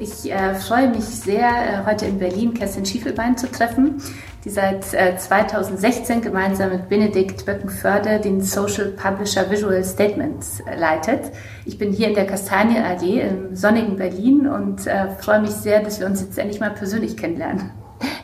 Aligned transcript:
Ich 0.00 0.32
äh, 0.32 0.54
freue 0.54 0.88
mich 0.88 1.04
sehr, 1.04 1.46
äh, 1.46 1.84
heute 1.84 2.06
in 2.06 2.18
Berlin 2.18 2.54
Kerstin 2.54 2.86
Schiefelbein 2.86 3.36
zu 3.36 3.50
treffen, 3.50 4.02
die 4.46 4.48
seit 4.48 4.94
äh, 4.94 5.14
2016 5.14 6.22
gemeinsam 6.22 6.70
mit 6.70 6.88
Benedikt 6.88 7.44
Böckenförde 7.44 8.18
den 8.18 8.40
Social 8.40 8.86
Publisher 8.92 9.50
Visual 9.50 9.84
Statements 9.84 10.60
äh, 10.60 10.74
leitet. 10.78 11.30
Ich 11.66 11.76
bin 11.76 11.92
hier 11.92 12.08
in 12.08 12.14
der 12.14 12.26
Kastanie 12.26 12.78
AG 12.78 13.02
im 13.02 13.54
sonnigen 13.54 13.96
Berlin 13.96 14.48
und 14.48 14.86
äh, 14.86 15.08
freue 15.18 15.42
mich 15.42 15.50
sehr, 15.50 15.82
dass 15.82 16.00
wir 16.00 16.06
uns 16.06 16.22
jetzt 16.22 16.38
endlich 16.38 16.60
mal 16.60 16.70
persönlich 16.70 17.18
kennenlernen. 17.18 17.70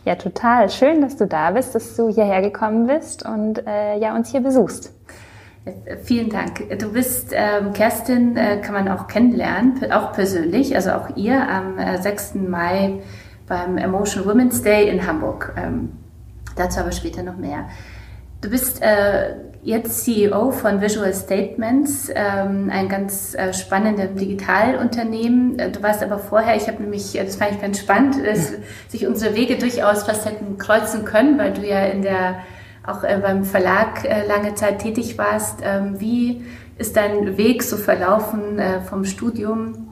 Ja, 0.06 0.14
total. 0.14 0.70
Schön, 0.70 1.02
dass 1.02 1.18
du 1.18 1.26
da 1.26 1.50
bist, 1.50 1.74
dass 1.74 1.94
du 1.94 2.08
hierher 2.08 2.40
gekommen 2.40 2.86
bist 2.86 3.22
und 3.22 3.66
äh, 3.66 3.98
ja, 3.98 4.16
uns 4.16 4.30
hier 4.30 4.40
besuchst. 4.40 4.95
Vielen 6.04 6.30
Dank. 6.30 6.78
Du 6.78 6.92
bist 6.92 7.30
ähm, 7.32 7.72
Kerstin, 7.72 8.36
äh, 8.36 8.60
kann 8.60 8.72
man 8.72 8.88
auch 8.88 9.08
kennenlernen, 9.08 9.90
auch 9.90 10.12
persönlich, 10.12 10.76
also 10.76 10.92
auch 10.92 11.16
ihr 11.16 11.48
am 11.48 11.76
äh, 11.78 12.00
6. 12.00 12.34
Mai 12.36 13.00
beim 13.48 13.76
Emotion 13.76 14.24
Women's 14.24 14.62
Day 14.62 14.88
in 14.88 15.06
Hamburg. 15.06 15.54
Ähm, 15.56 15.92
dazu 16.54 16.80
aber 16.80 16.92
später 16.92 17.24
noch 17.24 17.36
mehr. 17.36 17.68
Du 18.42 18.50
bist 18.50 18.80
äh, 18.80 19.34
jetzt 19.64 20.04
CEO 20.04 20.52
von 20.52 20.80
Visual 20.80 21.12
Statements, 21.12 22.10
ähm, 22.14 22.70
ein 22.72 22.88
ganz 22.88 23.34
äh, 23.34 23.52
spannendes 23.52 24.14
Digitalunternehmen. 24.14 25.58
Äh, 25.58 25.72
du 25.72 25.82
warst 25.82 26.00
aber 26.00 26.20
vorher, 26.20 26.54
ich 26.54 26.68
habe 26.68 26.80
nämlich, 26.80 27.18
äh, 27.18 27.24
das 27.24 27.34
fand 27.34 27.52
ich 27.52 27.60
ganz 27.60 27.80
spannend, 27.80 28.24
dass 28.24 28.52
sich 28.86 29.04
unsere 29.08 29.34
Wege 29.34 29.56
durchaus 29.56 30.04
fast 30.04 30.26
hätten 30.26 30.58
kreuzen 30.58 31.04
können, 31.04 31.38
weil 31.38 31.52
du 31.52 31.66
ja 31.66 31.86
in 31.86 32.02
der 32.02 32.36
auch 32.86 33.04
äh, 33.04 33.18
beim 33.22 33.44
Verlag 33.44 34.04
äh, 34.04 34.26
lange 34.26 34.54
Zeit 34.54 34.80
tätig 34.80 35.18
warst. 35.18 35.60
Ähm, 35.62 36.00
wie 36.00 36.44
ist 36.78 36.96
dein 36.96 37.36
Weg 37.36 37.62
so 37.62 37.76
verlaufen 37.76 38.58
äh, 38.58 38.80
vom 38.82 39.04
Studium 39.04 39.88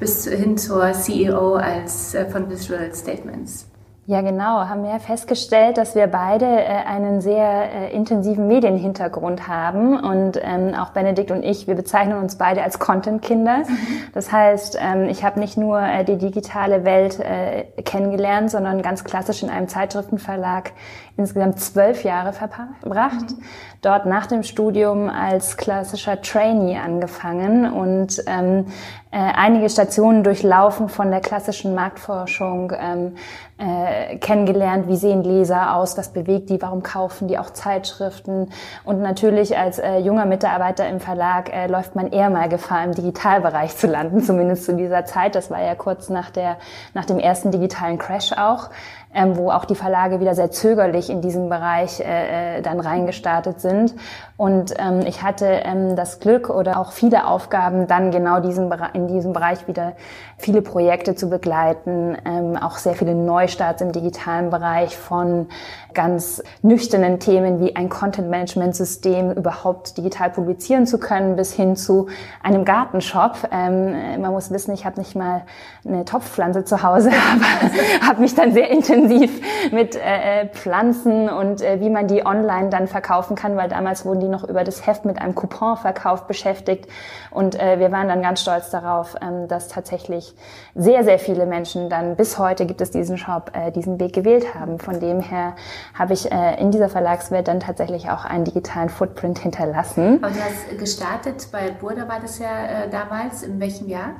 bis 0.00 0.26
hin 0.26 0.58
zur 0.58 0.92
CEO 0.92 1.54
als 1.54 2.16
von 2.32 2.50
Visual 2.50 2.92
Statements? 2.92 3.66
Ja, 4.06 4.20
genau. 4.20 4.68
Haben 4.68 4.84
wir 4.84 5.00
festgestellt, 5.00 5.78
dass 5.78 5.94
wir 5.94 6.06
beide 6.08 6.44
äh, 6.44 6.66
einen 6.66 7.22
sehr 7.22 7.72
äh, 7.72 7.96
intensiven 7.96 8.48
Medienhintergrund 8.48 9.48
haben. 9.48 9.98
Und 9.98 10.38
ähm, 10.42 10.74
auch 10.74 10.90
Benedikt 10.90 11.30
und 11.30 11.42
ich, 11.42 11.66
wir 11.66 11.74
bezeichnen 11.74 12.18
uns 12.18 12.36
beide 12.36 12.62
als 12.62 12.78
Content-Kinder. 12.78 13.60
Mhm. 13.60 13.66
Das 14.12 14.30
heißt, 14.30 14.78
ähm, 14.78 15.08
ich 15.08 15.24
habe 15.24 15.40
nicht 15.40 15.56
nur 15.56 15.80
äh, 15.80 16.04
die 16.04 16.18
digitale 16.18 16.84
Welt 16.84 17.18
äh, 17.18 17.64
kennengelernt, 17.82 18.50
sondern 18.50 18.82
ganz 18.82 19.04
klassisch 19.04 19.42
in 19.42 19.48
einem 19.48 19.68
Zeitschriftenverlag 19.68 20.72
insgesamt 21.16 21.60
zwölf 21.60 22.02
Jahre 22.04 22.32
verbracht. 22.32 23.30
Mhm. 23.30 23.42
Dort 23.82 24.06
nach 24.06 24.26
dem 24.26 24.42
Studium 24.42 25.08
als 25.08 25.56
klassischer 25.56 26.20
Trainee 26.22 26.78
angefangen 26.78 27.70
und 27.70 28.22
ähm, 28.26 28.66
äh, 29.10 29.18
einige 29.18 29.70
Stationen 29.70 30.24
durchlaufen 30.24 30.88
von 30.88 31.10
der 31.12 31.20
klassischen 31.20 31.74
Marktforschung, 31.74 32.72
ähm, 32.76 33.14
äh, 33.58 34.16
kennengelernt, 34.16 34.88
wie 34.88 34.96
sehen 34.96 35.22
Leser 35.22 35.76
aus, 35.76 35.96
was 35.96 36.08
bewegt 36.08 36.50
die, 36.50 36.60
warum 36.60 36.82
kaufen 36.82 37.28
die 37.28 37.38
auch 37.38 37.50
Zeitschriften. 37.50 38.50
Und 38.84 39.00
natürlich 39.00 39.56
als 39.56 39.78
äh, 39.78 39.98
junger 39.98 40.26
Mitarbeiter 40.26 40.88
im 40.88 40.98
Verlag 40.98 41.54
äh, 41.54 41.68
läuft 41.68 41.94
man 41.94 42.10
eher 42.10 42.30
mal 42.30 42.48
Gefahr, 42.48 42.82
im 42.82 42.92
Digitalbereich 42.92 43.76
zu 43.76 43.86
landen, 43.86 44.20
zumindest 44.24 44.64
zu 44.64 44.74
dieser 44.74 45.04
Zeit. 45.04 45.36
Das 45.36 45.48
war 45.48 45.62
ja 45.62 45.76
kurz 45.76 46.08
nach, 46.08 46.30
der, 46.30 46.56
nach 46.94 47.04
dem 47.04 47.20
ersten 47.20 47.52
digitalen 47.52 47.98
Crash 47.98 48.32
auch 48.32 48.70
ähm, 49.14 49.36
wo 49.36 49.50
auch 49.50 49.64
die 49.64 49.74
Verlage 49.74 50.20
wieder 50.20 50.34
sehr 50.34 50.50
zögerlich 50.50 51.08
in 51.08 51.20
diesem 51.20 51.48
Bereich 51.48 52.00
äh, 52.00 52.58
äh, 52.58 52.62
dann 52.62 52.80
reingestartet 52.80 53.60
sind. 53.60 53.94
Und 54.36 54.74
ähm, 54.78 55.02
ich 55.06 55.22
hatte 55.22 55.46
ähm, 55.46 55.94
das 55.94 56.18
Glück 56.18 56.50
oder 56.50 56.80
auch 56.80 56.90
viele 56.90 57.28
Aufgaben, 57.28 57.86
dann 57.86 58.10
genau 58.10 58.40
diesen, 58.40 58.72
in 58.92 59.06
diesem 59.06 59.32
Bereich 59.32 59.68
wieder 59.68 59.92
viele 60.38 60.60
Projekte 60.60 61.14
zu 61.14 61.30
begleiten, 61.30 62.16
ähm, 62.24 62.56
auch 62.56 62.78
sehr 62.78 62.94
viele 62.94 63.14
Neustarts 63.14 63.80
im 63.80 63.92
digitalen 63.92 64.50
Bereich 64.50 64.96
von 64.96 65.46
ganz 65.94 66.42
nüchternen 66.62 67.20
Themen 67.20 67.60
wie 67.60 67.76
ein 67.76 67.88
Content-Management-System 67.88 69.30
überhaupt 69.30 69.96
digital 69.96 70.30
publizieren 70.30 70.86
zu 70.86 70.98
können, 70.98 71.36
bis 71.36 71.52
hin 71.52 71.76
zu 71.76 72.08
einem 72.42 72.64
Gartenshop. 72.64 73.36
Ähm, 73.52 74.20
man 74.20 74.32
muss 74.32 74.50
wissen, 74.50 74.74
ich 74.74 74.84
habe 74.84 74.98
nicht 74.98 75.14
mal 75.14 75.42
eine 75.86 76.04
Topfpflanze 76.04 76.64
zu 76.64 76.82
Hause, 76.82 77.10
aber 77.32 78.06
habe 78.08 78.20
mich 78.20 78.34
dann 78.34 78.52
sehr 78.52 78.68
intensiv 78.70 79.40
mit 79.70 79.94
äh, 79.94 80.42
äh, 80.42 80.48
Pflanzen 80.48 81.28
und 81.28 81.62
äh, 81.62 81.78
wie 81.80 81.90
man 81.90 82.08
die 82.08 82.26
online 82.26 82.70
dann 82.70 82.88
verkaufen 82.88 83.36
kann, 83.36 83.56
weil 83.56 83.68
damals 83.68 84.04
wurden 84.04 84.23
die 84.24 84.28
noch 84.28 84.44
über 84.44 84.64
das 84.64 84.86
Heft 84.86 85.04
mit 85.04 85.20
einem 85.20 85.34
Couponverkauf 85.34 86.26
beschäftigt. 86.26 86.88
Und 87.30 87.58
äh, 87.60 87.78
wir 87.78 87.92
waren 87.92 88.08
dann 88.08 88.22
ganz 88.22 88.40
stolz 88.40 88.70
darauf, 88.70 89.14
ähm, 89.20 89.48
dass 89.48 89.68
tatsächlich 89.68 90.34
sehr, 90.74 91.04
sehr 91.04 91.18
viele 91.18 91.46
Menschen 91.46 91.88
dann 91.88 92.16
bis 92.16 92.38
heute 92.38 92.66
gibt 92.66 92.80
es 92.80 92.90
diesen 92.90 93.18
Shop, 93.18 93.52
äh, 93.54 93.70
diesen 93.70 94.00
Weg 94.00 94.12
gewählt 94.14 94.54
haben. 94.54 94.78
Von 94.78 95.00
dem 95.00 95.20
her 95.20 95.54
habe 95.96 96.12
ich 96.12 96.30
äh, 96.32 96.60
in 96.60 96.70
dieser 96.70 96.88
Verlagswelt 96.88 97.48
dann 97.48 97.60
tatsächlich 97.60 98.10
auch 98.10 98.24
einen 98.24 98.44
digitalen 98.44 98.88
Footprint 98.88 99.38
hinterlassen. 99.38 100.20
Du 100.20 100.28
hast 100.28 100.78
gestartet 100.78 101.48
bei 101.52 101.70
Burda, 101.70 102.08
war 102.08 102.20
das 102.20 102.38
ja 102.38 102.84
äh, 102.84 102.90
damals, 102.90 103.42
in 103.42 103.60
welchem 103.60 103.88
Jahr? 103.88 104.10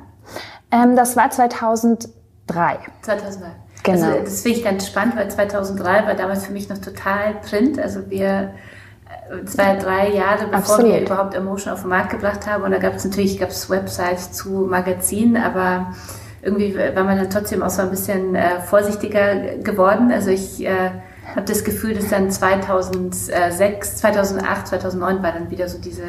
Ähm, 0.71 0.95
das 0.95 1.15
war 1.15 1.29
2003. 1.29 2.09
2003. 3.01 3.65
Genau. 3.85 4.07
Also, 4.07 4.23
das 4.23 4.41
finde 4.41 4.57
ich 4.57 4.63
ganz 4.63 4.87
spannend, 4.87 5.15
weil 5.15 5.29
2003 5.29 6.07
war 6.07 6.15
damals 6.15 6.45
für 6.45 6.53
mich 6.53 6.69
noch 6.69 6.79
total 6.79 7.35
Print. 7.47 7.79
Also 7.79 8.09
wir 8.09 8.51
zwei, 9.45 9.75
drei 9.75 10.09
Jahre 10.09 10.45
bevor 10.45 10.75
Absolut. 10.75 10.93
wir 10.93 11.01
überhaupt 11.01 11.33
Emotion 11.33 11.73
auf 11.73 11.81
den 11.81 11.89
Markt 11.89 12.11
gebracht 12.11 12.47
haben. 12.47 12.63
Und 12.63 12.71
da 12.71 12.77
gab 12.77 12.95
es 12.95 13.05
natürlich 13.05 13.39
gab's 13.39 13.69
Websites 13.69 14.31
zu 14.31 14.67
Magazinen, 14.69 15.37
aber 15.37 15.93
irgendwie 16.41 16.75
war 16.75 17.03
man 17.03 17.17
dann 17.17 17.29
trotzdem 17.29 17.63
auch 17.63 17.69
so 17.69 17.81
ein 17.81 17.89
bisschen 17.89 18.35
äh, 18.35 18.61
vorsichtiger 18.61 19.57
geworden. 19.57 20.11
Also 20.11 20.29
ich 20.29 20.63
äh, 20.65 20.91
habe 21.35 21.45
das 21.47 21.63
Gefühl, 21.63 21.95
dass 21.95 22.09
dann 22.09 22.29
2006, 22.29 23.97
2008, 23.97 24.67
2009 24.67 25.23
war 25.23 25.31
dann 25.31 25.49
wieder 25.49 25.67
so 25.67 25.79
diese, 25.79 26.03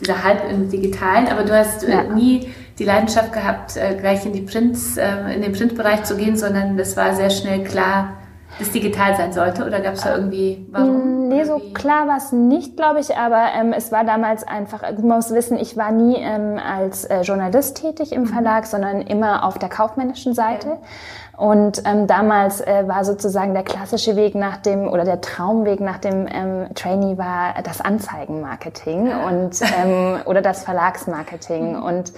dieser 0.00 0.22
Hype 0.22 0.48
im 0.48 0.70
Digitalen. 0.70 1.26
Aber 1.26 1.42
du 1.42 1.56
hast 1.56 1.82
äh, 1.82 1.90
ja. 1.90 2.02
nie 2.04 2.52
die 2.78 2.84
Leidenschaft 2.84 3.32
gehabt, 3.32 3.76
äh, 3.76 3.96
gleich 3.96 4.24
in, 4.24 4.32
die 4.32 4.42
Prints, 4.42 4.96
äh, 4.96 5.34
in 5.34 5.42
den 5.42 5.52
Printbereich 5.52 6.04
zu 6.04 6.16
gehen, 6.16 6.36
sondern 6.36 6.76
das 6.76 6.96
war 6.96 7.14
sehr 7.14 7.30
schnell 7.30 7.64
klar, 7.64 8.19
das 8.60 8.70
digital 8.72 9.16
sein 9.16 9.32
sollte? 9.32 9.64
Oder 9.64 9.80
gab 9.80 9.94
es 9.94 10.02
da 10.02 10.16
irgendwie, 10.16 10.66
warum? 10.70 11.28
Nee, 11.28 11.44
so 11.44 11.60
klar 11.74 12.06
war 12.08 12.16
es 12.16 12.32
nicht, 12.32 12.76
glaube 12.76 13.00
ich, 13.00 13.16
aber 13.16 13.48
ähm, 13.58 13.72
es 13.72 13.92
war 13.92 14.04
damals 14.04 14.46
einfach, 14.46 14.82
du 14.94 15.02
musst 15.02 15.32
wissen, 15.32 15.58
ich 15.58 15.76
war 15.76 15.92
nie 15.92 16.16
ähm, 16.16 16.58
als 16.58 17.04
äh, 17.04 17.22
Journalist 17.22 17.80
tätig 17.80 18.12
im 18.12 18.22
mhm. 18.22 18.26
Verlag, 18.26 18.66
sondern 18.66 19.02
immer 19.02 19.44
auf 19.44 19.58
der 19.58 19.68
kaufmännischen 19.68 20.34
Seite. 20.34 20.68
Ja. 20.68 20.76
Und 21.40 21.84
ähm, 21.86 22.06
damals 22.06 22.60
äh, 22.60 22.86
war 22.86 23.02
sozusagen 23.02 23.54
der 23.54 23.62
klassische 23.62 24.14
Weg 24.14 24.34
nach 24.34 24.58
dem 24.58 24.86
oder 24.86 25.04
der 25.04 25.22
Traumweg 25.22 25.80
nach 25.80 25.96
dem 25.96 26.28
ähm, 26.30 26.66
Trainee 26.74 27.16
war 27.16 27.54
das 27.64 27.80
Anzeigenmarketing 27.80 29.10
und 29.26 29.52
ähm, 29.62 30.18
oder 30.26 30.42
das 30.42 30.64
Verlagsmarketing. 30.64 31.78
Mhm. 31.78 31.82
Und 31.82 32.12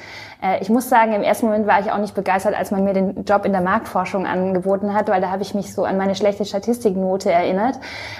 ich 0.60 0.70
muss 0.70 0.88
sagen, 0.88 1.12
im 1.12 1.22
ersten 1.22 1.46
Moment 1.46 1.68
war 1.68 1.78
ich 1.78 1.92
auch 1.92 1.98
nicht 1.98 2.14
begeistert, 2.14 2.56
als 2.58 2.72
man 2.72 2.82
mir 2.82 2.94
den 2.94 3.24
Job 3.24 3.44
in 3.44 3.52
der 3.52 3.60
Marktforschung 3.60 4.26
angeboten 4.26 4.92
hat, 4.92 5.08
weil 5.08 5.20
da 5.20 5.30
habe 5.30 5.42
ich 5.42 5.54
mich 5.54 5.72
so 5.72 5.84
an 5.84 5.96
meine 5.96 6.16
schlechte 6.16 6.44
Statistiknote 6.44 7.30
erinnert. 7.30 7.78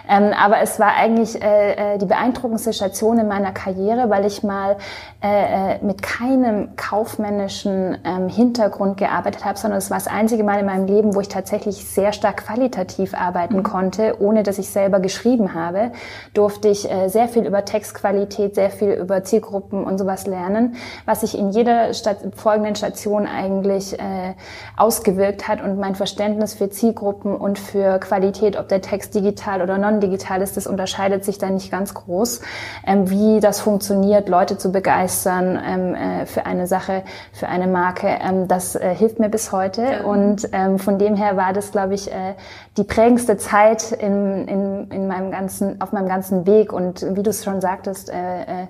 Ähm, 0.09 0.33
aber 0.33 0.61
es 0.61 0.79
war 0.79 0.95
eigentlich 0.95 1.43
äh, 1.43 1.95
äh, 1.95 1.99
die 1.99 2.07
beeindruckendste 2.07 2.73
Station 2.73 3.19
in 3.19 3.27
meiner 3.27 3.51
Karriere, 3.51 4.09
weil 4.09 4.25
ich 4.25 4.45
mal 4.45 4.77
äh, 5.21 5.75
äh, 5.75 5.85
mit 5.85 6.01
keinem 6.01 6.77
kaufmännischen 6.77 7.99
ähm, 8.05 8.29
Hintergrund 8.29 8.99
gearbeitet 8.99 9.45
habe, 9.45 9.59
sondern 9.59 9.79
es 9.79 9.91
war 9.91 9.99
das 9.99 10.07
einzige 10.07 10.45
Mal 10.45 10.61
in 10.61 10.67
meinem 10.67 10.87
Leben, 10.87 11.17
wo 11.17 11.21
ich 11.21 11.29
tatsächlich 11.29 11.85
sehr 11.85 12.13
stark 12.13 12.45
qualitativ 12.45 13.15
arbeiten 13.15 13.57
mhm. 13.57 13.63
konnte, 13.65 14.21
ohne 14.21 14.45
dass 14.45 14.59
ich 14.59 14.71
selber 14.71 15.01
geschrieben 15.01 15.55
habe, 15.55 15.91
durfte 16.35 16.69
ich 16.69 16.89
äh, 16.89 17.09
sehr 17.09 17.27
viel 17.27 17.47
über 17.47 17.65
Textqualität, 17.65 18.55
sehr 18.55 18.71
viel 18.71 18.93
über 18.93 19.25
Zielgruppen 19.25 19.83
und 19.83 19.99
sowas 19.99 20.29
lernen, 20.29 20.77
was 21.05 21.25
ich 21.25 21.37
in 21.37 21.51
jeder 21.51 21.93
Station 21.95 22.12
folgenden 22.35 22.75
Stationen 22.75 23.27
eigentlich 23.27 23.99
äh, 23.99 24.35
ausgewirkt 24.77 25.49
hat 25.49 25.63
und 25.63 25.79
mein 25.79 25.95
Verständnis 25.95 26.55
für 26.55 26.71
Zielgruppen 26.71 27.35
und 27.35 27.59
für 27.59 27.99
Qualität, 27.99 28.59
ob 28.59 28.69
der 28.69 28.81
Text 28.81 29.15
digital 29.15 29.63
oder 29.63 29.79
non-digital 29.79 30.43
ist, 30.43 30.57
das 30.57 30.67
unterscheidet 30.67 31.25
sich 31.25 31.39
da 31.39 31.51
nicht 31.51 31.71
ganz 31.71 31.95
groß. 31.95 32.41
Ähm, 32.87 33.11
wie 33.11 33.41
das 33.41 33.61
funktioniert, 33.61 34.29
Leute 34.29 34.59
zu 34.59 34.73
begeistern 34.73 35.59
ähm, 35.65 35.95
äh, 35.95 36.27
für 36.27 36.47
eine 36.47 36.67
Sache, 36.67 37.03
für 37.33 37.49
eine 37.49 37.67
Marke, 37.67 38.09
ähm, 38.09 38.49
das 38.49 38.75
äh, 38.75 38.95
hilft 38.95 39.19
mir 39.19 39.29
bis 39.29 39.53
heute. 39.53 39.83
Ja. 39.83 40.05
Und 40.05 40.49
ähm, 40.53 40.79
von 40.79 40.99
dem 40.99 41.17
her 41.17 41.37
war 41.37 41.53
das, 41.53 41.73
glaube 41.73 41.95
ich, 41.95 42.11
äh, 42.11 42.35
die 42.77 42.85
prägendste 42.85 43.37
Zeit 43.37 43.93
in, 43.93 44.49
in, 44.49 44.91
in 44.91 45.07
meinem 45.07 45.31
ganzen, 45.31 45.81
auf 45.81 45.93
meinem 45.93 46.09
ganzen 46.09 46.47
Weg. 46.47 46.73
Und 46.73 47.05
wie 47.17 47.23
du 47.23 47.31
es 47.31 47.45
schon 47.45 47.61
sagtest, 47.61 48.11
äh, 48.11 48.43
äh, 48.43 48.67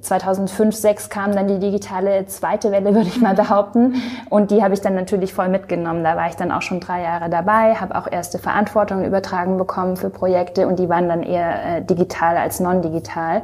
2005, 0.00 0.76
2006 0.76 1.10
kam 1.10 1.32
dann 1.32 1.48
die 1.48 1.58
digitale 1.58 2.26
zweite 2.26 2.70
Welle, 2.70 2.94
würde 2.94 3.08
ich 3.08 3.20
mal 3.20 3.34
behaupten. 3.34 3.94
Und 4.28 4.50
die 4.50 4.62
habe 4.62 4.74
ich 4.74 4.80
dann 4.80 4.94
natürlich 4.94 5.34
voll 5.34 5.48
mitgenommen. 5.48 6.04
Da 6.04 6.16
war 6.16 6.28
ich 6.28 6.36
dann 6.36 6.52
auch 6.52 6.62
schon 6.62 6.80
drei 6.80 7.02
Jahre 7.02 7.30
dabei, 7.30 7.74
habe 7.74 7.96
auch 7.96 8.10
erste 8.10 8.38
Verantwortung 8.38 9.04
übertragen 9.04 9.58
bekommen 9.58 9.96
für 9.96 10.10
Projekte 10.10 10.66
und 10.66 10.78
die 10.78 10.88
waren 10.88 11.08
dann 11.08 11.22
eher 11.22 11.78
äh, 11.78 11.82
digital 11.82 12.36
als 12.36 12.60
non-digital. 12.60 13.42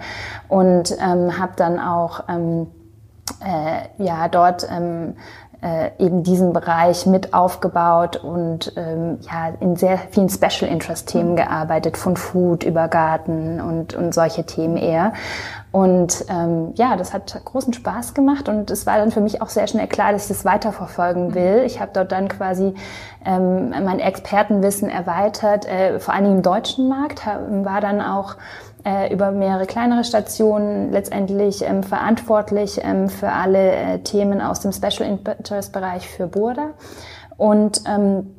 Und 0.48 0.96
ähm, 1.00 1.38
habe 1.38 1.52
dann 1.56 1.80
auch 1.80 2.24
ähm, 2.28 2.68
äh, 3.44 4.02
ja 4.02 4.28
dort 4.28 4.66
ähm, 4.70 5.14
äh, 5.62 5.90
eben 5.98 6.22
diesen 6.22 6.52
Bereich 6.52 7.06
mit 7.06 7.34
aufgebaut 7.34 8.16
und 8.16 8.72
ähm, 8.76 9.18
ja 9.22 9.52
in 9.60 9.76
sehr 9.76 9.98
vielen 9.98 10.28
Special 10.28 10.70
Interest 10.70 11.08
Themen 11.08 11.34
gearbeitet, 11.34 11.96
von 11.96 12.16
Food 12.16 12.62
über 12.64 12.88
Garten 12.88 13.60
und, 13.60 13.94
und 13.94 14.14
solche 14.14 14.44
Themen 14.44 14.76
eher. 14.76 15.12
Und 15.76 16.24
ähm, 16.30 16.72
ja, 16.76 16.96
das 16.96 17.12
hat 17.12 17.38
großen 17.44 17.74
Spaß 17.74 18.14
gemacht 18.14 18.48
und 18.48 18.70
es 18.70 18.86
war 18.86 18.96
dann 18.96 19.10
für 19.10 19.20
mich 19.20 19.42
auch 19.42 19.50
sehr 19.50 19.66
schnell 19.66 19.86
klar, 19.86 20.10
dass 20.10 20.22
ich 20.22 20.28
das 20.28 20.46
weiterverfolgen 20.46 21.28
mhm. 21.28 21.34
will. 21.34 21.62
Ich 21.66 21.80
habe 21.80 21.90
dort 21.92 22.12
dann 22.12 22.28
quasi 22.28 22.72
ähm, 23.26 23.68
mein 23.68 23.98
Expertenwissen 24.00 24.88
erweitert, 24.88 25.66
äh, 25.66 26.00
vor 26.00 26.14
allem 26.14 26.36
im 26.36 26.40
deutschen 26.40 26.88
Markt, 26.88 27.26
war 27.26 27.82
dann 27.82 28.00
auch 28.00 28.36
äh, 28.86 29.12
über 29.12 29.32
mehrere 29.32 29.66
kleinere 29.66 30.04
Stationen 30.04 30.92
letztendlich 30.92 31.60
ähm, 31.60 31.82
verantwortlich 31.82 32.80
ähm, 32.82 33.10
für 33.10 33.32
alle 33.32 33.72
äh, 33.72 33.98
Themen 33.98 34.40
aus 34.40 34.60
dem 34.60 34.72
Special 34.72 35.06
Interest 35.06 35.74
Bereich 35.74 36.08
für 36.08 36.26
Burda 36.26 36.70
und 37.36 37.82
ähm, 37.86 38.34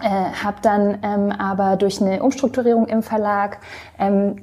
äh, 0.00 0.08
habe 0.08 0.58
dann 0.62 0.98
ähm, 1.02 1.32
aber 1.32 1.74
durch 1.74 2.00
eine 2.00 2.22
Umstrukturierung 2.22 2.86
im 2.86 3.02
Verlag 3.02 3.58
ähm, 3.98 4.36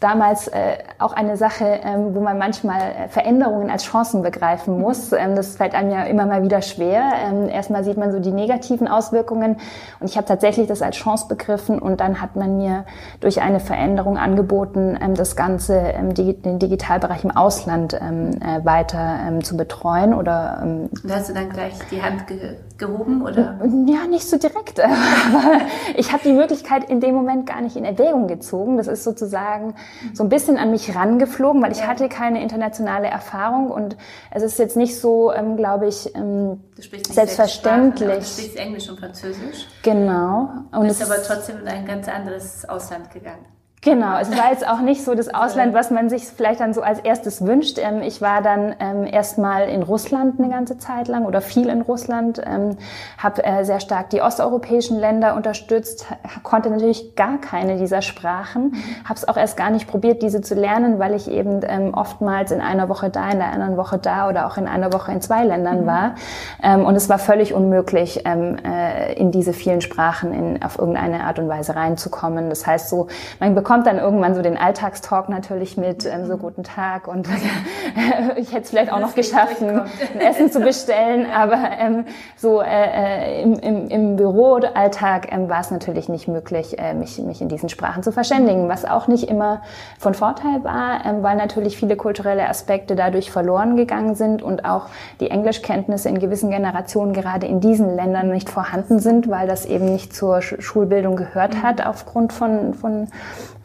damals 0.00 0.48
äh, 0.48 0.78
auch 0.98 1.12
eine 1.12 1.36
Sache, 1.36 1.64
ähm, 1.84 2.14
wo 2.14 2.20
man 2.20 2.38
manchmal 2.38 2.80
äh, 2.80 3.08
Veränderungen 3.08 3.70
als 3.70 3.84
Chancen 3.84 4.22
begreifen 4.22 4.80
muss. 4.80 5.12
Ähm, 5.12 5.36
das 5.36 5.56
fällt 5.56 5.74
einem 5.74 5.90
ja 5.90 6.04
immer 6.04 6.24
mal 6.24 6.42
wieder 6.42 6.62
schwer. 6.62 7.12
Ähm, 7.22 7.48
erstmal 7.48 7.84
sieht 7.84 7.98
man 7.98 8.10
so 8.10 8.18
die 8.18 8.32
negativen 8.32 8.88
Auswirkungen 8.88 9.58
und 10.00 10.08
ich 10.08 10.16
habe 10.16 10.26
tatsächlich 10.26 10.66
das 10.66 10.80
als 10.80 10.96
Chance 10.96 11.26
begriffen 11.28 11.78
und 11.78 12.00
dann 12.00 12.20
hat 12.20 12.34
man 12.34 12.56
mir 12.56 12.84
durch 13.20 13.42
eine 13.42 13.60
Veränderung 13.60 14.16
angeboten, 14.16 14.98
ähm, 15.00 15.14
das 15.14 15.36
Ganze, 15.36 15.76
ähm, 15.76 16.14
die, 16.14 16.34
den 16.34 16.58
Digitalbereich 16.58 17.22
im 17.24 17.30
Ausland 17.30 17.98
ähm, 18.00 18.30
äh, 18.40 18.64
weiter 18.64 19.18
ähm, 19.28 19.44
zu 19.44 19.56
betreuen 19.56 20.14
oder. 20.14 20.60
Ähm, 20.62 20.88
und 21.04 21.12
hast 21.12 21.28
du 21.28 21.34
dann 21.34 21.50
gleich 21.50 21.74
die 21.90 22.02
Hand 22.02 22.26
ge 22.26 22.56
gehoben 22.80 23.22
oder? 23.22 23.60
Ja, 23.86 24.06
nicht 24.08 24.28
so 24.28 24.36
direkt, 24.36 24.80
aber 24.80 25.60
ich 25.96 26.12
habe 26.12 26.22
die 26.24 26.32
Möglichkeit 26.32 26.90
in 26.90 27.00
dem 27.00 27.14
Moment 27.14 27.46
gar 27.46 27.60
nicht 27.60 27.76
in 27.76 27.84
Erwägung 27.84 28.26
gezogen. 28.26 28.76
Das 28.76 28.88
ist 28.88 29.04
sozusagen 29.04 29.74
so 30.12 30.24
ein 30.24 30.28
bisschen 30.28 30.56
an 30.56 30.72
mich 30.72 30.96
rangeflogen, 30.96 31.62
weil 31.62 31.70
ich 31.70 31.86
hatte 31.86 32.08
keine 32.08 32.42
internationale 32.42 33.06
Erfahrung 33.06 33.70
und 33.70 33.96
es 34.32 34.42
ist 34.42 34.58
jetzt 34.58 34.76
nicht 34.76 34.98
so, 34.98 35.32
ähm, 35.32 35.56
glaube 35.56 35.86
ich, 35.86 36.12
ähm, 36.16 36.60
selbstverständlich. 36.76 38.08
Sprachen, 38.08 38.20
du 38.20 38.26
sprichst 38.26 38.56
Englisch 38.56 38.88
und 38.90 38.98
Französisch. 38.98 39.68
Genau. 39.82 40.50
Und 40.72 40.82
du 40.82 40.88
bist 40.88 41.02
aber 41.02 41.22
trotzdem 41.22 41.60
in 41.60 41.68
ein 41.68 41.86
ganz 41.86 42.08
anderes 42.08 42.68
Ausland 42.68 43.10
gegangen. 43.12 43.46
Genau, 43.82 44.18
es 44.18 44.30
war 44.36 44.50
jetzt 44.50 44.68
auch 44.68 44.80
nicht 44.80 45.02
so 45.02 45.14
das 45.14 45.32
Ausland, 45.34 45.72
was 45.72 45.90
man 45.90 46.10
sich 46.10 46.24
vielleicht 46.24 46.60
dann 46.60 46.74
so 46.74 46.82
als 46.82 47.00
erstes 47.00 47.46
wünscht. 47.46 47.78
Ähm, 47.78 48.02
ich 48.02 48.20
war 48.20 48.42
dann 48.42 48.74
ähm, 48.78 49.06
erstmal 49.06 49.70
in 49.70 49.82
Russland 49.82 50.38
eine 50.38 50.50
ganze 50.50 50.76
Zeit 50.76 51.08
lang 51.08 51.24
oder 51.24 51.40
viel 51.40 51.70
in 51.70 51.80
Russland, 51.80 52.42
ähm, 52.44 52.76
habe 53.16 53.42
äh, 53.42 53.64
sehr 53.64 53.80
stark 53.80 54.10
die 54.10 54.20
osteuropäischen 54.20 54.98
Länder 54.98 55.34
unterstützt, 55.34 56.06
konnte 56.42 56.68
natürlich 56.68 57.16
gar 57.16 57.38
keine 57.38 57.78
dieser 57.78 58.02
Sprachen, 58.02 58.74
habe 59.04 59.14
es 59.14 59.26
auch 59.26 59.38
erst 59.38 59.56
gar 59.56 59.70
nicht 59.70 59.88
probiert, 59.88 60.20
diese 60.20 60.42
zu 60.42 60.54
lernen, 60.54 60.98
weil 60.98 61.14
ich 61.14 61.30
eben 61.30 61.60
ähm, 61.66 61.94
oftmals 61.94 62.50
in 62.50 62.60
einer 62.60 62.90
Woche 62.90 63.08
da, 63.08 63.30
in 63.30 63.38
der 63.38 63.50
anderen 63.50 63.78
Woche 63.78 63.96
da 63.96 64.28
oder 64.28 64.46
auch 64.46 64.58
in 64.58 64.68
einer 64.68 64.92
Woche 64.92 65.10
in 65.10 65.22
zwei 65.22 65.44
Ländern 65.44 65.82
mhm. 65.82 65.86
war. 65.86 66.14
Ähm, 66.62 66.84
und 66.84 66.96
es 66.96 67.08
war 67.08 67.18
völlig 67.18 67.54
unmöglich, 67.54 68.26
äh, 68.26 69.14
in 69.14 69.30
diese 69.30 69.54
vielen 69.54 69.80
Sprachen 69.80 70.34
in, 70.34 70.62
auf 70.62 70.78
irgendeine 70.78 71.24
Art 71.24 71.38
und 71.38 71.48
Weise 71.48 71.74
reinzukommen. 71.76 72.50
Das 72.50 72.66
heißt 72.66 72.90
so, 72.90 73.06
man 73.38 73.54
bekommt 73.54 73.69
bekommt 73.70 73.86
dann 73.86 73.98
irgendwann 73.98 74.34
so 74.34 74.42
den 74.42 74.56
Alltagstalk 74.56 75.28
natürlich 75.28 75.76
mit, 75.76 76.04
ähm, 76.04 76.26
so 76.26 76.36
guten 76.38 76.64
Tag 76.64 77.06
und 77.06 77.28
ich 78.36 78.50
hätte 78.50 78.62
es 78.62 78.70
vielleicht 78.70 78.92
auch 78.92 78.98
noch 78.98 79.14
geschafft, 79.14 79.62
ein, 79.62 79.82
ein, 79.82 80.20
Essen 80.20 80.50
zu 80.50 80.58
bestellen, 80.58 81.26
aber 81.32 81.56
ähm, 81.78 82.04
so 82.36 82.60
äh, 82.60 82.66
äh, 82.66 83.42
im, 83.44 83.54
im, 83.60 83.86
im 83.86 84.16
Büroalltag 84.16 85.30
ähm, 85.30 85.48
war 85.48 85.60
es 85.60 85.70
natürlich 85.70 86.08
nicht 86.08 86.26
möglich, 86.26 86.80
äh, 86.80 86.94
mich, 86.94 87.20
mich 87.20 87.40
in 87.40 87.48
diesen 87.48 87.68
Sprachen 87.68 88.02
zu 88.02 88.10
verständigen, 88.10 88.68
was 88.68 88.84
auch 88.84 89.06
nicht 89.06 89.30
immer 89.30 89.62
von 90.00 90.14
Vorteil 90.14 90.64
war, 90.64 91.06
ähm, 91.06 91.22
weil 91.22 91.36
natürlich 91.36 91.76
viele 91.76 91.94
kulturelle 91.94 92.48
Aspekte 92.48 92.96
dadurch 92.96 93.30
verloren 93.30 93.76
gegangen 93.76 94.16
sind 94.16 94.42
und 94.42 94.64
auch 94.64 94.86
die 95.20 95.30
Englischkenntnisse 95.30 96.08
in 96.08 96.18
gewissen 96.18 96.50
Generationen 96.50 97.12
gerade 97.12 97.46
in 97.46 97.60
diesen 97.60 97.94
Ländern 97.94 98.32
nicht 98.32 98.50
vorhanden 98.50 98.98
sind, 98.98 99.30
weil 99.30 99.46
das 99.46 99.64
eben 99.64 99.92
nicht 99.92 100.12
zur 100.12 100.42
Schulbildung 100.42 101.14
gehört 101.14 101.62
hat 101.62 101.86
aufgrund 101.86 102.32
von, 102.32 102.74
von 102.74 103.06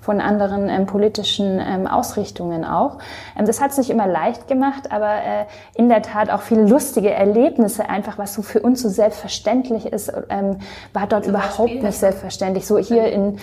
von 0.06 0.22
anderen 0.22 0.69
ähm, 0.69 0.86
politischen 0.86 1.60
ähm, 1.60 1.88
Ausrichtungen 1.88 2.63
auch. 2.63 3.00
Ähm, 3.38 3.48
das 3.48 3.60
hat 3.60 3.72
es 3.72 3.80
nicht 3.80 3.90
immer 3.90 4.06
leicht 4.06 4.48
gemacht, 4.48 4.92
aber 4.92 5.16
äh, 5.16 5.46
in 5.74 5.90
der 5.90 6.04
Tat 6.04 6.30
auch 6.30 6.42
viele 6.42 6.68
lustige 6.68 7.12
Erlebnisse, 7.12 7.90
einfach 7.90 8.19
was 8.19 8.36
so 8.36 8.44
für 8.44 8.60
uns 8.60 8.84
so 8.84 8.90
selbstverständlich 8.90 9.88
ist, 9.88 10.13
ähm, 10.30 10.60
war 10.94 11.07
dort 11.07 11.25
Zum 11.25 11.34
überhaupt 11.34 11.57
Beispiel? 11.57 11.81
nicht 11.81 11.98
selbstverständlich. 11.98 12.68
So 12.68 12.78
hier 12.78 13.12
in 13.12 13.40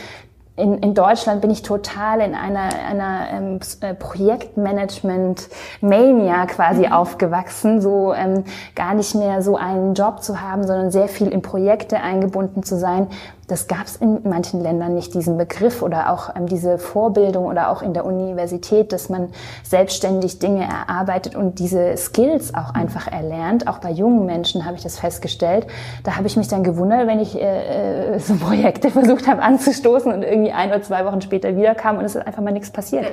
in, 0.55 0.77
in 0.79 0.93
Deutschland 0.93 1.41
bin 1.41 1.51
ich 1.51 1.63
total 1.63 2.21
in 2.21 2.35
einer, 2.35 2.69
einer 2.87 3.29
ähm, 3.33 3.59
äh, 3.81 3.95
Projektmanagement-Mania 3.95 6.45
quasi 6.47 6.87
mhm. 6.87 6.93
aufgewachsen, 6.93 7.81
so 7.81 8.13
ähm, 8.13 8.45
gar 8.75 8.93
nicht 8.93 9.15
mehr 9.15 9.41
so 9.41 9.57
einen 9.57 9.95
Job 9.95 10.23
zu 10.23 10.43
haben, 10.43 10.67
sondern 10.67 10.91
sehr 10.91 11.09
viel 11.09 11.29
in 11.29 11.41
Projekte 11.41 12.01
eingebunden 12.01 12.63
zu 12.63 12.79
sein, 12.79 13.07
das 13.53 13.67
gab 13.67 13.85
es 13.85 13.97
in 13.97 14.21
manchen 14.25 14.63
Ländern 14.63 14.95
nicht, 14.95 15.13
diesen 15.13 15.37
Begriff 15.37 15.83
oder 15.83 16.11
auch 16.11 16.35
ähm, 16.35 16.47
diese 16.47 16.79
Vorbildung 16.79 17.45
oder 17.45 17.69
auch 17.69 17.83
in 17.83 17.93
der 17.93 18.07
Universität, 18.07 18.93
dass 18.93 19.11
man 19.11 19.29
selbstständig 19.63 20.39
Dinge 20.39 20.65
erarbeitet 20.65 21.37
und 21.37 21.59
diese 21.59 21.95
Skills 21.99 22.55
auch 22.55 22.73
einfach 22.73 23.13
erlernt. 23.13 23.69
Auch 23.69 23.79
bei 23.79 23.91
jungen 23.91 24.25
Menschen 24.25 24.65
habe 24.65 24.77
ich 24.77 24.83
das 24.83 24.99
festgestellt. 24.99 25.67
Da 26.03 26.17
habe 26.17 26.27
ich 26.27 26.37
mich 26.39 26.49
dann 26.49 26.65
gewundert, 26.65 27.07
wenn 27.07 27.21
ich 27.21 27.39
äh, 27.39 28.15
äh 28.15 28.19
so 28.19 28.37
Projekte 28.37 28.91
versucht 28.91 29.29
habe 29.29 29.43
anzustoßen 29.43 30.11
und 30.11 30.23
irgendwie 30.23 30.53
ein 30.53 30.71
oder 30.71 30.81
zwei 30.81 31.05
Wochen 31.05 31.21
später 31.21 31.55
wiederkam 31.55 31.99
und 31.99 32.07
es 32.07 32.15
ist 32.15 32.27
einfach 32.27 32.43
mal 32.43 32.53
nichts 32.53 32.71
passiert, 32.71 33.05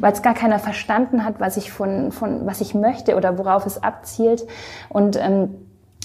weil 0.00 0.12
es 0.12 0.22
gar 0.22 0.34
keiner 0.34 0.58
verstanden 0.58 1.26
hat, 1.26 1.40
was 1.40 1.58
ich 1.58 1.70
von, 1.70 2.10
von 2.10 2.46
was 2.46 2.62
ich 2.62 2.74
möchte 2.74 3.16
oder 3.16 3.36
worauf 3.36 3.66
es 3.66 3.82
abzielt. 3.82 4.46
Und 4.88 5.16
ähm, 5.20 5.50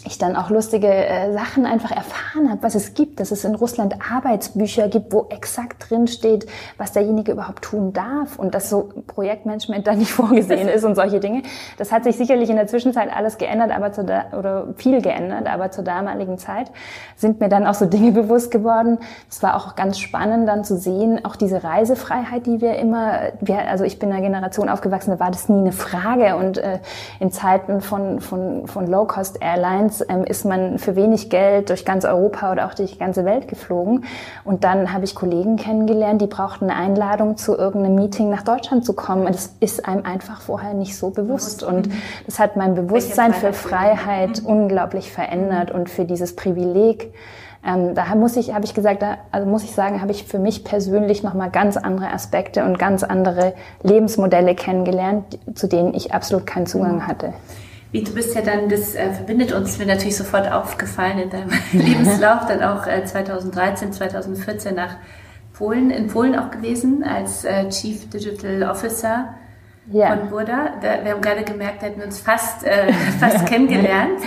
ich 0.06 0.18
dann 0.18 0.36
auch 0.36 0.50
lustige 0.50 0.88
äh, 0.88 1.34
Sachen 1.34 1.66
einfach 1.66 1.92
erfahren 1.92 2.50
habe, 2.50 2.64
was 2.64 2.76
es 2.76 2.94
gibt, 2.94 3.20
dass 3.20 3.32
es 3.32 3.44
in 3.44 3.56
Russland 3.56 3.96
Arbeitsbücher 4.12 4.88
gibt, 4.88 5.12
wo 5.12 5.28
exakt 5.30 5.90
drin 5.90 6.08
steht, 6.08 6.48
was 6.78 6.92
derjenige 6.92 7.32
überhaupt 7.32 7.64
tun 7.64 7.94
darf 7.94 8.40
und 8.40 8.56
dass 8.56 8.70
so 8.70 8.90
Projektmanagement 9.08 9.86
da 9.88 9.94
nicht 9.96 10.12
vorgesehen 10.12 10.68
ist 10.68 10.84
und 10.84 10.96
solche 10.96 11.20
Dinge. 11.20 11.44
Das 11.78 11.92
hat 11.92 12.04
sich 12.04 12.18
sicherlich 12.18 12.50
in 12.50 12.56
der 12.56 12.68
Zwischenzeit 12.68 13.10
alles 13.16 13.38
geändert, 13.38 13.72
aber 13.72 13.92
zu 13.92 14.04
da, 14.04 14.26
oder 14.38 14.68
viel 14.78 15.02
geändert, 15.02 15.48
aber 15.48 15.72
zur 15.72 15.84
damaligen 15.84 16.38
Zeit 16.38 16.72
sind 17.16 17.40
mir 17.40 17.50
dann 17.50 17.68
auch 17.68 17.74
so 17.74 17.86
Dinge 17.86 18.12
bewusst 18.14 18.52
geworden. 18.52 19.00
Es 19.30 19.44
war 19.44 19.56
auch 19.56 19.76
ganz 19.76 20.00
spannend 20.00 20.48
dann 20.48 20.64
zu 20.64 20.78
sehen, 20.78 21.24
auch 21.26 21.36
diese 21.36 21.64
Reisefreiheit, 21.64 22.46
die 22.46 22.62
wir 22.62 22.78
immer, 22.78 23.32
wir, 23.42 23.68
also 23.68 23.84
ich 23.84 24.00
bin 24.00 24.10
in 24.10 24.16
einer 24.16 24.24
Generation 24.24 24.70
aufgewachsen, 24.70 25.12
da 25.12 25.20
war 25.20 25.32
das 25.32 25.50
nie 25.50 25.60
eine 25.60 25.72
Frage 25.72 26.36
und 26.38 26.58
äh, 26.58 26.80
in 27.20 27.32
Zeiten 27.32 27.82
von 27.82 28.22
von 28.22 28.68
von 28.68 28.88
Low 28.88 29.06
Cost 29.06 29.42
Airlines 29.42 29.89
Konferenz 29.90 30.06
ähm, 30.08 30.24
ist 30.24 30.46
man 30.46 30.80
für 30.80 30.96
wenig 30.96 31.30
Geld 31.30 31.70
durch 31.70 31.86
ganz 31.86 32.06
Europa 32.06 32.52
oder 32.52 32.68
auch 32.68 32.74
durch 32.74 32.94
die 32.94 33.00
ganze 33.00 33.26
Welt 33.26 33.48
geflogen. 33.48 34.06
Und 34.44 34.64
dann 34.64 34.94
habe 34.94 35.06
ich 35.06 35.16
Kollegen 35.16 35.58
kennengelernt, 35.58 36.22
die 36.22 36.28
brauchten 36.28 36.70
eine 36.70 36.76
Einladung 36.76 37.38
zu 37.38 37.58
irgendeinem 37.58 37.96
Meeting 37.96 38.30
nach 38.30 38.44
Deutschland 38.44 38.86
zu 38.86 38.94
kommen. 38.94 39.26
Und 39.26 39.36
das 39.36 39.56
ist 39.60 39.86
einem 39.86 40.06
einfach 40.06 40.42
vorher 40.42 40.74
nicht 40.74 40.98
so 40.98 41.10
bewusst. 41.10 41.64
Und 41.64 41.90
das 42.26 42.40
hat 42.40 42.56
mein 42.56 42.76
Bewusstsein 42.76 43.34
für 43.34 43.54
Freiheit 43.54 44.42
unglaublich 44.44 45.12
verändert 45.12 45.72
und 45.72 45.90
für 45.90 46.06
dieses 46.06 46.36
Privileg. 46.36 47.14
Ähm, 47.66 47.94
da 47.94 48.16
muss 48.16 48.38
ich, 48.38 48.54
habe 48.54 48.64
ich 48.64 48.74
gesagt, 48.74 49.02
da, 49.02 49.18
also 49.32 49.46
muss 49.46 49.64
ich 49.64 49.72
sagen, 49.72 50.02
habe 50.02 50.12
ich 50.12 50.24
für 50.24 50.40
mich 50.40 50.64
persönlich 50.64 51.24
nochmal 51.24 51.50
ganz 51.50 51.76
andere 51.76 52.14
Aspekte 52.14 52.64
und 52.64 52.80
ganz 52.80 53.04
andere 53.04 53.54
Lebensmodelle 53.84 54.56
kennengelernt, 54.56 55.38
zu 55.56 55.68
denen 55.68 55.94
ich 55.94 56.14
absolut 56.14 56.48
keinen 56.48 56.68
Zugang 56.68 57.06
hatte. 57.06 57.34
Wie 57.92 58.04
du 58.04 58.14
bist 58.14 58.36
ja 58.36 58.42
dann, 58.42 58.70
das 58.70 58.94
äh, 58.94 59.12
verbindet 59.14 59.52
uns 59.52 59.80
mir 59.80 59.88
natürlich 59.88 60.16
sofort 60.16 60.52
aufgefallen 60.52 61.20
in 61.20 61.30
deinem 61.30 61.50
Lebenslauf, 61.74 62.46
dann 62.48 62.62
auch 62.62 62.86
äh, 62.86 63.04
2013, 63.04 63.94
2014 63.94 64.76
nach 64.76 64.98
Polen, 65.54 65.90
in 65.90 66.08
Polen 66.08 66.38
auch 66.38 66.52
gewesen 66.52 67.04
als 67.04 67.44
äh, 67.46 67.68
Chief 67.70 68.08
Digital 68.10 68.64
Officer 68.64 69.34
ja. 69.92 70.16
von 70.16 70.30
Burda. 70.30 70.76
Da, 70.82 71.04
wir 71.04 71.14
haben 71.14 71.22
gerade 71.22 71.44
gemerkt, 71.44 71.82
da 71.82 71.88
hätten 71.88 72.00
wir 72.00 72.06
uns 72.06 72.20
fast, 72.20 72.64
äh, 72.64 72.94
fast 73.20 73.48
kennengelernt, 73.48 74.22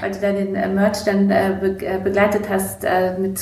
weil 0.00 0.10
du 0.10 0.18
dann 0.20 0.34
den 0.36 0.54
äh, 0.54 0.68
Merch 0.68 1.02
dann 1.04 1.30
äh, 1.30 1.56
be 1.58 2.00
begleitet 2.04 2.50
hast 2.50 2.84
mit, 3.18 3.40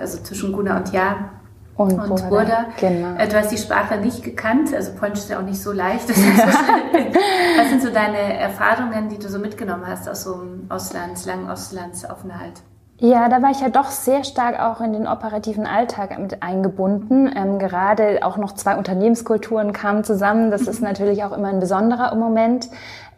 also 0.00 0.22
zwischen 0.22 0.52
Guna 0.52 0.78
und 0.78 0.92
Ja. 0.92 1.30
Und, 1.78 1.92
und 1.92 2.08
Burda. 2.08 2.28
Burda. 2.28 2.64
Genau. 2.80 3.24
Du 3.24 3.36
hast 3.36 3.52
die 3.52 3.56
Sprache 3.56 3.98
nicht 3.98 4.24
gekannt, 4.24 4.74
also 4.74 4.92
Polnisch 4.98 5.20
ist 5.20 5.30
ja 5.30 5.38
auch 5.38 5.44
nicht 5.44 5.62
so 5.62 5.70
leicht. 5.70 6.08
Was 7.56 7.70
sind 7.70 7.82
so 7.82 7.90
deine 7.90 8.18
Erfahrungen, 8.36 9.08
die 9.08 9.18
du 9.18 9.28
so 9.28 9.38
mitgenommen 9.38 9.86
hast 9.86 10.08
aus 10.08 10.24
so 10.24 10.34
einem 10.34 10.66
Auslands, 10.68 11.24
langen 11.24 11.48
Auslandsaufenthalt? 11.48 12.62
Ja, 13.00 13.28
da 13.28 13.42
war 13.42 13.52
ich 13.52 13.60
ja 13.60 13.68
doch 13.68 13.90
sehr 13.90 14.24
stark 14.24 14.58
auch 14.58 14.80
in 14.80 14.92
den 14.92 15.06
operativen 15.06 15.66
Alltag 15.66 16.18
mit 16.18 16.42
eingebunden. 16.42 17.32
Ähm, 17.32 17.60
gerade 17.60 18.18
auch 18.22 18.38
noch 18.38 18.54
zwei 18.54 18.74
Unternehmenskulturen 18.76 19.72
kamen 19.72 20.02
zusammen. 20.02 20.50
Das 20.50 20.62
ist 20.62 20.82
natürlich 20.82 21.22
auch 21.22 21.30
immer 21.30 21.46
ein 21.46 21.60
besonderer 21.60 22.12
Moment. 22.16 22.68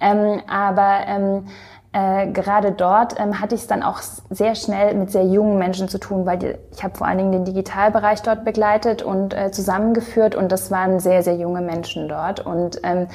Ähm, 0.00 0.42
aber 0.46 0.98
ähm, 1.06 1.46
äh, 1.92 2.28
gerade 2.28 2.70
dort 2.70 3.18
ähm, 3.18 3.40
hatte 3.40 3.56
ich 3.56 3.62
es 3.62 3.66
dann 3.66 3.82
auch 3.82 3.98
sehr 4.30 4.54
schnell 4.54 4.94
mit 4.94 5.10
sehr 5.10 5.24
jungen 5.24 5.58
Menschen 5.58 5.88
zu 5.88 5.98
tun, 5.98 6.24
weil 6.24 6.38
die, 6.38 6.54
ich 6.70 6.84
habe 6.84 6.96
vor 6.96 7.08
allen 7.08 7.18
Dingen 7.18 7.32
den 7.32 7.44
Digitalbereich 7.44 8.22
dort 8.22 8.44
begleitet 8.44 9.02
und 9.02 9.34
äh, 9.34 9.50
zusammengeführt 9.50 10.36
und 10.36 10.52
das 10.52 10.70
waren 10.70 11.00
sehr, 11.00 11.24
sehr 11.24 11.34
junge 11.34 11.62
Menschen 11.62 12.08
dort 12.08 12.46
und 12.46 12.80
ähm, 12.84 13.08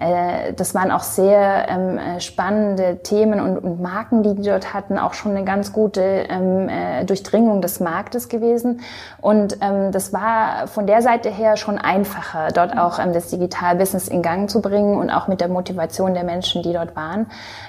äh, 0.00 0.54
das 0.54 0.74
waren 0.74 0.90
auch 0.90 1.02
sehr 1.02 1.68
ähm, 1.68 1.98
äh, 1.98 2.20
spannende 2.20 3.02
Themen 3.02 3.38
und, 3.38 3.58
und 3.58 3.82
Marken, 3.82 4.22
die 4.22 4.34
die 4.34 4.48
dort 4.48 4.72
hatten, 4.72 4.96
auch 4.96 5.12
schon 5.12 5.32
eine 5.32 5.44
ganz 5.44 5.74
gute 5.74 6.00
ähm, 6.00 6.70
äh, 6.70 7.04
Durchdringung 7.04 7.60
des 7.60 7.80
Marktes 7.80 8.30
gewesen 8.30 8.80
und 9.20 9.58
ähm, 9.60 9.92
das 9.92 10.14
war 10.14 10.68
von 10.68 10.86
der 10.86 11.02
Seite 11.02 11.28
her 11.28 11.58
schon 11.58 11.76
einfacher, 11.76 12.48
dort 12.48 12.78
auch 12.78 12.98
ähm, 12.98 13.12
das 13.12 13.28
Digitalbusiness 13.28 14.08
in 14.08 14.22
Gang 14.22 14.48
zu 14.48 14.62
bringen 14.62 14.96
und 14.96 15.10
auch 15.10 15.28
mit 15.28 15.42
der 15.42 15.48
Motivation 15.48 16.14
der 16.14 16.24
Menschen, 16.24 16.62
die 16.62 16.72
dort 16.72 16.96
waren. 16.96 17.26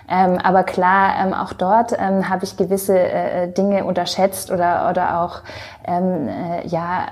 Ähm, 0.07 0.39
aber 0.53 0.63
klar, 0.63 1.15
ähm, 1.19 1.33
auch 1.33 1.51
dort 1.51 1.93
ähm, 1.97 2.29
habe 2.29 2.43
ich 2.43 2.57
gewisse 2.57 2.97
äh, 2.97 3.51
Dinge 3.51 3.85
unterschätzt 3.85 4.51
oder, 4.51 4.87
oder 4.87 5.21
auch, 5.21 5.41
ähm, 5.85 6.27
äh, 6.27 6.67
ja, 6.67 7.07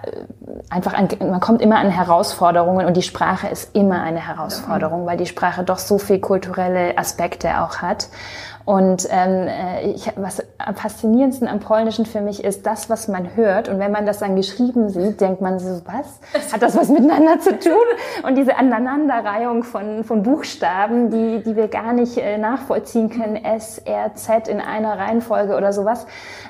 einfach, 0.70 0.94
an, 0.94 1.10
man 1.20 1.40
kommt 1.40 1.60
immer 1.60 1.78
an 1.80 1.90
Herausforderungen 1.90 2.86
und 2.86 2.96
die 2.96 3.02
Sprache 3.02 3.48
ist 3.48 3.76
immer 3.76 4.04
eine 4.04 4.20
Herausforderung, 4.20 5.08
weil 5.08 5.18
die 5.18 5.26
Sprache 5.26 5.64
doch 5.64 5.80
so 5.80 5.98
viel 5.98 6.20
kulturelle 6.20 6.98
Aspekte 7.00 7.62
auch 7.62 7.78
hat. 7.78 8.10
Und 8.66 9.08
ähm, 9.10 9.48
äh, 9.48 9.92
ich, 9.92 10.12
was 10.16 10.44
am 10.58 10.76
faszinierendsten 10.76 11.48
am 11.48 11.60
Polnischen 11.60 12.06
für 12.06 12.22
mich 12.22 12.44
ist 12.44 12.66
das, 12.66 12.90
was 12.90 13.08
man 13.08 13.36
hört. 13.36 13.70
Und 13.70 13.80
wenn 13.80 13.92
man 13.92 14.06
das 14.06 14.20
dann 14.20 14.36
geschrieben 14.36 14.90
sieht, 14.90 15.22
denkt 15.22 15.42
man 15.42 15.60
so, 15.60 15.82
was? 15.86 16.20
Hat 16.52 16.62
das 16.62 16.78
was 16.78 16.90
miteinander 16.90 17.40
zu 17.40 17.58
tun? 17.58 17.72
Und 18.24 18.36
diese 18.36 18.58
Aneinanderreihung 18.58 19.64
von, 19.64 20.04
von 20.04 20.24
Buchstaben, 20.24 21.10
die, 21.10 21.44
die 21.44 21.56
wir 21.56 21.68
gar 21.68 21.94
nicht 21.94 22.18
äh, 22.18 22.38
nachvollziehen 22.38 23.10
können, 23.10 23.36
S, 23.36 23.80
R, 23.80 24.14
Z 24.16 24.48
in 24.48 24.62
einer 24.62 24.98
Reihenfolge 24.98 25.56
oder 25.56 25.74
sowas, 25.74 26.06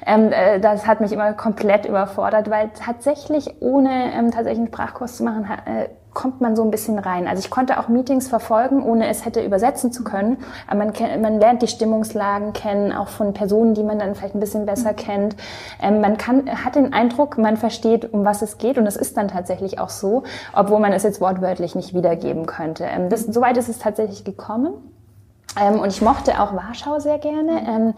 ähm, 0.06 0.32
äh, 0.32 0.60
das 0.60 0.88
hat 0.88 1.02
mich 1.02 1.12
immer 1.12 1.34
komplett 1.34 1.86
überfordert, 1.86 2.50
weil 2.50 2.72
tatsächlich, 2.74 3.62
ohne 3.62 4.14
ähm, 4.14 4.32
tatsächlich 4.32 4.60
einen 4.60 4.68
Sprachkurs 4.68 5.18
zu 5.18 5.24
machen, 5.24 5.46
äh, 5.66 5.88
kommt 6.14 6.42
man 6.42 6.56
so 6.56 6.64
ein 6.64 6.72
bisschen 6.72 7.00
rein. 7.00 7.28
Also 7.28 7.40
ich 7.40 7.50
konnte 7.50 7.80
auch 7.80 7.88
Meetings 7.88 8.28
verfolgen, 8.28 8.84
ohne 8.84 9.08
es 9.08 9.26
hätte 9.26 9.44
übersetzen 9.44 9.92
zu 9.92 10.04
können. 10.04 10.38
Aber 10.68 10.80
man, 10.80 10.94
kennt, 10.94 11.22
man 11.22 11.40
lernt 11.40 11.62
die 11.62 11.68
Stimmungslagen 11.68 12.54
kennen, 12.54 12.92
auch 12.92 13.08
von 13.08 13.34
Personen, 13.34 13.74
die 13.74 13.84
man 13.84 14.00
dann 14.00 14.16
vielleicht 14.16 14.36
ein 14.36 14.40
bisschen 14.40 14.66
besser 14.66 14.94
kennt. 14.94 15.36
Ähm, 15.82 16.02
man 16.02 16.18
kann, 16.18 16.50
hat 16.64 16.76
den 16.76 16.92
Eindruck, 16.92 17.38
man 17.38 17.56
versteht, 17.56 18.14
um 18.14 18.26
was 18.26 18.42
es 18.42 18.58
geht. 18.58 18.78
Und 18.78 18.86
das 18.86 18.98
ist 18.98 19.16
dann 19.16 19.30
tatsächlich 19.30 19.80
auch 19.80 19.90
so, 19.90 20.24
obwohl 20.54 20.80
man 20.80 20.92
es 20.92 21.04
jetzt 21.04 21.22
wortwörtlich 21.22 21.76
nicht 21.76 21.94
wiedergeben 21.94 22.46
könnte. 22.46 22.84
Ähm, 22.84 23.10
das, 23.10 23.22
soweit 23.22 23.56
ist 23.58 23.70
es 23.70 23.80
tatsächlich 23.80 24.26
gekommen. 24.26 24.74
Ähm, 25.60 25.80
und 25.80 25.90
ich 25.90 26.02
mochte 26.02 26.42
auch 26.42 26.54
Warschau 26.54 27.00
sehr 27.00 27.20
gerne. 27.20 27.62
Ähm, 27.68 27.94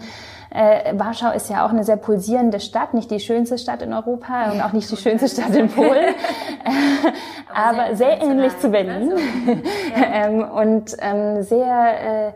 äh, 0.53 0.93
Warschau 0.97 1.31
ist 1.31 1.49
ja 1.49 1.65
auch 1.65 1.71
eine 1.71 1.83
sehr 1.83 1.97
pulsierende 1.97 2.59
Stadt, 2.59 2.93
nicht 2.93 3.09
die 3.09 3.19
schönste 3.19 3.57
Stadt 3.57 3.81
in 3.81 3.91
Europa 3.91 4.51
und 4.51 4.61
auch 4.61 4.71
nicht 4.71 4.89
die 4.91 4.97
schönste 4.97 5.27
Stadt 5.27 5.55
in 5.55 5.67
Polen, 5.69 5.89
aber, 7.53 7.85
aber 7.85 7.95
sehr, 7.95 8.21
ähnlich 8.21 8.57
zu 8.59 8.69
Berlin. 8.69 9.11
also, 9.11 9.17
ja. 9.95 10.27
ähm, 10.27 10.43
und 10.43 10.95
ähm, 10.99 11.41
sehr 11.41 12.27
äh, 12.27 12.31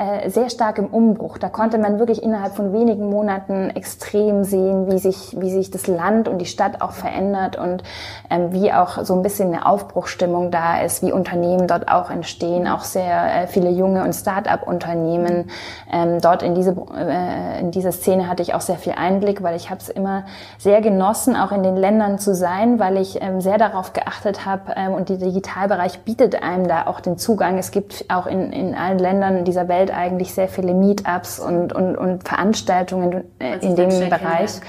äh, 0.00 0.30
sehr 0.30 0.48
stark 0.48 0.78
im 0.78 0.86
Umbruch. 0.86 1.36
Da 1.36 1.50
konnte 1.50 1.76
man 1.76 1.98
wirklich 1.98 2.22
innerhalb 2.22 2.54
von 2.54 2.72
wenigen 2.72 3.10
Monaten 3.10 3.68
extrem 3.68 4.44
sehen, 4.44 4.90
wie 4.90 4.98
sich, 4.98 5.36
wie 5.38 5.50
sich 5.50 5.70
das 5.70 5.88
Land 5.88 6.26
und 6.26 6.38
die 6.38 6.46
Stadt 6.46 6.80
auch 6.80 6.92
verändert 6.92 7.56
und 7.56 7.82
ähm, 8.30 8.50
wie 8.52 8.72
auch 8.72 9.04
so 9.04 9.14
ein 9.14 9.20
bisschen 9.20 9.52
eine 9.52 9.66
Aufbruchstimmung 9.66 10.50
da 10.50 10.80
ist, 10.80 11.02
wie 11.02 11.12
Unternehmen 11.12 11.66
dort 11.66 11.90
auch 11.90 12.10
entstehen, 12.10 12.66
auch 12.66 12.80
sehr 12.80 13.42
äh, 13.42 13.46
viele 13.46 13.68
junge 13.68 14.02
und 14.02 14.14
Start-up-Unternehmen. 14.14 15.50
Ähm, 15.92 16.18
dort 16.22 16.42
in 16.42 16.54
diese, 16.54 16.74
äh, 16.96 17.60
in 17.60 17.70
diese 17.70 17.92
Szene 17.92 18.26
hatte 18.26 18.42
ich 18.42 18.54
auch 18.54 18.62
sehr 18.62 18.76
viel 18.76 18.94
Einblick, 18.96 19.42
weil 19.42 19.54
ich 19.54 19.68
habe 19.68 19.80
es 19.80 19.90
immer 19.90 20.24
sehr 20.56 20.80
genossen, 20.80 21.36
auch 21.36 21.52
in 21.52 21.62
den 21.62 21.76
Ländern 21.76 22.18
zu 22.18 22.34
sein, 22.34 22.78
weil 22.78 22.96
ich 22.96 23.20
ähm, 23.20 23.42
sehr 23.42 23.58
darauf 23.58 23.92
geachtet 23.92 24.46
habe 24.46 24.72
ähm, 24.76 24.94
und 24.94 25.10
der 25.10 25.18
Digitalbereich 25.18 26.00
bietet 26.04 26.42
einem 26.42 26.68
da 26.68 26.86
auch 26.86 27.00
den 27.00 27.18
Zugang. 27.18 27.58
Es 27.58 27.70
gibt 27.70 28.06
auch 28.08 28.26
in, 28.26 28.50
in 28.54 28.74
allen 28.74 28.98
Ländern 28.98 29.44
dieser 29.44 29.68
Welt 29.68 29.89
Eigentlich 29.90 30.34
sehr 30.34 30.48
viele 30.48 30.74
Meetups 30.74 31.38
und, 31.38 31.72
und, 31.72 31.96
und 31.96 32.26
Veranstaltungen 32.26 33.24
in 33.60 33.76
dem 33.76 34.10
Bereich 34.10 34.60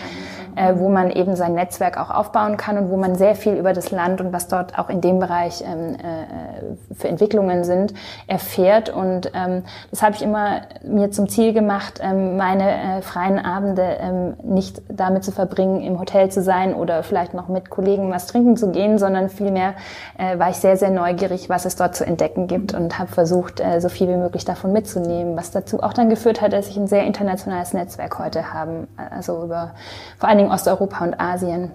äh, 0.56 0.74
wo 0.78 0.90
man 0.90 1.12
eben 1.12 1.36
sein 1.36 1.54
Netzwerk 1.54 1.98
auch 1.98 2.10
aufbauen 2.10 2.58
kann 2.58 2.78
und 2.78 2.90
wo 2.90 2.98
man 2.98 3.16
sehr 3.16 3.36
viel 3.36 3.54
über 3.54 3.74
das 3.74 3.92
Land 3.92 4.22
und 4.22 4.34
was 4.34 4.48
dort 4.48 4.78
auch 4.78 4.90
in 4.90 5.02
dem 5.02 5.20
Bereich 5.20 5.64
ähm, 5.66 5.96
äh, 5.96 6.96
für 6.96 7.08
Entwicklungen 7.08 7.64
sind, 7.64 7.94
erfährt. 8.28 8.90
Und 8.90 9.32
ähm, 9.34 9.64
das 9.90 10.04
habe 10.04 10.16
ich 10.16 10.22
immer 10.22 10.62
mir 10.84 11.12
zum 11.12 11.30
Ziel 11.30 11.54
gemacht, 11.54 12.00
ähm, 12.02 12.38
meine 12.38 12.98
äh, 12.98 13.02
freien 13.02 13.40
Abende 13.40 13.98
ähm, 14.00 14.34
nicht 14.44 14.82
damit 14.90 15.24
zu 15.24 15.32
verbringen, 15.32 15.82
im 15.82 16.00
Hotel 16.00 16.30
zu 16.30 16.42
sein 16.42 16.74
oder 16.74 17.04
vielleicht 17.04 17.34
noch 17.34 17.48
mit 17.48 17.70
Kollegen 17.70 18.12
was 18.12 18.28
trinken 18.28 18.58
zu 18.58 18.72
gehen, 18.72 18.98
sondern 18.98 19.30
vielmehr 19.30 19.74
äh, 20.18 20.38
war 20.38 20.50
ich 20.50 20.58
sehr, 20.58 20.78
sehr 20.78 20.90
neugierig, 20.90 21.50
was 21.50 21.66
es 21.66 21.76
dort 21.76 21.96
zu 21.96 22.06
entdecken 22.06 22.48
gibt 22.48 22.74
und 22.74 23.00
habe 23.00 23.12
versucht, 23.12 23.60
äh, 23.60 23.80
so 23.80 23.90
viel 23.90 24.08
wie 24.08 24.18
möglich 24.18 24.46
davon 24.46 24.72
mitzunehmen, 24.72 25.36
was 25.38 25.52
dazu 25.52 25.82
auch 25.82 25.94
dann 25.94 26.10
geführt 26.10 26.42
hat, 26.42 26.54
dass 26.54 26.68
ich 26.68 26.78
ein 26.78 26.88
sehr 26.88 27.04
internationales 27.04 27.74
Netzwerk 27.74 28.20
heute 28.20 28.54
habe. 28.54 28.88
Also 29.10 29.44
über 29.44 29.72
vor 30.18 30.30
allen 30.30 30.38
Dingen 30.42 30.52
Osteuropa 30.52 31.04
und 31.04 31.20
Asien 31.20 31.72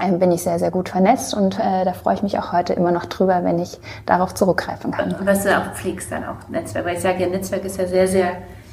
ähm, 0.00 0.18
bin 0.18 0.30
ich 0.30 0.42
sehr, 0.42 0.58
sehr 0.58 0.70
gut 0.70 0.90
vernetzt 0.90 1.34
und 1.34 1.58
äh, 1.58 1.84
da 1.84 1.92
freue 1.92 2.14
ich 2.14 2.22
mich 2.22 2.38
auch 2.38 2.52
heute 2.52 2.74
immer 2.74 2.92
noch 2.92 3.06
drüber, 3.06 3.42
wenn 3.42 3.58
ich 3.58 3.78
darauf 4.04 4.34
zurückgreifen 4.34 4.92
kann. 4.92 5.14
Und 5.14 5.26
was 5.26 5.44
du 5.44 5.56
auch 5.56 5.72
pflegst 5.74 6.12
dann 6.12 6.24
auch 6.24 6.48
Netzwerk, 6.48 6.84
weil 6.84 6.96
ich 6.96 7.02
sage 7.02 7.22
ja, 7.22 7.28
Netzwerk 7.28 7.64
ist 7.64 7.78
ja 7.78 7.86
sehr, 7.86 8.06
sehr 8.06 8.32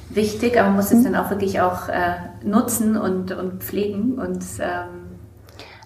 wichtig, 0.10 0.60
aber 0.60 0.68
man 0.68 0.78
muss 0.78 0.92
es 0.92 1.00
mhm. 1.00 1.14
dann 1.14 1.16
auch 1.16 1.30
wirklich 1.30 1.62
auch 1.62 1.88
äh, 1.88 2.16
nutzen 2.44 2.98
und, 2.98 3.32
und 3.32 3.64
pflegen 3.64 4.20
und 4.20 4.44
ähm 4.60 5.04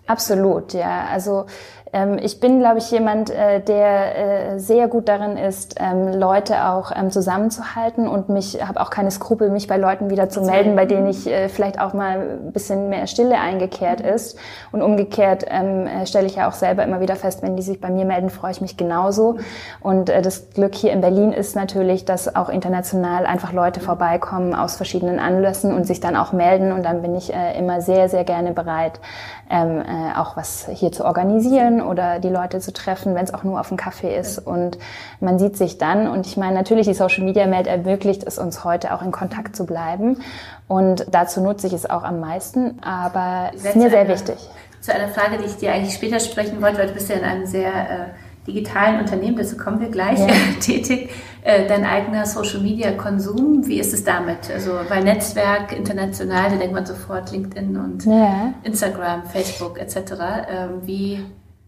Absolut, 0.08 0.74
ja. 0.74 1.06
Also 1.12 1.48
ähm, 1.94 2.17
ich 2.22 2.39
bin, 2.39 2.60
glaube 2.60 2.79
ich, 2.79 2.91
jemand, 2.91 3.29
äh, 3.29 3.62
der 3.62 4.53
äh, 4.53 4.60
sehr 4.60 4.88
gut 4.88 5.08
darin 5.08 5.38
ist, 5.38 5.75
ähm, 5.79 6.13
Leute 6.13 6.67
auch 6.67 6.91
ähm, 6.94 7.12
zusammenzuhalten 7.12 8.08
und 8.08 8.29
mich 8.29 8.65
habe 8.65 8.82
auch 8.82 8.89
keine 8.89 9.12
Skrupel, 9.12 9.50
mich 9.50 9.67
bei 9.67 9.77
Leuten 9.77 10.10
wieder 10.10 10.29
zu 10.29 10.41
melden, 10.41 10.75
bei 10.75 10.86
denen 10.86 11.08
ich 11.08 11.27
äh, 11.27 11.50
vielleicht 11.50 11.79
auch 11.79 11.94
mal 11.94 12.39
ein 12.46 12.51
bisschen 12.51 12.89
mehr 12.89 13.08
Stille 13.08 13.39
eingekehrt 13.39 14.01
mhm. 14.01 14.10
ist. 14.10 14.38
Und 14.72 14.82
umgekehrt 14.82 15.46
ähm, 15.48 15.88
äh, 15.88 16.06
stelle 16.06 16.27
ich 16.27 16.36
ja 16.36 16.50
auch 16.50 16.53
selber 16.53 16.84
immer 16.84 17.00
wieder 17.00 17.15
fest, 17.15 17.41
wenn 17.41 17.56
die 17.56 17.63
sich 17.63 17.79
bei 17.79 17.89
mir 17.89 18.06
melden, 18.06 18.29
freue 18.29 18.51
ich 18.51 18.62
mich 18.62 18.75
genauso. 18.75 19.38
Und 19.79 20.10
äh, 20.10 20.22
das 20.22 20.50
Glück 20.51 20.75
hier 20.75 20.91
in 20.91 21.01
Berlin 21.01 21.32
ist 21.32 21.56
natürlich, 21.56 22.06
dass 22.06 22.36
auch 22.36 22.50
international 22.50 23.25
einfach 23.25 23.53
Leute 23.53 23.79
vorbeikommen 23.79 24.53
aus 24.53 24.75
verschiedenen 24.75 25.20
Anlässen 25.20 25.74
und 25.74 25.88
sich 25.88 26.00
dann 26.00 26.15
auch 26.15 26.34
melden. 26.34 26.72
Und 26.74 26.84
dann 26.84 27.01
bin 27.01 27.15
ich 27.15 27.34
äh, 27.34 27.58
immer 27.58 27.82
sehr, 27.82 28.10
sehr 28.10 28.25
gerne 28.25 28.51
bereit, 28.51 29.00
ähm, 29.50 29.82
äh, 29.82 30.17
auch 30.17 30.36
was 30.36 30.67
hier 30.74 30.91
zu 30.91 31.06
organisieren 31.06 31.76
oder 31.81 32.19
die 32.19 32.29
Leute 32.29 32.60
zu 32.60 32.74
treffen, 32.74 33.15
wenn 33.15 33.24
es 33.24 33.34
auch 33.34 33.43
nur 33.43 33.60
auf 33.60 33.69
dem 33.69 33.77
Kaffee 33.77 34.17
ist. 34.17 34.39
Und 34.39 34.77
man 35.19 35.39
sieht 35.39 35.57
sich 35.57 35.77
dann. 35.77 36.07
Und 36.07 36.25
ich 36.25 36.38
meine, 36.38 36.55
natürlich, 36.55 36.88
die 36.88 36.93
Social 36.93 37.24
Media 37.24 37.50
Welt 37.50 37.67
ermöglicht 37.67 38.24
es 38.24 38.38
uns 38.38 38.63
heute 38.63 38.93
auch 38.93 39.01
in 39.01 39.12
Kontakt 39.12 39.55
zu 39.55 39.65
bleiben. 39.65 40.17
Und 40.67 41.05
dazu 41.12 41.41
nutze 41.41 41.67
ich 41.67 41.74
es 41.74 41.89
auch 41.89 42.03
am 42.03 42.19
meisten. 42.19 42.79
Aber 42.81 43.51
es 43.55 43.65
ist 43.65 43.75
mir 43.75 43.89
sehr 43.89 44.07
wichtig. 44.07 44.38
Zu 44.81 44.93
einer 44.93 45.07
Frage, 45.07 45.38
die 45.38 45.46
ich 45.46 45.57
dir 45.57 45.74
eigentlich 45.74 45.93
später 45.93 46.19
sprechen 46.19 46.62
wollte, 46.62 46.77
weil 46.79 46.88
du 46.88 46.93
bist 46.93 47.10
ja 47.10 47.15
in 47.15 47.24
einem 47.24 47.46
sehr 47.46 47.69
äh, 47.69 48.05
digitalen 48.48 49.00
Unternehmen, 49.00 49.36
dazu 49.36 49.57
kommen 49.57 49.79
wir 49.79 49.89
gleich, 49.89 50.19
ja. 50.19 50.27
tätig, 50.62 51.10
äh, 51.43 51.67
dein 51.67 51.86
eigener 51.86 52.25
Social 52.25 52.62
Media 52.62 52.91
Konsum, 52.91 53.67
wie 53.67 53.79
ist 53.79 53.93
es 53.93 54.03
damit? 54.03 54.50
Also 54.51 54.72
bei 54.88 55.01
Netzwerk 55.01 55.77
international, 55.77 56.51
da 56.51 56.55
denkt 56.55 56.74
man 56.74 56.86
sofort 56.86 57.31
LinkedIn 57.31 57.77
und 57.77 58.05
ja. 58.05 58.53
Instagram, 58.63 59.24
Facebook 59.25 59.79
etc. 59.79 59.98
Ähm, 60.50 60.69
wie 60.84 61.25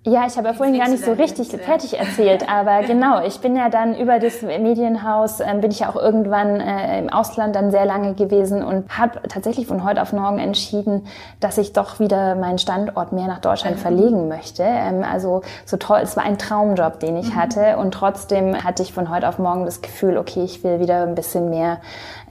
Ja, 0.09 0.25
ich 0.25 0.37
habe 0.37 0.47
ja 0.47 0.53
vorhin 0.53 0.77
gar 0.77 0.89
nicht 0.89 1.05
so 1.05 1.11
richtig 1.11 1.51
jetzt, 1.51 1.63
fertig 1.65 1.99
erzählt, 1.99 2.49
aber 2.49 2.81
genau, 2.87 3.21
ich 3.23 3.41
bin 3.41 3.55
ja 3.55 3.69
dann 3.69 3.95
über 3.95 4.17
das 4.17 4.41
Medienhaus, 4.41 5.39
äh, 5.39 5.53
bin 5.61 5.69
ich 5.69 5.81
ja 5.81 5.89
auch 5.89 5.95
irgendwann 5.95 6.59
äh, 6.59 6.97
im 6.97 7.09
Ausland 7.09 7.55
dann 7.55 7.69
sehr 7.69 7.85
lange 7.85 8.15
gewesen 8.15 8.63
und 8.63 8.89
habe 8.97 9.21
tatsächlich 9.27 9.67
von 9.67 9.83
heute 9.83 10.01
auf 10.01 10.11
morgen 10.11 10.39
entschieden, 10.39 11.05
dass 11.39 11.59
ich 11.59 11.73
doch 11.73 11.99
wieder 11.99 12.33
meinen 12.35 12.57
Standort 12.57 13.11
mehr 13.11 13.27
nach 13.27 13.39
Deutschland 13.39 13.75
mhm. 13.75 13.81
verlegen 13.81 14.27
möchte. 14.27 14.63
Ähm, 14.63 15.03
also 15.03 15.41
so 15.65 15.77
toll, 15.77 15.99
es 16.01 16.17
war 16.17 16.23
ein 16.23 16.39
Traumjob, 16.39 16.99
den 16.99 17.15
ich 17.15 17.35
mhm. 17.35 17.35
hatte 17.35 17.77
und 17.77 17.93
trotzdem 17.93 18.63
hatte 18.63 18.81
ich 18.81 18.93
von 18.93 19.11
heute 19.11 19.29
auf 19.29 19.37
morgen 19.37 19.65
das 19.65 19.81
Gefühl, 19.81 20.17
okay, 20.17 20.43
ich 20.43 20.63
will 20.63 20.79
wieder 20.79 21.03
ein 21.03 21.13
bisschen 21.13 21.51
mehr, 21.51 21.77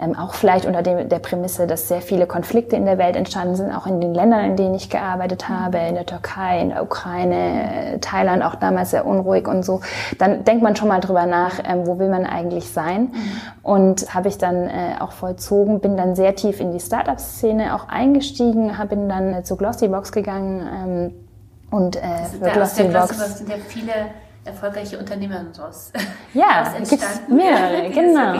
ähm, 0.00 0.16
auch 0.18 0.34
vielleicht 0.34 0.66
unter 0.66 0.82
dem, 0.82 1.08
der 1.08 1.18
Prämisse, 1.20 1.68
dass 1.68 1.86
sehr 1.86 2.00
viele 2.00 2.26
Konflikte 2.26 2.74
in 2.74 2.86
der 2.86 2.98
Welt 2.98 3.14
entstanden 3.14 3.54
sind, 3.54 3.72
auch 3.72 3.86
in 3.86 4.00
den 4.00 4.14
Ländern, 4.14 4.44
in 4.44 4.56
denen 4.56 4.74
ich 4.74 4.90
gearbeitet 4.90 5.48
habe, 5.48 5.78
in 5.78 5.94
der 5.94 6.06
Türkei, 6.06 6.60
in 6.60 6.70
der 6.70 6.82
Ukraine, 6.82 7.67
äh, 7.68 7.98
Thailand 7.98 8.42
auch 8.42 8.54
damals 8.54 8.90
sehr 8.90 9.06
unruhig 9.06 9.46
und 9.46 9.64
so, 9.64 9.80
dann 10.18 10.44
denkt 10.44 10.62
man 10.62 10.76
schon 10.76 10.88
mal 10.88 11.00
drüber 11.00 11.26
nach, 11.26 11.60
ähm, 11.64 11.86
wo 11.86 11.98
will 11.98 12.08
man 12.08 12.26
eigentlich 12.26 12.70
sein. 12.70 13.02
Mhm. 13.02 13.12
Und 13.62 14.14
habe 14.14 14.28
ich 14.28 14.38
dann 14.38 14.68
äh, 14.68 14.94
auch 15.00 15.12
vollzogen, 15.12 15.80
bin 15.80 15.96
dann 15.96 16.14
sehr 16.14 16.34
tief 16.34 16.60
in 16.60 16.72
die 16.72 16.80
Startup-Szene 16.80 17.74
auch 17.74 17.88
eingestiegen, 17.88 18.78
hab, 18.78 18.88
bin 18.88 19.08
dann 19.08 19.34
äh, 19.34 19.42
zu 19.42 19.56
Glossybox 19.56 20.12
gegangen 20.12 20.68
ähm, 20.72 21.14
und 21.70 21.96
äh, 21.96 22.00
für 22.40 22.50
Glossybox 22.50 23.38
sind 23.38 23.50
ja 23.50 23.56
viele 23.66 23.92
erfolgreiche 24.44 24.98
Unternehmerinnen 24.98 25.52
raus. 25.54 25.92
Ja, 26.32 26.72
gibt 26.78 27.28
mehrere, 27.28 27.90
genau. 27.94 28.32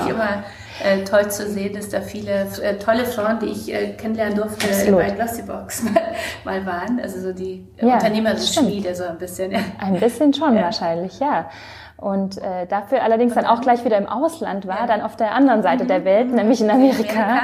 Äh, 0.85 1.05
toll 1.05 1.31
zu 1.31 1.49
sehen, 1.49 1.75
dass 1.75 1.89
da 1.89 2.01
viele 2.01 2.47
äh, 2.63 2.77
tolle 2.79 3.05
Frauen, 3.05 3.39
die 3.41 3.47
ich 3.47 3.73
äh, 3.73 3.93
kennenlernen 3.95 4.37
durfte, 4.37 4.69
Absolut. 4.69 5.01
bei 5.01 5.11
Glossybox 5.11 5.83
mal, 5.85 6.03
mal 6.45 6.67
waren. 6.67 7.01
Also 7.01 7.21
so 7.21 7.33
die 7.33 7.67
ja, 7.81 7.95
Unternehmerschmiede 7.95 8.95
so 8.95 9.05
ein 9.05 9.19
bisschen. 9.19 9.53
Ja. 9.53 9.61
Ein 9.79 9.99
bisschen 9.99 10.33
schon 10.33 10.55
ja. 10.57 10.63
wahrscheinlich, 10.63 11.19
ja 11.19 11.49
und 11.99 12.39
äh, 12.39 12.65
dafür 12.69 13.03
allerdings 13.03 13.35
dann 13.35 13.45
auch 13.45 13.61
gleich 13.61 13.85
wieder 13.85 13.99
im 13.99 14.07
Ausland 14.07 14.69
war, 14.69 14.83
ja. 14.83 14.87
dann 14.87 15.03
auf 15.03 15.17
der 15.17 15.35
anderen 15.35 15.63
Seite 15.65 15.83
mhm. 15.83 15.89
der 15.89 16.05
Welt, 16.05 16.33
nämlich 16.33 16.61
in 16.61 16.71
Amerika. 16.71 17.21
Amerika 17.21 17.43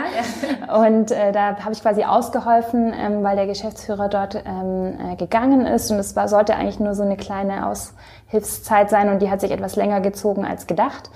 ja. 0.68 0.86
Und 0.86 1.10
äh, 1.10 1.32
da 1.32 1.56
habe 1.58 1.72
ich 1.72 1.82
quasi 1.82 2.04
ausgeholfen, 2.04 2.94
ähm, 2.96 3.24
weil 3.24 3.34
der 3.34 3.48
Geschäftsführer 3.48 4.08
dort 4.08 4.36
ähm, 4.36 4.94
äh, 5.12 5.16
gegangen 5.16 5.66
ist 5.66 5.90
und 5.90 5.98
es 5.98 6.14
war 6.14 6.28
sollte 6.28 6.54
eigentlich 6.54 6.78
nur 6.78 6.94
so 6.94 7.02
eine 7.02 7.16
kleine 7.16 7.66
Aushilfszeit 7.66 8.90
sein 8.90 9.08
und 9.08 9.22
die 9.22 9.28
hat 9.28 9.40
sich 9.40 9.50
etwas 9.50 9.74
länger 9.74 10.00
gezogen 10.00 10.44
als 10.44 10.68
gedacht. 10.68 11.10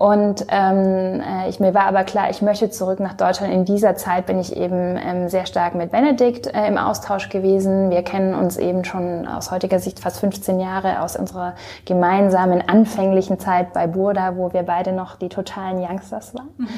Und 0.00 0.46
ähm, 0.48 1.20
äh, 1.20 1.50
ich, 1.50 1.60
mir 1.60 1.74
war 1.74 1.84
aber 1.84 2.04
klar, 2.04 2.30
ich 2.30 2.40
möchte 2.40 2.70
zurück 2.70 3.00
nach 3.00 3.12
Deutschland. 3.12 3.52
In 3.52 3.66
dieser 3.66 3.96
Zeit 3.96 4.24
bin 4.24 4.40
ich 4.40 4.56
eben 4.56 4.96
ähm, 4.96 5.28
sehr 5.28 5.44
stark 5.44 5.74
mit 5.74 5.90
Benedikt 5.90 6.46
äh, 6.46 6.66
im 6.68 6.78
Austausch 6.78 7.28
gewesen. 7.28 7.90
Wir 7.90 8.02
kennen 8.02 8.34
uns 8.34 8.56
eben 8.56 8.86
schon 8.86 9.28
aus 9.28 9.50
heutiger 9.50 9.78
Sicht 9.78 10.00
fast 10.00 10.20
15 10.20 10.58
Jahre 10.58 11.02
aus 11.02 11.16
unserer 11.16 11.54
gemeinsamen 11.84 12.66
anfänglichen 12.66 13.38
Zeit 13.38 13.74
bei 13.74 13.86
Burda, 13.86 14.38
wo 14.38 14.54
wir 14.54 14.62
beide 14.62 14.92
noch 14.92 15.16
die 15.16 15.28
totalen 15.28 15.76
Youngsters 15.82 16.34
waren. 16.34 16.48
Mhm. 16.56 16.68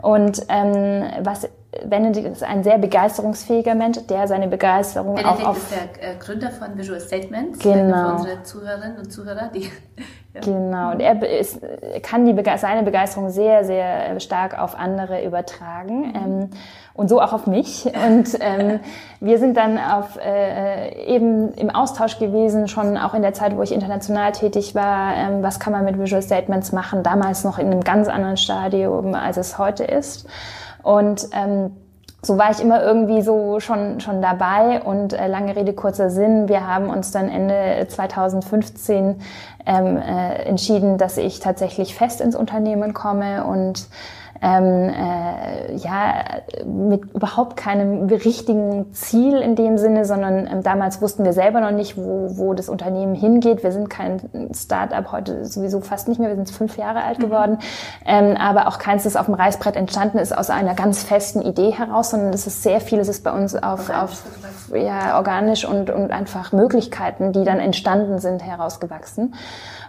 Und 0.00 0.46
ähm, 0.48 1.04
was 1.22 1.50
Benedikt 1.84 2.26
ist 2.26 2.42
ein 2.42 2.64
sehr 2.64 2.78
begeisterungsfähiger 2.78 3.74
Mensch, 3.74 3.98
der 4.08 4.26
seine 4.26 4.48
Begeisterung 4.48 5.14
Benedikt 5.14 5.44
auch 5.44 5.50
auf... 5.50 5.56
ist 5.58 5.70
der 5.70 6.12
äh, 6.12 6.16
Gründer 6.16 6.50
von 6.50 6.76
Visual 6.76 6.98
Statements. 6.98 7.60
Genau. 7.60 8.08
Für 8.08 8.14
unsere 8.14 8.42
Zuhörerinnen 8.42 8.98
und 8.98 9.12
Zuhörer, 9.12 9.50
die 9.54 9.70
ja. 10.34 10.40
Genau, 10.40 10.92
und 10.92 11.00
er 11.00 11.22
ist, 11.38 11.60
kann 12.02 12.26
die, 12.26 12.32
seine 12.70 12.84
Begeisterung 12.84 13.30
sehr, 13.30 13.64
sehr 13.64 14.20
stark 14.20 14.58
auf 14.58 14.78
andere 14.78 15.24
übertragen 15.24 16.08
mhm. 16.08 16.14
ähm, 16.14 16.50
und 16.94 17.08
so 17.08 17.20
auch 17.20 17.32
auf 17.32 17.46
mich. 17.46 17.86
Und 17.86 18.38
ähm, 18.40 18.80
wir 19.20 19.38
sind 19.38 19.56
dann 19.56 19.78
auf, 19.78 20.16
äh, 20.16 21.04
eben 21.06 21.52
im 21.54 21.70
Austausch 21.70 22.18
gewesen, 22.18 22.68
schon 22.68 22.96
auch 22.96 23.14
in 23.14 23.22
der 23.22 23.34
Zeit, 23.34 23.56
wo 23.56 23.62
ich 23.62 23.72
international 23.72 24.32
tätig 24.32 24.74
war. 24.74 25.16
Ähm, 25.16 25.42
was 25.42 25.58
kann 25.58 25.72
man 25.72 25.84
mit 25.84 25.98
Visual 25.98 26.22
Statements 26.22 26.72
machen? 26.72 27.02
Damals 27.02 27.42
noch 27.42 27.58
in 27.58 27.66
einem 27.66 27.82
ganz 27.82 28.08
anderen 28.08 28.36
Stadium, 28.36 29.14
als 29.14 29.36
es 29.36 29.58
heute 29.58 29.84
ist. 29.84 30.28
Und 30.82 31.28
ähm, 31.32 31.72
so 32.22 32.36
war 32.36 32.50
ich 32.50 32.60
immer 32.60 32.82
irgendwie 32.82 33.22
so 33.22 33.60
schon, 33.60 34.00
schon 34.00 34.20
dabei 34.20 34.82
und 34.82 35.12
äh, 35.12 35.26
lange 35.26 35.56
Rede, 35.56 35.72
kurzer 35.72 36.10
Sinn. 36.10 36.48
Wir 36.48 36.66
haben 36.66 36.90
uns 36.90 37.12
dann 37.12 37.28
Ende 37.28 37.86
2015 37.88 39.20
ähm, 39.66 39.96
äh, 39.96 40.34
entschieden, 40.44 40.98
dass 40.98 41.16
ich 41.16 41.40
tatsächlich 41.40 41.94
fest 41.94 42.20
ins 42.20 42.36
Unternehmen 42.36 42.92
komme 42.92 43.44
und 43.44 43.86
ähm, 44.42 44.88
äh, 44.88 45.76
ja, 45.76 46.14
mit 46.64 47.12
überhaupt 47.14 47.56
keinem 47.56 48.06
richtigen 48.06 48.92
Ziel 48.94 49.36
in 49.36 49.54
dem 49.54 49.76
Sinne, 49.76 50.04
sondern 50.04 50.46
ähm, 50.46 50.62
damals 50.62 51.02
wussten 51.02 51.24
wir 51.24 51.32
selber 51.32 51.60
noch 51.60 51.72
nicht, 51.72 51.96
wo, 51.98 52.30
wo 52.36 52.54
das 52.54 52.68
Unternehmen 52.68 53.14
hingeht. 53.14 53.62
Wir 53.62 53.72
sind 53.72 53.90
kein 53.90 54.20
Start-up, 54.54 55.12
heute 55.12 55.44
sowieso 55.44 55.80
fast 55.80 56.08
nicht 56.08 56.18
mehr, 56.18 56.30
wir 56.30 56.36
sind 56.36 56.50
fünf 56.50 56.78
Jahre 56.78 57.04
alt 57.04 57.18
mhm. 57.18 57.22
geworden, 57.22 57.58
ähm, 58.06 58.36
aber 58.38 58.68
auch 58.68 58.78
keins, 58.78 59.04
das 59.04 59.16
auf 59.16 59.26
dem 59.26 59.34
Reißbrett 59.34 59.76
entstanden 59.76 60.18
ist 60.18 60.36
aus 60.36 60.48
einer 60.48 60.74
ganz 60.74 61.02
festen 61.02 61.42
Idee 61.42 61.72
heraus, 61.72 62.10
sondern 62.10 62.32
es 62.32 62.46
ist 62.46 62.62
sehr 62.62 62.80
viel, 62.80 62.98
es 62.98 63.08
ist 63.08 63.22
bei 63.22 63.32
uns 63.32 63.54
auf, 63.54 63.90
auf 63.90 64.22
ja, 64.74 65.16
organisch 65.16 65.64
und, 65.64 65.90
und 65.90 66.12
einfach 66.12 66.52
Möglichkeiten, 66.52 67.32
die 67.32 67.44
dann 67.44 67.58
entstanden 67.58 68.18
sind, 68.18 68.42
herausgewachsen. 68.42 69.34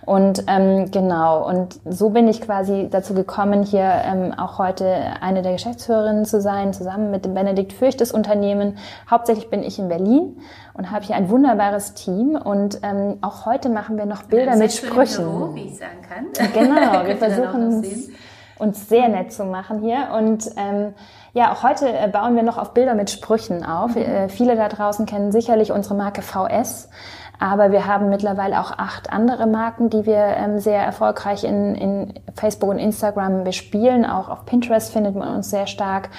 Und 0.06 0.46
ähm, 0.48 0.90
genau, 0.92 1.48
und 1.48 1.80
so 1.86 2.10
bin 2.10 2.28
ich 2.28 2.42
quasi 2.42 2.88
dazu 2.90 3.14
gekommen, 3.14 3.64
hier 3.64 4.02
ähm, 4.04 4.34
auch 4.36 4.58
heute 4.58 4.86
eine 5.22 5.42
der 5.42 5.54
Geschäftsführerinnen 5.54 6.26
zu 6.26 6.42
sein, 6.42 6.74
zusammen 6.74 7.12
mit 7.12 7.26
dem 7.26 7.34
Benedikt 7.34 7.74
Fürch 7.74 7.98
das 7.98 8.12
Unternehmen. 8.12 8.78
Hauptsächlich 9.10 9.50
bin 9.50 9.64
ich 9.64 9.78
in 9.78 9.90
Berlin 9.90 10.38
und 10.74 10.92
habe 10.92 11.06
hier 11.06 11.16
ein 11.16 11.30
wunderbares 11.30 11.94
Team. 11.94 12.36
Und 12.36 12.80
ähm, 12.84 13.18
auch 13.22 13.46
heute 13.46 13.70
machen 13.70 13.98
wir 13.98 14.06
noch 14.06 14.24
Bilder 14.24 14.56
mit 14.56 14.72
Sprüchen. 14.72 15.26
Büro, 15.26 15.56
wie 15.56 15.68
ich 15.68 15.78
sagen 15.78 16.02
kann. 16.08 16.52
Genau, 16.54 17.06
wir 17.06 17.18
versuchen 17.18 17.84
uns 18.62 18.88
sehr 18.88 19.10
nett 19.10 19.34
zu 19.34 19.44
machen 19.44 19.82
hier. 19.82 20.10
Und 20.18 20.50
ähm, 20.56 20.94
ja, 21.34 21.52
auch 21.52 21.64
heute 21.64 21.88
äh, 21.88 22.08
bauen 22.08 22.36
wir 22.36 22.44
noch 22.44 22.58
auf 22.58 22.74
Bilder 22.74 22.94
mit 22.94 23.10
Sprüchen 23.10 23.66
auf. 23.66 23.96
Mhm. 23.96 24.02
Äh, 24.02 24.30
viele 24.30 24.56
da 24.56 24.70
draußen 24.70 25.06
kennen 25.06 25.32
sicherlich 25.32 25.72
unsere 25.72 25.96
Marke 25.96 26.22
VS. 26.22 26.90
Aber 27.42 27.72
wir 27.72 27.88
haben 27.88 28.10
mittlerweile 28.10 28.60
auch 28.60 28.72
acht 28.78 29.12
andere 29.12 29.48
Marken, 29.48 29.90
die 29.90 30.06
wir 30.06 30.38
ähm, 30.38 30.60
sehr 30.60 30.80
erfolgreich 30.80 31.44
in, 31.44 31.74
in 31.74 32.14
Facebook 32.36 32.70
und 32.70 32.78
Instagram 32.78 33.44
bespielen. 33.44 34.06
Auch 34.06 34.30
auf 34.30 34.46
Pinterest 34.46 34.94
findet 34.94 35.16
man 35.16 35.38
uns 35.38 35.50
sehr 35.50 35.66
stark. 35.66 36.10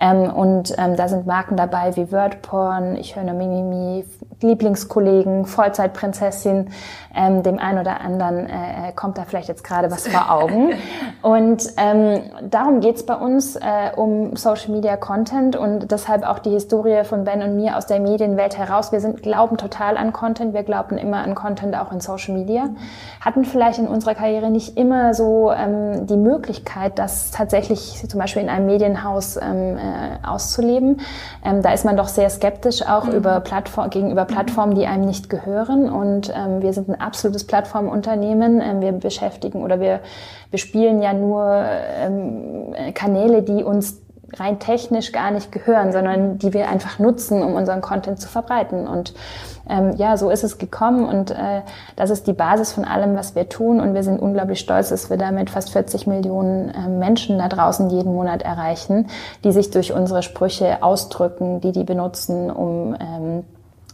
Ähm, 0.00 0.32
und 0.32 0.72
ähm, 0.78 0.96
da 0.96 1.06
sind 1.06 1.26
Marken 1.26 1.58
dabei 1.58 1.94
wie 1.96 2.10
Wordporn, 2.10 2.96
Ich 2.96 3.14
höre 3.14 3.24
Mimimi, 3.24 4.06
Lieblingskollegen, 4.42 5.46
Vollzeitprinzessin. 5.46 6.70
Ähm, 7.12 7.42
dem 7.42 7.58
einen 7.58 7.80
oder 7.80 8.00
anderen 8.00 8.46
äh, 8.46 8.90
äh, 8.90 8.92
kommt 8.94 9.18
da 9.18 9.24
vielleicht 9.24 9.48
jetzt 9.48 9.64
gerade 9.64 9.90
was 9.90 10.06
vor 10.06 10.30
Augen. 10.30 10.70
Und 11.22 11.64
ähm, 11.76 12.22
darum 12.48 12.80
geht's 12.80 13.04
bei 13.04 13.16
uns 13.16 13.56
äh, 13.56 13.90
um 13.96 14.36
Social 14.36 14.70
Media 14.70 14.96
Content 14.96 15.56
und 15.56 15.90
deshalb 15.90 16.26
auch 16.26 16.38
die 16.38 16.50
Historie 16.50 17.02
von 17.04 17.24
Ben 17.24 17.42
und 17.42 17.56
mir 17.56 17.76
aus 17.76 17.86
der 17.86 18.00
Medienwelt 18.00 18.56
heraus. 18.56 18.92
Wir 18.92 19.00
sind 19.00 19.22
glauben 19.22 19.56
total 19.56 19.96
an 19.96 20.12
Content. 20.12 20.54
Wir 20.54 20.62
glaubten 20.62 20.98
immer 20.98 21.18
an 21.18 21.34
Content 21.34 21.76
auch 21.76 21.92
in 21.92 22.00
Social 22.00 22.34
Media. 22.34 22.70
Hatten 23.20 23.44
vielleicht 23.44 23.78
in 23.78 23.88
unserer 23.88 24.14
Karriere 24.14 24.50
nicht 24.50 24.76
immer 24.76 25.12
so 25.12 25.52
ähm, 25.52 26.06
die 26.06 26.16
Möglichkeit, 26.16 26.98
das 26.98 27.32
tatsächlich 27.32 28.02
zum 28.08 28.20
Beispiel 28.20 28.42
in 28.42 28.48
einem 28.48 28.66
Medienhaus 28.66 29.36
ähm, 29.36 29.76
äh, 29.76 30.26
auszuleben. 30.26 31.00
Ähm, 31.44 31.60
da 31.60 31.72
ist 31.72 31.84
man 31.84 31.96
doch 31.96 32.08
sehr 32.08 32.30
skeptisch 32.30 32.86
auch 32.86 33.04
mhm. 33.04 33.12
über 33.12 33.40
Plattform, 33.40 33.90
gegenüber 33.90 34.24
Plattformen, 34.30 34.74
die 34.74 34.86
einem 34.86 35.04
nicht 35.04 35.28
gehören. 35.28 35.90
Und 35.90 36.32
ähm, 36.34 36.62
wir 36.62 36.72
sind 36.72 36.88
ein 36.88 37.00
absolutes 37.00 37.44
Plattformunternehmen. 37.46 38.60
Ähm, 38.60 38.80
wir 38.80 38.92
beschäftigen 38.92 39.62
oder 39.62 39.80
wir, 39.80 40.00
wir 40.50 40.58
spielen 40.58 41.02
ja 41.02 41.12
nur 41.12 41.64
ähm, 41.98 42.74
Kanäle, 42.94 43.42
die 43.42 43.64
uns 43.64 44.00
rein 44.38 44.58
technisch 44.58 45.12
gar 45.12 45.30
nicht 45.30 45.50
gehören, 45.50 45.92
sondern 45.92 46.38
die 46.38 46.52
wir 46.52 46.68
einfach 46.68 46.98
nutzen, 46.98 47.42
um 47.42 47.54
unseren 47.54 47.80
Content 47.80 48.20
zu 48.20 48.28
verbreiten. 48.28 48.86
Und 48.86 49.14
ähm, 49.68 49.94
ja, 49.96 50.16
so 50.16 50.30
ist 50.30 50.44
es 50.44 50.58
gekommen 50.58 51.04
und 51.04 51.30
äh, 51.30 51.62
das 51.96 52.10
ist 52.10 52.26
die 52.26 52.32
Basis 52.32 52.72
von 52.72 52.84
allem, 52.84 53.16
was 53.16 53.34
wir 53.34 53.48
tun. 53.48 53.80
Und 53.80 53.94
wir 53.94 54.02
sind 54.02 54.20
unglaublich 54.20 54.60
stolz, 54.60 54.90
dass 54.90 55.10
wir 55.10 55.16
damit 55.16 55.50
fast 55.50 55.70
40 55.70 56.06
Millionen 56.06 56.70
äh, 56.70 56.88
Menschen 56.88 57.38
da 57.38 57.48
draußen 57.48 57.90
jeden 57.90 58.14
Monat 58.14 58.42
erreichen, 58.42 59.08
die 59.44 59.52
sich 59.52 59.70
durch 59.70 59.92
unsere 59.92 60.22
Sprüche 60.22 60.82
ausdrücken, 60.82 61.60
die 61.60 61.72
die 61.72 61.84
benutzen, 61.84 62.50
um 62.50 62.96
ähm, 63.00 63.44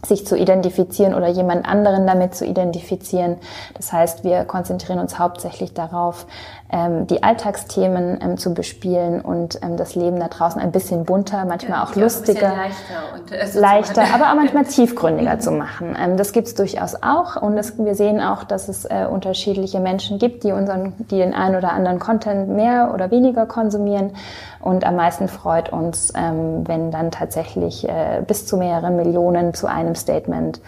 sich 0.05 0.25
zu 0.25 0.37
identifizieren 0.37 1.13
oder 1.13 1.27
jemand 1.27 1.67
anderen 1.67 2.05
damit 2.05 2.35
zu 2.35 2.45
identifizieren. 2.45 3.37
Das 3.73 3.91
heißt, 3.91 4.23
wir 4.23 4.45
konzentrieren 4.45 4.99
uns 4.99 5.17
hauptsächlich 5.17 5.73
darauf, 5.73 6.27
die 6.69 7.23
Alltagsthemen 7.23 8.19
ähm, 8.21 8.37
zu 8.37 8.53
bespielen 8.53 9.21
und 9.21 9.57
ähm, 9.63 9.77
das 9.77 9.95
Leben 9.95 10.19
da 10.19 10.27
draußen 10.27 10.61
ein 10.61 10.73
bisschen 10.73 11.05
bunter, 11.05 11.45
manchmal 11.45 11.79
ja, 11.79 11.85
auch 11.85 11.95
lustiger, 11.95 12.51
auch 12.51 12.57
leichter, 12.57 13.57
äh, 13.57 13.59
leichter 13.59 14.03
aber 14.13 14.31
auch 14.31 14.35
manchmal 14.35 14.65
tiefgründiger 14.65 15.39
zu 15.39 15.51
machen. 15.51 15.95
Ähm, 15.97 16.17
das 16.17 16.33
gibt's 16.33 16.55
durchaus 16.55 17.01
auch 17.01 17.41
und 17.41 17.55
das, 17.55 17.77
wir 17.77 17.95
sehen 17.95 18.19
auch, 18.19 18.43
dass 18.43 18.67
es 18.67 18.83
äh, 18.83 19.07
unterschiedliche 19.09 19.79
Menschen 19.79 20.19
gibt, 20.19 20.43
die 20.43 20.51
unseren, 20.51 20.93
die 20.97 21.19
den 21.19 21.33
einen 21.33 21.55
oder 21.55 21.71
anderen 21.71 21.99
Content 21.99 22.49
mehr 22.49 22.91
oder 22.93 23.11
weniger 23.11 23.45
konsumieren 23.45 24.11
und 24.59 24.85
am 24.85 24.97
meisten 24.97 25.29
freut 25.29 25.69
uns, 25.69 26.11
ähm, 26.15 26.67
wenn 26.67 26.91
dann 26.91 27.11
tatsächlich 27.11 27.87
äh, 27.87 28.21
bis 28.27 28.45
zu 28.45 28.57
mehreren 28.57 28.97
Millionen 28.97 29.53
zu 29.53 29.67
einem 29.67 29.95
Statement 29.95 30.59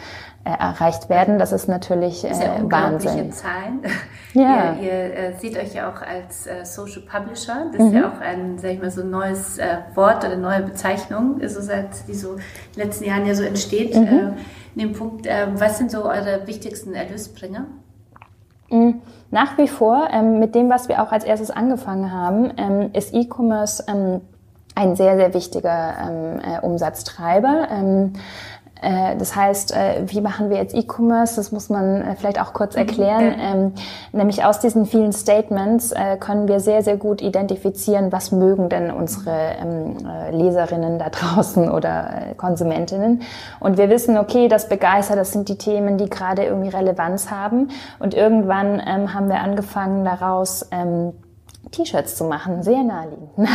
äh, 0.46 0.52
erreicht 0.52 1.10
werden. 1.10 1.40
Das 1.40 1.52
ist 1.52 1.68
natürlich 1.68 2.24
äh, 2.24 2.30
ja 2.30 2.56
Wahnsinn. 2.64 3.34
Zahlen. 3.34 3.82
Ja. 4.34 4.76
Ihr, 4.76 4.84
ihr 4.84 5.14
äh, 5.14 5.34
seht 5.40 5.58
euch 5.58 5.74
ja 5.74 5.90
auch 5.90 6.02
als 6.02 6.46
äh, 6.46 6.64
Social 6.64 7.02
Publisher. 7.02 7.68
Das 7.72 7.82
mhm. 7.82 7.88
ist 7.88 7.94
ja 7.94 8.10
auch 8.10 8.20
ein, 8.20 8.58
sag 8.60 8.72
ich 8.72 8.80
mal, 8.80 8.92
so 8.92 9.02
ein 9.02 9.10
neues 9.10 9.58
äh, 9.58 9.78
Wort 9.96 10.24
oder 10.24 10.38
neue 10.38 10.62
Bezeichnung, 10.62 11.40
so 11.48 11.62
seit 11.62 12.08
die 12.08 12.14
so 12.14 12.34
in 12.34 12.42
den 12.76 12.84
letzten 12.86 13.06
Jahren 13.06 13.26
ja 13.26 13.34
so 13.34 13.44
entsteht. 13.44 13.96
Mhm. 13.96 14.04
Äh, 14.04 14.32
in 14.76 14.82
dem 14.82 14.94
Punkt, 14.94 15.26
äh, 15.26 15.48
was 15.56 15.78
sind 15.78 15.90
so 15.90 16.04
eure 16.06 16.46
wichtigsten 16.46 16.94
Erlösbringer? 16.94 17.66
Mhm. 18.70 19.02
Nach 19.32 19.58
wie 19.58 19.68
vor, 19.68 20.08
ähm, 20.12 20.40
mit 20.40 20.56
dem, 20.56 20.70
was 20.70 20.90
wir 20.90 21.02
auch 21.02 21.12
als 21.12 21.24
erstes 21.24 21.50
angefangen 21.52 22.12
haben, 22.12 22.52
ähm, 22.58 22.90
ist 22.94 23.14
E-Commerce 23.14 23.84
ähm, 23.88 24.22
ein 24.76 24.96
sehr, 24.96 25.18
sehr 25.18 25.34
wichtiger 25.34 25.96
ähm, 26.02 26.40
äh, 26.40 26.60
Umsatztreiber. 26.66 27.68
Ähm, 27.72 28.14
äh, 28.14 28.20
das 28.82 29.36
heißt, 29.36 29.76
äh, 29.76 30.04
wie 30.06 30.22
machen 30.22 30.50
wir 30.50 30.58
jetzt 30.58 30.74
E-Commerce? 30.74 31.36
Das 31.36 31.52
muss 31.52 31.70
man 31.70 32.02
äh, 32.02 32.16
vielleicht 32.16 32.40
auch 32.42 32.54
kurz 32.54 32.76
mhm, 32.76 32.80
erklären. 32.80 33.36
Ähm, 33.40 33.74
nämlich 34.12 34.46
aus 34.46 34.60
diesen 34.60 34.86
vielen 34.86 35.12
Statements 35.12 35.94
können 36.20 36.48
wir 36.48 36.60
sehr, 36.60 36.84
sehr 36.84 36.98
gut 36.98 37.22
identifizieren, 37.22 38.12
was 38.12 38.32
mögen 38.32 38.70
denn 38.70 38.92
unsere 38.92 39.36
ähm, 39.62 39.98
Leserinnen 40.32 41.00
da 41.00 41.10
draußen 41.10 41.70
oder 41.70 42.36
Konsumentinnen. 42.38 43.22
Und 43.60 43.78
wir 43.78 43.90
wissen, 43.90 44.18
okay, 44.18 44.48
das 44.48 44.70
begeistert, 44.70 45.18
das 45.18 45.32
sind 45.32 45.50
die 45.50 45.58
Themen, 45.58 45.98
die 45.98 46.10
gerade 46.10 46.44
irgendwie 46.44 46.70
Relevanz 46.70 47.32
haben. 47.32 47.70
Und 48.00 48.14
irgendwann 48.14 48.82
ähm, 48.86 49.14
haben 49.14 49.30
wir 49.30 49.42
angefangen 49.42 50.06
daraus, 50.06 50.68
T-Shirts 51.72 52.16
zu 52.16 52.24
machen, 52.24 52.64
sehr 52.64 52.84
naheliegend. 52.84 53.30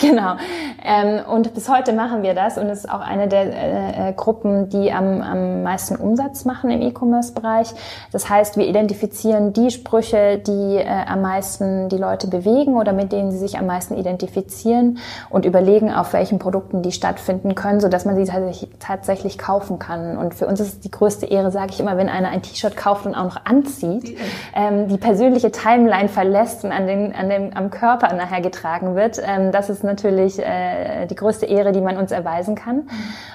genau. 0.00 0.36
Ähm, 0.84 1.20
und 1.26 1.54
bis 1.54 1.68
heute 1.68 1.92
machen 1.92 2.22
wir 2.22 2.34
das 2.34 2.56
und 2.56 2.66
es 2.66 2.80
ist 2.80 2.90
auch 2.90 3.00
eine 3.00 3.28
der 3.28 3.52
äh, 3.52 4.08
äh, 4.08 4.12
Gruppen, 4.14 4.68
die 4.70 4.92
am, 4.92 5.20
am 5.20 5.62
meisten 5.62 5.96
Umsatz 5.96 6.44
machen 6.44 6.70
im 6.70 6.80
E-Commerce-Bereich. 6.80 7.68
Das 8.12 8.28
heißt, 8.30 8.56
wir 8.56 8.66
identifizieren 8.66 9.52
die 9.52 9.70
Sprüche, 9.70 10.38
die 10.38 10.76
äh, 10.76 10.86
am 10.86 11.20
meisten 11.20 11.88
die 11.88 11.98
Leute 11.98 12.26
bewegen 12.26 12.76
oder 12.76 12.92
mit 12.92 13.12
denen 13.12 13.30
sie 13.30 13.38
sich 13.38 13.58
am 13.58 13.66
meisten 13.66 13.96
identifizieren 13.96 14.98
und 15.28 15.44
überlegen, 15.44 15.92
auf 15.92 16.12
welchen 16.12 16.38
Produkten 16.38 16.82
die 16.82 16.92
stattfinden 16.92 17.54
können, 17.54 17.80
so 17.80 17.88
dass 17.88 18.04
man 18.04 18.16
sie 18.16 18.24
tatsächlich, 18.24 18.70
tatsächlich 18.78 19.38
kaufen 19.38 19.78
kann. 19.78 20.16
Und 20.16 20.34
für 20.34 20.46
uns 20.46 20.60
ist 20.60 20.68
es 20.68 20.80
die 20.80 20.90
größte 20.90 21.26
Ehre, 21.26 21.50
sage 21.50 21.72
ich 21.72 21.80
immer, 21.80 21.96
wenn 21.96 22.08
einer 22.08 22.28
ein 22.28 22.42
T-Shirt 22.42 22.76
kauft 22.76 23.04
und 23.04 23.14
auch 23.14 23.24
noch 23.24 23.44
anzieht, 23.44 24.16
ähm, 24.54 24.88
die 24.88 24.96
persönliche 24.96 25.50
Timeline 25.50 26.08
verlässt 26.08 26.64
und 26.64 26.72
an 26.72 26.86
den 26.86 27.09
an 27.12 27.28
dem, 27.28 27.56
am 27.56 27.70
Körper 27.70 28.12
nachher 28.14 28.40
getragen 28.40 28.94
wird. 28.94 29.20
Ähm, 29.24 29.52
das 29.52 29.70
ist 29.70 29.84
natürlich 29.84 30.38
äh, 30.38 31.06
die 31.06 31.14
größte 31.14 31.46
Ehre, 31.46 31.72
die 31.72 31.80
man 31.80 31.96
uns 31.96 32.12
erweisen 32.12 32.54
kann. 32.54 32.88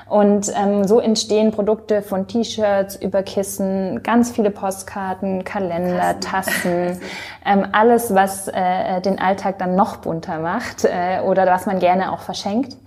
Und 0.07 0.51
ähm, 0.55 0.87
so 0.87 0.99
entstehen 0.99 1.51
Produkte 1.51 2.01
von 2.01 2.27
T-Shirts 2.27 2.95
über 2.95 3.23
Kissen, 3.23 4.03
ganz 4.03 4.31
viele 4.31 4.51
Postkarten, 4.51 5.43
Kalender, 5.43 6.19
Tassen, 6.19 6.99
ähm, 7.45 7.67
alles, 7.71 8.13
was 8.13 8.47
äh, 8.47 9.01
den 9.01 9.19
Alltag 9.19 9.57
dann 9.59 9.75
noch 9.75 9.97
bunter 9.97 10.39
macht 10.39 10.85
äh, 10.85 11.21
oder 11.21 11.45
was 11.47 11.65
man 11.65 11.79
gerne 11.79 12.11
auch 12.11 12.19
verschenkt. 12.19 12.77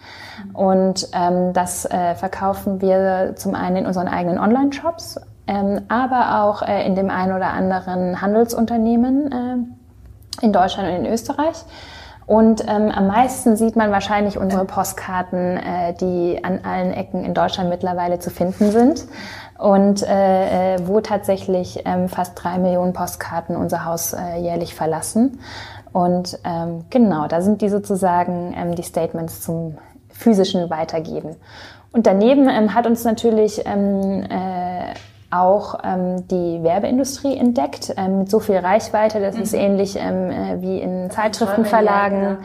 Und 0.52 1.08
ähm, 1.12 1.52
das 1.52 1.84
äh, 1.84 2.14
verkaufen 2.14 2.80
wir 2.80 3.34
zum 3.36 3.54
einen 3.54 3.76
in 3.76 3.86
unseren 3.86 4.08
eigenen 4.08 4.38
Online-Shops, 4.38 5.20
ähm, 5.46 5.80
aber 5.88 6.42
auch 6.42 6.62
äh, 6.62 6.86
in 6.86 6.94
dem 6.94 7.10
einen 7.10 7.32
oder 7.32 7.48
anderen 7.48 8.20
Handelsunternehmen, 8.20 9.32
äh, 9.32 9.77
in 10.40 10.52
Deutschland 10.52 10.88
und 10.88 11.04
in 11.04 11.12
Österreich. 11.12 11.64
Und 12.26 12.62
ähm, 12.68 12.90
am 12.90 13.06
meisten 13.06 13.56
sieht 13.56 13.74
man 13.74 13.90
wahrscheinlich 13.90 14.36
unsere 14.36 14.66
Postkarten, 14.66 15.56
äh, 15.56 15.94
die 15.94 16.44
an 16.44 16.60
allen 16.62 16.92
Ecken 16.92 17.24
in 17.24 17.32
Deutschland 17.32 17.70
mittlerweile 17.70 18.18
zu 18.18 18.28
finden 18.28 18.70
sind 18.70 19.06
und 19.56 20.02
äh, 20.02 20.74
äh, 20.74 20.78
wo 20.86 21.00
tatsächlich 21.00 21.82
ähm, 21.86 22.10
fast 22.10 22.32
drei 22.34 22.58
Millionen 22.58 22.92
Postkarten 22.92 23.56
unser 23.56 23.86
Haus 23.86 24.12
äh, 24.12 24.40
jährlich 24.40 24.74
verlassen. 24.74 25.40
Und 25.94 26.38
ähm, 26.44 26.84
genau, 26.90 27.28
da 27.28 27.40
sind 27.40 27.62
die 27.62 27.70
sozusagen 27.70 28.54
ähm, 28.54 28.74
die 28.74 28.82
Statements 28.82 29.40
zum 29.40 29.78
physischen 30.10 30.68
Weitergeben. 30.68 31.36
Und 31.92 32.06
daneben 32.06 32.48
ähm, 32.50 32.74
hat 32.74 32.86
uns 32.86 33.04
natürlich 33.04 33.62
ähm, 33.64 34.22
äh, 34.24 34.92
auch 35.30 35.78
ähm, 35.84 36.26
die 36.28 36.62
Werbeindustrie 36.62 37.36
entdeckt 37.36 37.92
ähm, 37.96 38.20
mit 38.20 38.30
so 38.30 38.40
viel 38.40 38.56
Reichweite. 38.56 39.20
Das 39.20 39.36
mhm. 39.36 39.42
ist 39.42 39.52
ähnlich 39.52 39.96
ähm, 39.96 40.30
äh, 40.30 40.62
wie 40.62 40.80
in 40.80 41.10
Zeitschriftenverlagen. 41.10 42.22
Ja, 42.22 42.38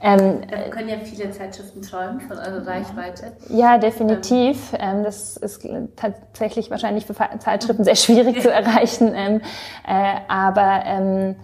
genau. 0.00 0.22
ähm, 0.22 0.40
da 0.50 0.56
können 0.70 0.88
ja 0.88 0.96
viele 1.04 1.30
Zeitschriften 1.30 1.82
träumen 1.82 2.20
von 2.22 2.38
eurer 2.38 2.66
Reichweite. 2.66 3.32
Ja, 3.48 3.76
definitiv. 3.76 4.72
Ähm, 4.78 5.04
das 5.04 5.36
ist 5.36 5.68
tatsächlich 5.96 6.70
wahrscheinlich 6.70 7.04
für 7.04 7.14
Zeitschriften 7.38 7.84
sehr 7.84 7.96
schwierig 7.96 8.40
zu 8.40 8.50
erreichen. 8.52 9.12
Ähm, 9.14 9.40
äh, 9.86 10.14
aber 10.28 10.82
ähm, 10.86 11.30
äh, 11.30 11.34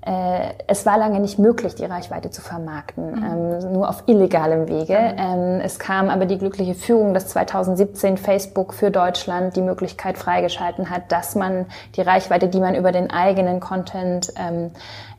es 0.00 0.86
war 0.86 0.96
lange 0.96 1.20
nicht 1.20 1.38
möglich, 1.38 1.74
die 1.74 1.84
Reichweite 1.84 2.30
zu 2.30 2.40
vermarkten, 2.40 3.10
mhm. 3.10 3.62
ähm, 3.62 3.72
nur 3.72 3.88
auf 3.88 4.04
illegalem 4.06 4.68
Wege. 4.68 4.96
Mhm. 4.96 5.18
Ähm, 5.18 5.60
es 5.62 5.78
kam 5.78 6.08
aber 6.08 6.24
die 6.24 6.38
glückliche 6.38 6.74
Führung, 6.74 7.14
dass 7.14 7.28
2017 7.28 8.16
Facebook 8.16 8.74
für 8.74 8.90
Deutschland 8.90 9.56
die 9.56 9.62
Möglichkeit 9.62 10.16
freigeschalten 10.16 10.90
hat, 10.90 11.10
dass 11.10 11.34
man 11.34 11.66
die 11.96 12.00
Reichweite, 12.00 12.48
die 12.48 12.60
man 12.60 12.74
über 12.74 12.92
den 12.92 13.10
eigenen 13.10 13.60
Content 13.60 14.32
ähm, 14.36 14.70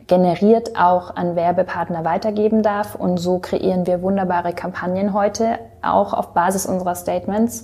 generiert, 0.09 0.75
auch 0.75 1.15
an 1.15 1.37
Werbepartner 1.37 2.03
weitergeben 2.03 2.61
darf. 2.63 2.95
Und 2.95 3.17
so 3.17 3.39
kreieren 3.39 3.87
wir 3.87 4.01
wunderbare 4.01 4.53
Kampagnen 4.53 5.13
heute, 5.13 5.59
auch 5.81 6.13
auf 6.13 6.33
Basis 6.33 6.65
unserer 6.65 6.95
Statements 6.95 7.63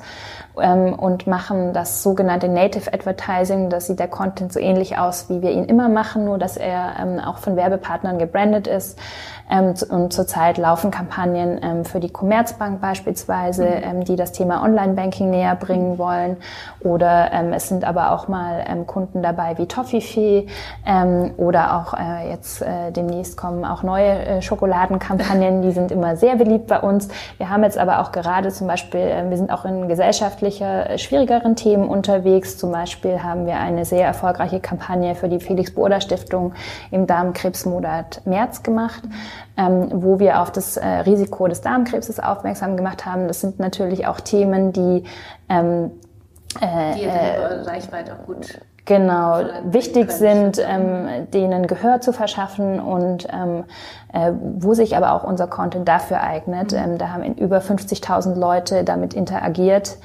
ähm, 0.62 0.94
und 0.94 1.28
machen 1.28 1.74
das 1.74 2.04
sogenannte 2.04 2.48
Native 2.48 2.94
Advertising. 2.94 3.70
Das 3.70 3.88
sieht 3.88 4.00
der 4.00 4.08
Content 4.08 4.54
so 4.54 4.60
ähnlich 4.60 4.98
aus, 4.98 5.30
wie 5.30 5.42
wir 5.42 5.52
ihn 5.52 5.66
immer 5.66 5.90
machen, 5.90 6.26
nur 6.26 6.38
dass 6.38 6.58
er 6.58 6.96
ähm, 7.00 7.20
auch 7.20 7.38
von 7.38 7.56
Werbepartnern 7.56 8.20
gebrandet 8.20 8.68
ist. 8.68 9.00
Ähm, 9.50 9.74
und 9.90 10.14
zurzeit 10.14 10.58
laufen 10.58 10.92
Kampagnen 10.92 11.60
ähm, 11.62 11.86
für 11.86 12.00
die 12.00 12.10
Commerzbank 12.10 12.82
beispielsweise, 12.82 13.66
mhm. 13.66 13.84
ähm, 13.84 14.04
die 14.06 14.16
das 14.16 14.32
Thema 14.32 14.64
Online-Banking 14.64 15.30
näher 15.30 15.56
bringen 15.56 15.98
wollen. 15.98 16.38
Oder 16.82 17.32
es 17.54 17.68
sind 17.68 17.84
aber 17.84 18.12
auch 18.12 18.28
mal 18.28 18.64
Kunden 18.86 19.22
dabei 19.22 19.58
wie 19.58 19.66
Toffifee 19.66 20.48
oder 21.38 21.78
auch 21.78 21.94
äh, 21.94 22.30
jetzt 22.30 22.62
äh, 22.62 22.92
demnächst 22.92 23.38
kommen 23.38 23.66
auch 23.66 23.84
neue 23.84 24.26
äh, 24.26 24.42
Schokoladenkampagnen, 24.42 25.62
die 25.62 25.72
sind 25.72 25.92
immer 25.92 26.16
sehr 26.16 26.36
beliebt 26.36 26.68
bei 26.68 26.80
uns. 26.80 27.08
Wir 27.38 27.50
haben 27.50 27.64
jetzt 27.64 27.78
aber 27.78 28.00
auch 28.00 28.12
gerade 28.12 28.50
zum 28.50 28.68
Beispiel, 28.68 29.02
wir 29.30 29.38
sind 29.38 29.52
auch 29.52 29.66
in 29.66 29.88
gesellschaftlicher, 29.88 30.90
äh, 30.90 30.98
schwierigeren 30.98 31.56
Themen 31.56 31.88
unterwegs. 31.88 32.58
Zum 32.58 32.72
Beispiel 32.72 33.24
haben 33.24 33.46
wir 33.46 33.58
eine 33.58 33.86
sehr 33.86 34.06
erfolgreiche 34.06 34.60
Kampagne 34.60 35.16
für 35.16 35.30
die 35.30 35.40
Felix 35.40 35.74
Boder 35.74 36.02
Stiftung 36.02 36.54
im 36.92 37.08
Darmkrebsmonat 37.08 38.22
März 38.26 38.64
gemacht 38.64 39.04
ähm, 39.58 39.90
wo 39.92 40.20
wir 40.20 40.42
auf 40.42 40.52
das 40.52 40.78
äh, 40.78 40.86
Risiko 40.88 41.48
des 41.48 41.62
Darmkrebses 41.62 42.20
aufmerksam 42.20 42.78
gemacht 42.78 43.06
haben. 43.06 43.28
Das 43.28 43.42
sind 43.42 43.60
natürlich 43.60 44.08
auch 44.08 44.20
Themen, 44.20 44.74
die 44.74 45.04
ähm, 45.50 45.92
äh, 46.62 46.96
die 46.96 47.04
äh, 47.04 47.62
Reichweite 47.64 48.14
auch 48.14 48.26
gut 48.26 48.60
genau 48.86 49.40
wichtig 49.66 50.12
sind, 50.12 50.60
ähm, 50.60 51.28
denen 51.34 51.68
Gehör 51.68 52.02
zu 52.02 52.14
verschaffen 52.14 52.80
und 52.80 53.28
ähm, 53.34 53.64
äh, 54.14 54.32
wo 54.58 54.74
sich 54.74 54.96
aber 54.96 55.14
auch 55.14 55.24
unser 55.24 55.48
Content 55.48 55.88
dafür 55.88 56.22
eignet. 56.22 56.72
Mhm. 56.72 56.78
Ähm, 56.78 56.98
da 56.98 57.10
haben 57.10 57.24
in 57.24 57.36
über 57.36 57.58
50.000 57.58 58.36
Leute 58.36 58.84
damit 58.84 59.14
interagiert 59.14 59.98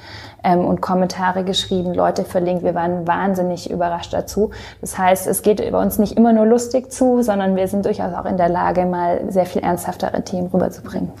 ähm, 0.43 0.65
und 0.65 0.81
Kommentare 0.81 1.43
geschrieben, 1.43 1.93
Leute 1.93 2.25
verlinkt. 2.25 2.63
Wir 2.63 2.75
waren 2.75 3.07
wahnsinnig 3.07 3.69
überrascht 3.69 4.13
dazu. 4.13 4.49
Das 4.81 4.97
heißt, 4.97 5.27
es 5.27 5.43
geht 5.43 5.59
bei 5.71 5.79
uns 5.79 5.99
nicht 5.99 6.17
immer 6.17 6.33
nur 6.33 6.45
lustig 6.45 6.91
zu, 6.91 7.21
sondern 7.21 7.55
wir 7.55 7.67
sind 7.67 7.85
durchaus 7.85 8.13
auch 8.13 8.25
in 8.25 8.37
der 8.37 8.49
Lage, 8.49 8.85
mal 8.85 9.31
sehr 9.31 9.45
viel 9.45 9.61
ernsthaftere 9.61 10.23
Themen 10.23 10.47
rüberzubringen. 10.47 11.11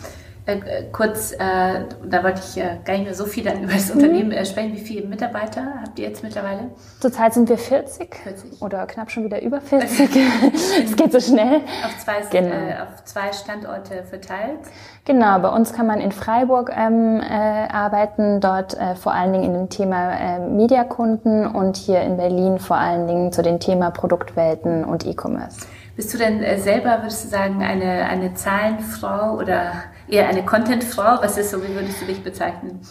Äh, 0.47 0.53
äh, 0.53 0.83
kurz, 0.91 1.33
äh, 1.33 1.37
da 1.37 2.23
wollte 2.23 2.41
ich 2.43 2.57
äh, 2.57 2.77
gar 2.83 2.93
nicht 2.93 3.05
mehr 3.05 3.13
so 3.13 3.25
viel 3.25 3.43
dann 3.43 3.63
über 3.63 3.73
das 3.73 3.93
mhm. 3.93 4.01
Unternehmen 4.01 4.31
äh, 4.31 4.45
sprechen. 4.45 4.73
Wie 4.73 4.79
viele 4.79 5.07
Mitarbeiter 5.07 5.61
habt 5.83 5.99
ihr 5.99 6.07
jetzt 6.07 6.23
mittlerweile? 6.23 6.71
Zurzeit 6.99 7.33
sind 7.33 7.47
wir 7.47 7.59
40, 7.59 8.15
40. 8.15 8.61
oder 8.61 8.87
knapp 8.87 9.11
schon 9.11 9.23
wieder 9.23 9.41
über 9.41 9.61
40. 9.61 10.09
es 10.83 10.95
geht 10.95 11.11
so 11.11 11.19
schnell. 11.19 11.61
Auf 11.85 11.97
zwei, 12.03 12.21
genau. 12.31 12.55
Auf 12.55 13.03
zwei 13.05 13.31
Standorte 13.33 14.03
verteilt. 14.03 14.61
Genau, 15.05 15.39
bei 15.39 15.49
uns 15.49 15.73
kann 15.73 15.85
man 15.85 15.99
in 15.99 16.11
Freiburg 16.11 16.71
ähm, 16.75 17.21
arbeiten, 17.21 18.39
dort 18.39 18.77
vor 19.01 19.13
allen 19.13 19.33
Dingen 19.33 19.45
in 19.45 19.53
dem 19.53 19.69
Thema 19.69 20.39
Mediakunden 20.39 21.47
und 21.47 21.75
hier 21.75 22.01
in 22.01 22.17
Berlin 22.17 22.59
vor 22.59 22.77
allen 22.77 23.07
Dingen 23.07 23.31
zu 23.31 23.41
dem 23.41 23.59
Thema 23.59 23.89
Produktwelten 23.89 24.83
und 24.83 25.05
E-Commerce. 25.05 25.65
Bist 25.95 26.13
du 26.13 26.19
denn 26.19 26.43
selber, 26.59 26.99
würdest 27.01 27.25
du 27.25 27.29
sagen, 27.29 27.63
eine, 27.63 28.05
eine 28.05 28.35
Zahlenfrau 28.35 29.37
oder 29.37 29.73
eher 30.11 30.27
eine 30.27 30.45
Contentfrau? 30.45 31.21
Was 31.21 31.37
ist 31.37 31.51
so, 31.51 31.63
wie 31.63 31.73
würdest 31.73 32.01
du 32.01 32.05
dich 32.05 32.23
bezeichnen? 32.23 32.81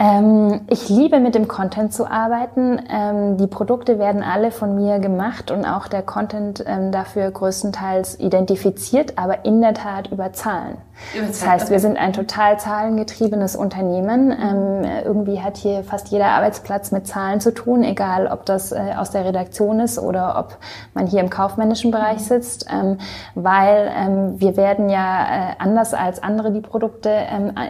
Ähm, 0.00 0.60
ich 0.70 0.88
liebe 0.88 1.18
mit 1.18 1.34
dem 1.34 1.48
Content 1.48 1.92
zu 1.92 2.08
arbeiten. 2.08 2.80
Ähm, 2.88 3.36
die 3.36 3.48
Produkte 3.48 3.98
werden 3.98 4.22
alle 4.22 4.52
von 4.52 4.76
mir 4.76 5.00
gemacht 5.00 5.50
und 5.50 5.64
auch 5.64 5.88
der 5.88 6.02
Content 6.02 6.62
ähm, 6.66 6.92
dafür 6.92 7.28
größtenteils 7.28 8.20
identifiziert, 8.20 9.18
aber 9.18 9.44
in 9.44 9.60
der 9.60 9.74
Tat 9.74 10.12
über 10.12 10.32
Zahlen. 10.32 10.76
Über 11.14 11.22
Zahlen. 11.22 11.28
Das 11.32 11.46
heißt, 11.46 11.70
wir 11.70 11.80
sind 11.80 11.96
ein 11.96 12.12
total 12.12 12.60
zahlengetriebenes 12.60 13.56
Unternehmen. 13.56 14.30
Ähm, 14.30 14.88
irgendwie 15.04 15.40
hat 15.40 15.56
hier 15.56 15.82
fast 15.82 16.08
jeder 16.08 16.26
Arbeitsplatz 16.26 16.92
mit 16.92 17.08
Zahlen 17.08 17.40
zu 17.40 17.52
tun, 17.52 17.82
egal 17.82 18.28
ob 18.28 18.46
das 18.46 18.70
äh, 18.70 18.94
aus 18.96 19.10
der 19.10 19.24
Redaktion 19.24 19.80
ist 19.80 19.98
oder 19.98 20.38
ob 20.38 20.58
man 20.94 21.08
hier 21.08 21.20
im 21.20 21.30
kaufmännischen 21.30 21.90
Bereich 21.90 22.20
sitzt, 22.20 22.66
ähm, 22.72 22.98
weil 23.34 23.90
ähm, 23.96 24.40
wir 24.40 24.56
werden 24.56 24.90
ja 24.90 25.24
äh, 25.24 25.54
anders 25.58 25.92
als 25.92 26.22
andere 26.22 26.52
die 26.52 26.60
Produkte 26.60 27.10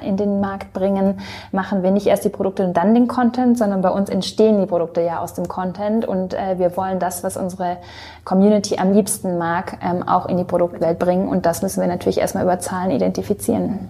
in 0.03 0.17
den 0.17 0.41
Markt 0.41 0.73
bringen, 0.73 1.21
machen 1.53 1.83
wir 1.83 1.91
nicht 1.91 2.07
erst 2.07 2.18
erst 2.19 2.25
die 2.25 2.31
Produkte 2.31 2.65
und 2.65 2.77
dann 2.77 2.95
den 2.95 3.07
Content, 3.07 3.57
sondern 3.57 3.81
bei 3.81 3.91
uns 3.91 4.11
entstehen 4.11 4.61
die 4.61 4.67
Produkte 4.67 5.01
ja 5.01 5.21
aus 5.21 5.35
dem 5.35 5.47
Content 5.47 6.05
und 6.05 6.35
äh, 6.35 6.59
wir 6.59 6.77
wollen 6.77 6.99
das, 6.99 7.23
was 7.23 7.37
unsere 7.37 7.77
Community 8.25 8.77
am 8.77 8.93
liebsten 8.93 9.39
mag, 9.39 9.79
ähm, 9.83 10.03
auch 10.03 10.27
in 10.27 10.37
die 10.37 10.45
Produktwelt 10.45 10.99
bringen 10.99 11.29
und 11.29 11.47
das 11.47 11.63
müssen 11.63 11.81
wir 11.81 11.87
natürlich 11.87 12.19
erstmal 12.19 12.43
über 12.43 12.59
Zahlen 12.59 12.91
identifizieren. 12.91 13.89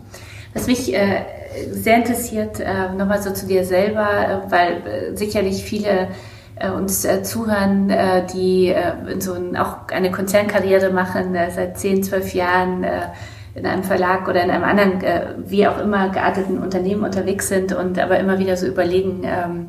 Was 0.52 0.66
mich 0.66 0.94
äh, 0.94 1.22
sehr 1.70 1.96
interessiert, 1.96 2.60
äh, 2.60 2.92
nochmal 2.96 3.22
so 3.22 3.32
zu 3.32 3.46
dir 3.46 3.64
selber, 3.64 4.06
äh, 4.06 4.50
weil 4.50 4.72
äh, 5.12 5.16
sicherlich 5.16 5.62
viele 5.62 6.08
äh, 6.56 6.70
uns 6.70 7.06
zuhören, 7.22 7.92
die 8.34 8.74
so 9.20 9.34
auch 9.56 9.88
eine 9.94 10.10
Konzernkarriere 10.10 10.90
machen, 10.90 11.36
seit 11.54 11.78
10, 11.78 12.02
12 12.02 12.34
Jahren 12.34 12.84
in 13.58 13.66
einem 13.66 13.82
Verlag 13.82 14.28
oder 14.28 14.42
in 14.42 14.50
einem 14.50 14.64
anderen, 14.64 15.02
äh, 15.02 15.26
wie 15.44 15.66
auch 15.66 15.78
immer, 15.78 16.08
gearteten 16.10 16.58
Unternehmen 16.58 17.04
unterwegs 17.04 17.48
sind 17.48 17.72
und 17.72 17.98
aber 17.98 18.18
immer 18.18 18.38
wieder 18.38 18.56
so 18.56 18.66
überlegen, 18.66 19.22
ähm, 19.24 19.68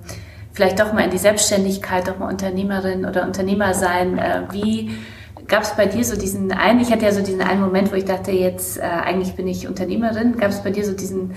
vielleicht 0.53 0.79
doch 0.79 0.93
mal 0.93 1.03
in 1.03 1.11
die 1.11 1.17
Selbstständigkeit, 1.17 2.07
doch 2.07 2.19
mal 2.19 2.29
Unternehmerin 2.29 3.05
oder 3.05 3.25
Unternehmer 3.25 3.73
sein. 3.73 4.17
Äh, 4.17 4.41
wie 4.51 4.91
gab 5.47 5.63
es 5.63 5.75
bei 5.75 5.87
dir 5.87 6.05
so 6.05 6.15
diesen 6.15 6.51
einen, 6.51 6.79
ich 6.79 6.91
hatte 6.91 7.05
ja 7.05 7.11
so 7.11 7.21
diesen 7.21 7.41
einen 7.41 7.61
Moment, 7.61 7.91
wo 7.91 7.95
ich 7.95 8.05
dachte, 8.05 8.31
jetzt 8.31 8.77
äh, 8.77 8.81
eigentlich 8.81 9.35
bin 9.35 9.47
ich 9.47 9.67
Unternehmerin. 9.67 10.37
Gab 10.37 10.51
es 10.51 10.63
bei 10.63 10.71
dir 10.71 10.85
so 10.85 10.93
diesen 10.93 11.33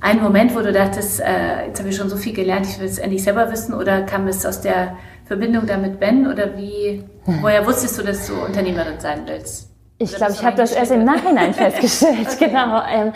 einen 0.00 0.22
Moment, 0.22 0.54
wo 0.54 0.60
du 0.60 0.72
dachtest, 0.72 1.20
äh, 1.20 1.66
jetzt 1.66 1.78
habe 1.78 1.88
ich 1.88 1.96
schon 1.96 2.10
so 2.10 2.16
viel 2.16 2.34
gelernt, 2.34 2.66
ich 2.66 2.78
will 2.78 2.86
es 2.86 2.98
endlich 2.98 3.24
selber 3.24 3.50
wissen 3.50 3.72
oder 3.72 4.02
kam 4.02 4.28
es 4.28 4.44
aus 4.44 4.60
der 4.60 4.96
Verbindung 5.24 5.66
da 5.66 5.78
mit 5.78 5.98
Ben 5.98 6.26
oder 6.26 6.58
wie, 6.58 7.02
woher 7.24 7.66
wusstest 7.66 7.98
du, 7.98 8.02
dass 8.02 8.26
du 8.26 8.34
Unternehmerin 8.34 9.00
sein 9.00 9.22
willst? 9.26 9.73
Ich 9.98 10.14
glaube, 10.14 10.32
ich 10.32 10.44
habe 10.44 10.56
das 10.56 10.72
erst 10.72 10.92
im 10.92 11.04
Nachhinein 11.04 11.54
festgestellt. 11.54 12.28
okay. 12.32 12.46
Genau. 12.48 12.82
Ähm, 12.88 13.12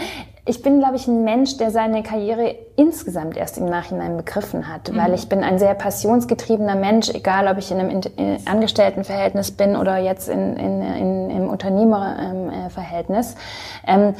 ich 0.48 0.62
bin, 0.62 0.78
glaube 0.78 0.96
ich, 0.96 1.06
ein 1.06 1.24
Mensch, 1.24 1.58
der 1.58 1.70
seine 1.70 2.02
Karriere 2.02 2.54
insgesamt 2.76 3.36
erst 3.36 3.58
im 3.58 3.66
Nachhinein 3.66 4.16
begriffen 4.16 4.66
hat, 4.66 4.90
mhm. 4.90 4.96
weil 4.96 5.12
ich 5.12 5.28
bin 5.28 5.44
ein 5.44 5.58
sehr 5.58 5.74
passionsgetriebener 5.74 6.74
Mensch, 6.74 7.10
egal 7.10 7.48
ob 7.48 7.58
ich 7.58 7.70
in 7.70 7.78
einem 7.78 8.00
Angestelltenverhältnis 8.46 9.50
bin 9.50 9.76
oder 9.76 9.98
jetzt 9.98 10.30
in, 10.30 10.56
in, 10.56 10.80
in, 10.80 11.30
im 11.30 11.50
Unternehmerverhältnis. 11.50 13.34
Ähm, 13.86 14.14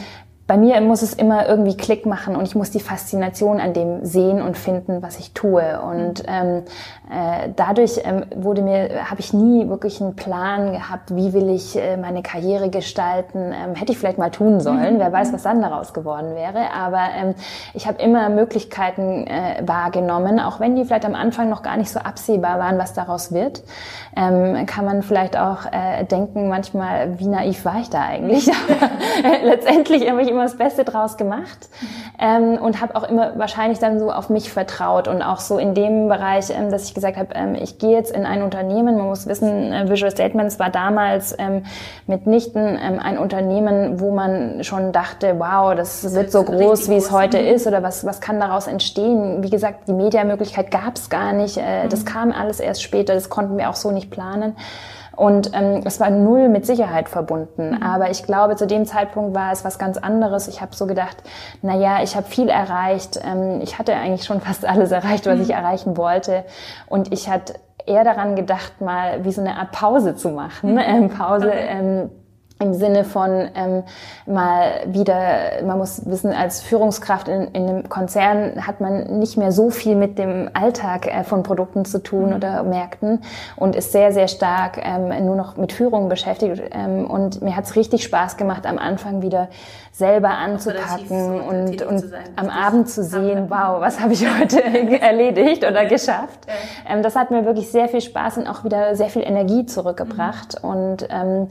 bei 0.48 0.56
mir 0.56 0.80
muss 0.80 1.02
es 1.02 1.12
immer 1.12 1.46
irgendwie 1.46 1.76
Klick 1.76 2.06
machen 2.06 2.34
und 2.34 2.48
ich 2.48 2.54
muss 2.54 2.70
die 2.70 2.80
Faszination 2.80 3.60
an 3.60 3.74
dem 3.74 4.06
sehen 4.06 4.40
und 4.40 4.56
finden, 4.56 5.02
was 5.02 5.18
ich 5.18 5.34
tue. 5.34 5.78
Und 5.78 6.24
ähm, 6.26 6.62
äh, 7.10 7.50
dadurch 7.54 8.00
ähm, 8.02 8.24
wurde 8.34 8.62
mir, 8.62 9.10
habe 9.10 9.20
ich 9.20 9.34
nie 9.34 9.68
wirklich 9.68 10.00
einen 10.00 10.16
Plan 10.16 10.72
gehabt, 10.72 11.14
wie 11.14 11.34
will 11.34 11.50
ich 11.50 11.76
äh, 11.76 11.98
meine 11.98 12.22
Karriere 12.22 12.70
gestalten. 12.70 13.52
Ähm, 13.52 13.74
hätte 13.74 13.92
ich 13.92 13.98
vielleicht 13.98 14.16
mal 14.16 14.30
tun 14.30 14.60
sollen. 14.60 14.94
Mhm. 14.94 14.98
Wer 15.00 15.12
weiß, 15.12 15.34
was 15.34 15.42
dann 15.42 15.60
daraus 15.60 15.92
geworden 15.92 16.34
wäre. 16.34 16.72
Aber 16.74 17.02
ähm, 17.14 17.34
ich 17.74 17.86
habe 17.86 18.00
immer 18.00 18.30
Möglichkeiten 18.30 19.26
äh, 19.26 19.62
wahrgenommen, 19.66 20.40
auch 20.40 20.60
wenn 20.60 20.76
die 20.76 20.84
vielleicht 20.86 21.04
am 21.04 21.14
Anfang 21.14 21.50
noch 21.50 21.60
gar 21.62 21.76
nicht 21.76 21.90
so 21.90 22.00
absehbar 22.00 22.58
waren, 22.58 22.78
was 22.78 22.94
daraus 22.94 23.32
wird. 23.32 23.64
Ähm, 24.16 24.64
kann 24.64 24.86
man 24.86 25.02
vielleicht 25.02 25.36
auch 25.38 25.66
äh, 25.66 26.04
denken, 26.04 26.48
manchmal, 26.48 27.18
wie 27.18 27.26
naiv 27.26 27.66
war 27.66 27.80
ich 27.80 27.90
da 27.90 28.00
eigentlich? 28.02 28.50
Aber 29.24 29.44
letztendlich 29.44 30.08
habe 30.08 30.22
ich 30.22 30.28
immer 30.28 30.37
das 30.42 30.56
Beste 30.56 30.84
draus 30.84 31.16
gemacht 31.16 31.68
ähm, 32.18 32.58
und 32.60 32.80
habe 32.80 32.96
auch 32.96 33.08
immer 33.08 33.38
wahrscheinlich 33.38 33.78
dann 33.78 33.98
so 33.98 34.10
auf 34.10 34.30
mich 34.30 34.52
vertraut 34.52 35.08
und 35.08 35.22
auch 35.22 35.40
so 35.40 35.58
in 35.58 35.74
dem 35.74 36.08
Bereich, 36.08 36.50
ähm, 36.50 36.70
dass 36.70 36.84
ich 36.84 36.94
gesagt 36.94 37.16
habe, 37.16 37.34
ähm, 37.34 37.54
ich 37.54 37.78
gehe 37.78 37.92
jetzt 37.92 38.10
in 38.10 38.26
ein 38.26 38.42
Unternehmen. 38.42 38.96
Man 38.96 39.06
muss 39.06 39.26
wissen, 39.26 39.72
äh, 39.72 39.88
Visual 39.88 40.10
Statements 40.10 40.58
war 40.58 40.70
damals 40.70 41.34
ähm, 41.38 41.64
mitnichten 42.06 42.78
ähm, 42.80 42.98
ein 42.98 43.18
Unternehmen, 43.18 44.00
wo 44.00 44.14
man 44.14 44.64
schon 44.64 44.92
dachte, 44.92 45.36
wow, 45.38 45.74
das, 45.74 46.02
das 46.02 46.14
wird 46.14 46.32
so 46.32 46.42
groß, 46.42 46.88
wie 46.88 46.96
es 46.96 47.10
heute 47.10 47.38
ist 47.38 47.66
oder 47.66 47.82
was, 47.82 48.04
was 48.04 48.20
kann 48.20 48.40
daraus 48.40 48.66
entstehen. 48.66 49.42
Wie 49.42 49.50
gesagt, 49.50 49.88
die 49.88 49.92
Mediamöglichkeit 49.92 50.70
gab 50.70 50.96
es 50.96 51.10
gar 51.10 51.32
nicht. 51.32 51.56
Äh, 51.56 51.84
mhm. 51.84 51.88
Das 51.88 52.04
kam 52.04 52.32
alles 52.32 52.60
erst 52.60 52.82
später, 52.82 53.14
das 53.14 53.28
konnten 53.28 53.56
wir 53.56 53.70
auch 53.70 53.76
so 53.76 53.90
nicht 53.90 54.10
planen. 54.10 54.56
Und 55.18 55.50
ähm, 55.52 55.82
es 55.84 55.98
war 55.98 56.10
null 56.10 56.48
mit 56.48 56.64
Sicherheit 56.64 57.08
verbunden. 57.08 57.70
Mhm. 57.70 57.82
Aber 57.82 58.08
ich 58.08 58.22
glaube, 58.22 58.54
zu 58.54 58.68
dem 58.68 58.86
Zeitpunkt 58.86 59.34
war 59.34 59.50
es 59.50 59.64
was 59.64 59.76
ganz 59.76 59.98
anderes. 59.98 60.46
Ich 60.46 60.60
habe 60.60 60.76
so 60.76 60.86
gedacht, 60.86 61.16
na 61.60 61.74
ja, 61.74 62.04
ich 62.04 62.14
habe 62.14 62.24
viel 62.24 62.48
erreicht. 62.48 63.18
Ähm, 63.24 63.60
ich 63.60 63.80
hatte 63.80 63.96
eigentlich 63.96 64.24
schon 64.24 64.40
fast 64.48 64.64
alles 64.64 64.92
erreicht, 64.92 65.26
was 65.26 65.38
mhm. 65.38 65.42
ich 65.42 65.50
erreichen 65.50 65.96
wollte. 65.96 66.44
Und 66.86 67.12
ich 67.12 67.28
hatte 67.28 67.54
eher 67.84 68.04
daran 68.04 68.36
gedacht, 68.36 68.80
mal 68.80 69.24
wie 69.24 69.32
so 69.32 69.40
eine 69.40 69.56
Art 69.56 69.72
Pause 69.72 70.14
zu 70.14 70.28
machen. 70.28 70.74
Mhm. 70.74 70.78
Ähm, 70.78 71.08
Pause. 71.08 71.50
Ähm, 71.50 72.10
im 72.60 72.74
Sinne 72.74 73.04
von 73.04 73.48
ähm, 73.54 73.84
mal 74.26 74.82
wieder, 74.86 75.62
man 75.64 75.78
muss 75.78 76.04
wissen, 76.06 76.32
als 76.32 76.60
Führungskraft 76.60 77.28
in, 77.28 77.48
in 77.52 77.68
einem 77.68 77.88
Konzern 77.88 78.66
hat 78.66 78.80
man 78.80 79.18
nicht 79.18 79.36
mehr 79.36 79.52
so 79.52 79.70
viel 79.70 79.94
mit 79.94 80.18
dem 80.18 80.50
Alltag 80.54 81.06
äh, 81.06 81.22
von 81.22 81.42
Produkten 81.42 81.84
zu 81.84 82.02
tun 82.02 82.30
mhm. 82.30 82.36
oder 82.36 82.62
Märkten 82.64 83.22
und 83.56 83.76
ist 83.76 83.92
sehr, 83.92 84.12
sehr 84.12 84.28
stark 84.28 84.80
ähm, 84.82 85.08
nur 85.24 85.36
noch 85.36 85.56
mit 85.56 85.72
Führung 85.72 86.08
beschäftigt. 86.08 86.62
Ähm, 86.72 87.06
und 87.06 87.42
mir 87.42 87.54
hat 87.54 87.64
es 87.64 87.76
richtig 87.76 88.02
Spaß 88.02 88.36
gemacht, 88.36 88.66
am 88.66 88.78
Anfang 88.78 89.22
wieder 89.22 89.48
selber 89.98 90.30
anzupacken 90.30 91.40
und, 91.40 91.82
und 91.82 92.04
am 92.36 92.48
Abend 92.48 92.88
zu 92.88 93.02
sehen, 93.02 93.46
wow, 93.48 93.80
was 93.80 93.98
habe 94.00 94.12
ich 94.12 94.24
heute 94.38 94.62
erledigt 95.00 95.64
oder 95.64 95.86
geschafft. 95.86 96.46
Ähm, 96.88 97.02
das 97.02 97.16
hat 97.16 97.32
mir 97.32 97.44
wirklich 97.44 97.70
sehr 97.72 97.88
viel 97.88 98.00
Spaß 98.00 98.38
und 98.38 98.46
auch 98.46 98.62
wieder 98.62 98.94
sehr 98.94 99.08
viel 99.08 99.22
Energie 99.22 99.66
zurückgebracht. 99.66 100.62
Mhm. 100.62 100.70
Und 100.70 101.08
ähm, 101.10 101.48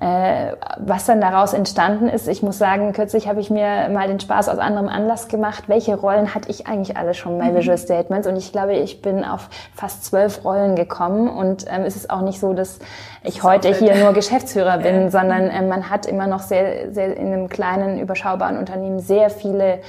äh, 0.00 0.56
was 0.78 1.06
dann 1.06 1.20
daraus 1.20 1.52
entstanden 1.52 2.08
ist, 2.08 2.26
ich 2.26 2.42
muss 2.42 2.58
sagen, 2.58 2.92
kürzlich 2.92 3.28
habe 3.28 3.40
ich 3.40 3.48
mir 3.48 3.88
mal 3.90 4.08
den 4.08 4.18
Spaß 4.18 4.48
aus 4.48 4.58
anderem 4.58 4.88
Anlass 4.88 5.28
gemacht. 5.28 5.68
Welche 5.68 5.94
Rollen 5.94 6.34
hatte 6.34 6.50
ich 6.50 6.66
eigentlich 6.66 6.96
alle 6.96 7.14
schon 7.14 7.38
bei 7.38 7.52
mhm. 7.52 7.58
Visual 7.58 7.78
Statements? 7.78 8.26
Und 8.26 8.36
ich 8.36 8.50
glaube, 8.50 8.74
ich 8.74 9.02
bin 9.02 9.24
auf 9.24 9.48
fast 9.74 10.04
zwölf 10.04 10.44
Rollen 10.44 10.74
gekommen. 10.74 11.28
Und 11.28 11.66
ähm, 11.68 11.82
es 11.82 11.94
ist 11.94 12.10
auch 12.10 12.22
nicht 12.22 12.40
so, 12.40 12.54
dass 12.54 12.80
ich 13.22 13.42
heute 13.42 13.72
hier 13.72 13.94
nur 13.96 14.12
Geschäftsführer 14.12 14.78
bin, 14.78 15.10
sondern 15.12 15.48
äh, 15.48 15.62
man 15.62 15.88
hat 15.90 16.06
immer 16.06 16.26
noch 16.26 16.40
sehr, 16.40 16.92
sehr 16.92 17.16
in 17.16 17.32
einem 17.32 17.48
kleinen, 17.48 17.83
überschaubaren 17.98 18.58
Unternehmen 18.58 19.00
sehr 19.00 19.30
viele 19.30 19.80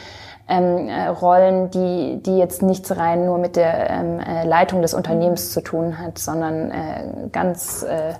ähm, 0.47 0.87
äh, 0.87 1.07
Rollen, 1.07 1.71
die, 1.71 2.21
die 2.21 2.37
jetzt 2.37 2.61
nichts 2.61 2.95
rein 2.95 3.25
nur 3.25 3.39
mit 3.39 3.55
der 3.55 3.89
ähm, 3.89 4.19
äh, 4.19 4.45
Leitung 4.45 4.83
des 4.83 4.93
Unternehmens 4.93 5.51
zu 5.51 5.61
tun 5.61 5.97
hat, 5.97 6.19
sondern 6.19 6.69
äh, 6.69 7.29
ganz 7.31 7.83
äh, 7.83 8.13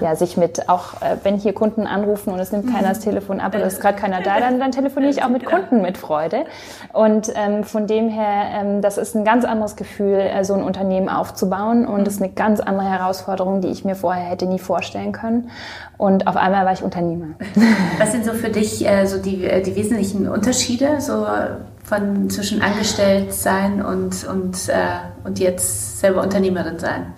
ja 0.00 0.14
sich 0.14 0.36
mit 0.36 0.68
auch 0.68 1.02
äh, 1.02 1.16
wenn 1.24 1.36
hier 1.36 1.52
Kunden 1.52 1.88
anrufen 1.88 2.32
und 2.32 2.38
es 2.38 2.52
nimmt 2.52 2.72
keiner 2.72 2.90
das 2.90 3.00
mhm. 3.00 3.10
Telefon 3.10 3.40
ab 3.40 3.54
oder 3.54 3.66
es 3.66 3.74
ist 3.74 3.80
gerade 3.80 3.98
keiner 3.98 4.22
da, 4.22 4.38
dann, 4.38 4.60
dann 4.60 4.70
telefoniere 4.70 5.10
ich 5.10 5.22
auch 5.24 5.28
mit 5.28 5.44
Kunden 5.44 5.82
mit 5.82 5.98
Freude. 5.98 6.44
Und 6.92 7.32
ähm, 7.34 7.64
von 7.64 7.88
dem 7.88 8.08
her, 8.08 8.60
ähm, 8.60 8.80
das 8.80 8.96
ist 8.96 9.16
ein 9.16 9.24
ganz 9.24 9.44
anderes 9.44 9.74
Gefühl, 9.74 10.20
äh, 10.20 10.44
so 10.44 10.54
ein 10.54 10.62
Unternehmen 10.62 11.08
aufzubauen 11.08 11.84
und 11.84 12.06
das 12.06 12.14
ist 12.14 12.22
eine 12.22 12.32
ganz 12.32 12.60
andere 12.60 12.88
Herausforderung, 12.88 13.60
die 13.60 13.68
ich 13.68 13.84
mir 13.84 13.96
vorher 13.96 14.24
hätte 14.24 14.46
nie 14.46 14.60
vorstellen 14.60 15.10
können. 15.10 15.50
Und 15.98 16.26
auf 16.26 16.36
einmal 16.36 16.64
war 16.64 16.72
ich 16.72 16.82
Unternehmer. 16.82 17.34
Was 17.98 18.12
sind 18.12 18.24
so 18.24 18.32
für 18.32 18.50
dich 18.50 18.86
äh, 18.86 19.06
so 19.06 19.18
die, 19.18 19.44
äh, 19.44 19.62
die 19.62 19.74
wesentlichen 19.76 20.28
Unterschiede 20.28 21.00
so 21.00 21.26
von 21.92 22.30
zwischen 22.30 22.62
angestellt 22.62 23.34
sein 23.34 23.84
und, 23.84 24.24
und, 24.24 24.68
äh, 24.68 25.00
und 25.24 25.38
jetzt 25.38 26.00
selber 26.00 26.22
Unternehmerin 26.22 26.78
sein? 26.78 27.12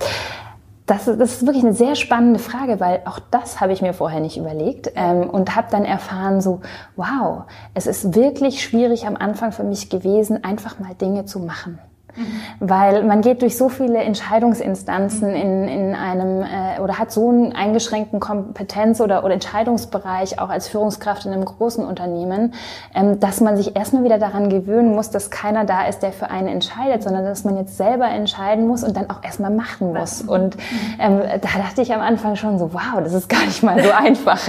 Das, 0.86 1.04
das 1.04 1.36
ist 1.36 1.46
wirklich 1.46 1.64
eine 1.64 1.72
sehr 1.72 1.94
spannende 1.94 2.40
Frage, 2.40 2.78
weil 2.80 3.02
auch 3.06 3.18
das 3.30 3.60
habe 3.60 3.72
ich 3.72 3.80
mir 3.80 3.94
vorher 3.94 4.20
nicht 4.20 4.36
überlegt 4.36 4.90
ähm, 4.96 5.30
und 5.30 5.54
habe 5.54 5.68
dann 5.70 5.84
erfahren, 5.84 6.40
so, 6.40 6.60
wow, 6.96 7.44
es 7.72 7.86
ist 7.86 8.14
wirklich 8.14 8.62
schwierig 8.62 9.06
am 9.06 9.16
Anfang 9.16 9.52
für 9.52 9.64
mich 9.64 9.88
gewesen, 9.88 10.44
einfach 10.44 10.78
mal 10.78 10.94
Dinge 10.94 11.24
zu 11.24 11.38
machen. 11.38 11.78
Mhm. 12.16 12.40
Weil 12.60 13.02
man 13.04 13.20
geht 13.20 13.42
durch 13.42 13.56
so 13.56 13.68
viele 13.68 13.98
Entscheidungsinstanzen 13.98 15.30
mhm. 15.30 15.36
in, 15.36 15.68
in 15.68 15.94
einem 15.94 16.42
äh, 16.42 16.80
oder 16.80 16.98
hat 16.98 17.10
so 17.10 17.28
einen 17.28 17.52
eingeschränkten 17.52 18.20
Kompetenz- 18.20 19.00
oder, 19.00 19.24
oder 19.24 19.34
Entscheidungsbereich 19.34 20.38
auch 20.38 20.48
als 20.48 20.68
Führungskraft 20.68 21.26
in 21.26 21.32
einem 21.32 21.44
großen 21.44 21.84
Unternehmen, 21.84 22.54
ähm, 22.94 23.20
dass 23.20 23.40
man 23.40 23.56
sich 23.56 23.76
erstmal 23.76 24.04
wieder 24.04 24.18
daran 24.18 24.48
gewöhnen 24.48 24.94
muss, 24.94 25.10
dass 25.10 25.30
keiner 25.30 25.64
da 25.64 25.86
ist, 25.86 26.02
der 26.02 26.12
für 26.12 26.30
einen 26.30 26.48
entscheidet, 26.48 27.02
sondern 27.02 27.24
dass 27.24 27.44
man 27.44 27.56
jetzt 27.56 27.76
selber 27.76 28.08
entscheiden 28.08 28.66
muss 28.66 28.84
und 28.84 28.96
dann 28.96 29.10
auch 29.10 29.22
erstmal 29.22 29.50
machen 29.50 29.92
muss. 29.92 30.22
Und 30.22 30.56
ähm, 30.98 31.20
da 31.40 31.58
dachte 31.58 31.82
ich 31.82 31.92
am 31.92 32.00
Anfang 32.00 32.36
schon 32.36 32.58
so, 32.58 32.72
wow, 32.72 33.02
das 33.02 33.12
ist 33.12 33.28
gar 33.28 33.44
nicht 33.44 33.62
mal 33.62 33.82
so 33.82 33.90
einfach. 33.90 34.40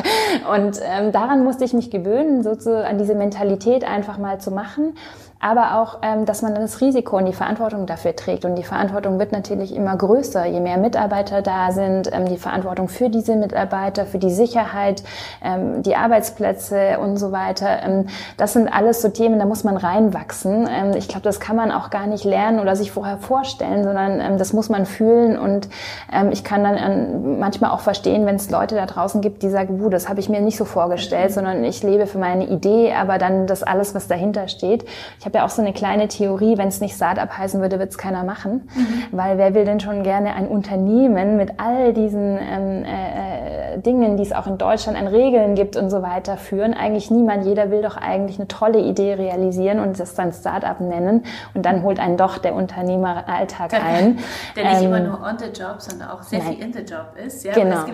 Und 0.56 0.80
ähm, 0.84 1.12
daran 1.12 1.43
musste 1.43 1.63
ich 1.65 1.73
mich 1.73 1.89
gewöhnen, 1.89 2.43
so 2.43 2.56
zu, 2.56 2.86
an 2.86 2.97
diese 2.97 3.15
Mentalität 3.15 3.84
einfach 3.84 4.17
mal 4.17 4.39
zu 4.39 4.51
machen 4.51 4.93
aber 5.39 5.80
auch, 5.80 6.00
ähm, 6.02 6.26
dass 6.26 6.41
man 6.41 6.56
das 6.56 6.82
Risiko 6.82 7.17
und 7.17 7.26
die 7.26 7.34
Verantwortung 7.34 7.86
dafür 7.86 8.15
trägt. 8.15 8.45
Und 8.45 8.56
die 8.56 8.63
Verantwortung 8.63 9.19
wird 9.19 9.32
natürlich 9.32 9.76
immer 9.76 9.95
größer, 9.95 10.45
je 10.45 10.60
mehr 10.60 10.78
Mitarbeiter 10.78 11.41
da 11.41 11.71
sind, 11.71 12.12
ähm, 12.12 12.26
die 12.26 12.38
Verantwortung 12.38 12.88
für 12.88 13.10
diese 13.10 13.36
Mitarbeiter, 13.36 14.06
für 14.06 14.17
die 14.17 14.32
Sicherheit, 14.32 15.04
ähm, 15.43 15.84
die 15.84 15.95
Arbeitsplätze 15.95 17.00
und 17.00 17.17
so 17.17 17.32
weiter. 17.32 17.84
Ähm, 17.84 18.08
das 18.38 18.54
sind 18.54 18.67
alles 18.67 19.02
so 19.02 19.10
Themen, 19.10 19.38
da 19.38 19.45
muss 19.45 19.63
man 19.63 19.78
reinwachsen. 19.78 20.67
Ähm, 20.71 20.93
ich 20.95 21.08
glaube, 21.08 21.24
das 21.24 21.39
kann 21.39 21.56
man 21.56 21.71
auch 21.71 21.89
gar 21.89 22.08
nicht 22.08 22.24
lernen 22.24 22.60
oder 22.60 22.76
sich 22.76 22.91
vorher 22.91 23.17
vorstellen, 23.17 23.84
sondern 23.84 24.19
ähm, 24.21 24.38
das 24.38 24.54
muss 24.54 24.69
man 24.69 24.86
fühlen. 24.86 25.38
Und 25.38 25.69
ähm, 26.12 26.32
ich 26.32 26.43
kann 26.43 26.63
dann 26.63 26.78
ähm, 26.78 27.39
manchmal 27.39 27.71
auch 27.71 27.82
verstehen, 27.82 28.26
wenn 28.26 28.36
es 28.36 28.50
Leute 28.50 28.76
da 28.76 28.86
draußen 28.86 29.21
gibt, 29.21 29.43
die 29.43 29.50
sagen, 29.50 29.80
uh, 29.82 29.89
das 29.89 30.10
habe 30.10 30.19
ich 30.19 30.30
mir 30.30 30.41
nicht 30.41 30.58
so 30.58 30.65
vorgestellt, 30.65 31.34
sondern 31.34 31.63
ich 31.63 31.84
lebe 31.84 32.08
für 32.08 32.17
meine 32.17 32.48
Idee, 32.48 32.93
aber 32.93 33.17
dann 33.17 33.48
das 33.48 33.63
alles, 33.63 33.93
was 33.93 34.08
dahinter 34.08 34.48
steht. 34.48 34.86
Ich 35.19 35.24
habe 35.25 35.39
ja 35.39 35.45
auch 35.45 35.49
so 35.49 35.61
eine 35.61 35.73
kleine 35.73 36.07
Theorie, 36.07 36.57
wenn 36.57 36.67
es 36.67 36.81
nicht 36.81 36.95
Startup 36.95 37.29
heißen 37.29 37.59
würde, 37.59 37.79
wird 37.79 37.89
es 37.89 37.97
keiner 37.97 38.23
machen. 38.23 38.69
Mhm. 38.75 39.03
Weil 39.11 39.38
wer 39.38 39.53
will 39.55 39.65
denn 39.65 39.79
schon 39.79 40.03
gerne 40.03 40.35
ein 40.35 40.47
Unternehmen 40.47 41.35
mit 41.35 41.59
all 41.59 41.93
diesen 41.93 42.38
ähm, 42.38 42.85
äh, 42.85 43.75
äh, 43.75 43.79
Dingen, 43.79 44.17
die 44.17 44.23
es 44.23 44.31
auch 44.31 44.47
in 44.47 44.57
Deutschland 44.57 44.97
an 44.97 45.07
Regeln 45.07 45.55
gibt 45.55 45.75
und 45.75 45.89
so 45.89 46.01
weiter 46.01 46.38
führen? 46.38 46.73
Eigentlich 46.73 47.09
niemand. 47.09 47.45
Jeder 47.45 47.71
will 47.71 47.81
doch 47.81 47.97
eigentlich 47.97 48.38
eine 48.38 48.47
tolle 48.47 48.79
Idee 48.79 49.15
realisieren 49.15 49.79
und 49.79 49.99
das 49.99 50.13
dann 50.13 50.31
Startup 50.31 50.79
nennen. 50.79 51.25
Und 51.53 51.65
dann 51.65 51.83
holt 51.83 51.99
einen 51.99 52.17
doch 52.17 52.38
der 52.38 52.53
Unternehmeralltag 52.53 53.73
ein. 53.73 54.19
der 54.55 54.69
nicht 54.69 54.81
ähm, 54.81 54.88
immer 54.88 54.99
nur 54.99 55.21
on 55.21 55.38
the 55.39 55.45
job, 55.45 55.75
sondern 55.79 56.09
auch 56.09 56.21
sehr 56.21 56.39
nein. 56.39 56.53
viel 56.53 56.63
in 56.65 56.73
the 56.73 56.81
job 56.81 57.15
ist. 57.25 57.43
Ja, 57.43 57.53
genau. 57.53 57.77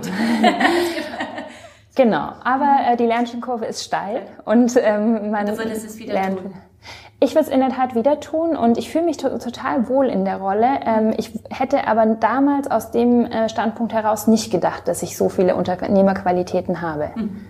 Genau, 1.93 2.31
aber 2.43 2.77
äh, 2.89 2.95
die 2.95 3.05
Lernkurve 3.05 3.65
ist 3.65 3.83
steil 3.83 4.21
und 4.45 4.77
ähm, 4.81 5.29
man 5.29 5.45
du 5.45 5.57
würdest 5.57 5.85
es 5.85 5.99
wieder 5.99 6.13
lernt. 6.13 6.39
Ich 7.19 7.35
würde 7.35 7.47
es 7.47 7.53
in 7.53 7.59
der 7.59 7.69
Tat 7.69 7.93
wieder 7.93 8.19
tun 8.19 8.55
und 8.55 8.77
ich 8.79 8.89
fühle 8.89 9.05
mich 9.05 9.17
to 9.17 9.29
total 9.37 9.87
wohl 9.87 10.07
in 10.07 10.25
der 10.25 10.37
Rolle. 10.37 10.67
Ähm, 10.85 11.13
ich 11.17 11.31
hätte 11.51 11.87
aber 11.87 12.05
damals 12.05 12.69
aus 12.69 12.89
dem 12.89 13.25
äh, 13.25 13.47
Standpunkt 13.47 13.93
heraus 13.93 14.25
nicht 14.25 14.51
gedacht, 14.51 14.87
dass 14.87 15.03
ich 15.03 15.15
so 15.15 15.29
viele 15.29 15.55
Unternehmerqualitäten 15.55 16.81
habe. 16.81 17.11
Mhm. 17.15 17.45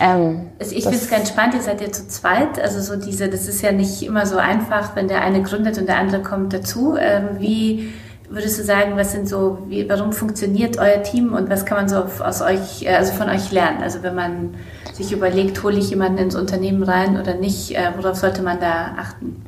Ähm, 0.00 0.50
also 0.58 0.74
ich 0.74 0.82
finde 0.82 0.98
es 0.98 1.10
ganz 1.10 1.30
spannend, 1.30 1.54
ihr 1.54 1.62
seid 1.62 1.80
ja 1.80 1.90
zu 1.90 2.06
zweit, 2.08 2.60
also 2.60 2.80
so 2.80 3.00
diese, 3.00 3.28
das 3.28 3.46
ist 3.46 3.62
ja 3.62 3.72
nicht 3.72 4.02
immer 4.02 4.26
so 4.26 4.36
einfach, 4.36 4.96
wenn 4.96 5.08
der 5.08 5.22
eine 5.22 5.42
gründet 5.42 5.78
und 5.78 5.88
der 5.88 5.98
andere 5.98 6.22
kommt 6.22 6.52
dazu. 6.52 6.96
Ähm, 6.98 7.36
wie 7.38 7.92
würdest 8.28 8.58
du 8.58 8.62
sagen, 8.62 8.96
was 8.96 9.12
sind 9.12 9.28
so, 9.28 9.58
wie, 9.68 9.88
warum 9.88 10.12
funktioniert 10.12 10.78
euer 10.78 11.02
Team 11.02 11.32
und 11.32 11.48
was 11.48 11.64
kann 11.64 11.78
man 11.78 11.88
so 11.88 12.04
aus 12.22 12.42
euch, 12.42 12.82
äh, 12.82 12.94
also 12.94 13.12
von 13.12 13.28
euch 13.28 13.52
lernen? 13.52 13.82
Also 13.82 14.02
wenn 14.02 14.14
man 14.14 14.54
sich 14.94 15.12
überlegt, 15.12 15.62
hole 15.62 15.78
ich 15.78 15.90
jemanden 15.90 16.18
ins 16.18 16.36
Unternehmen 16.36 16.82
rein 16.82 17.20
oder 17.20 17.34
nicht, 17.34 17.72
äh, 17.72 17.90
worauf 17.96 18.16
sollte 18.16 18.42
man 18.42 18.60
da 18.60 18.94
achten? 18.96 19.42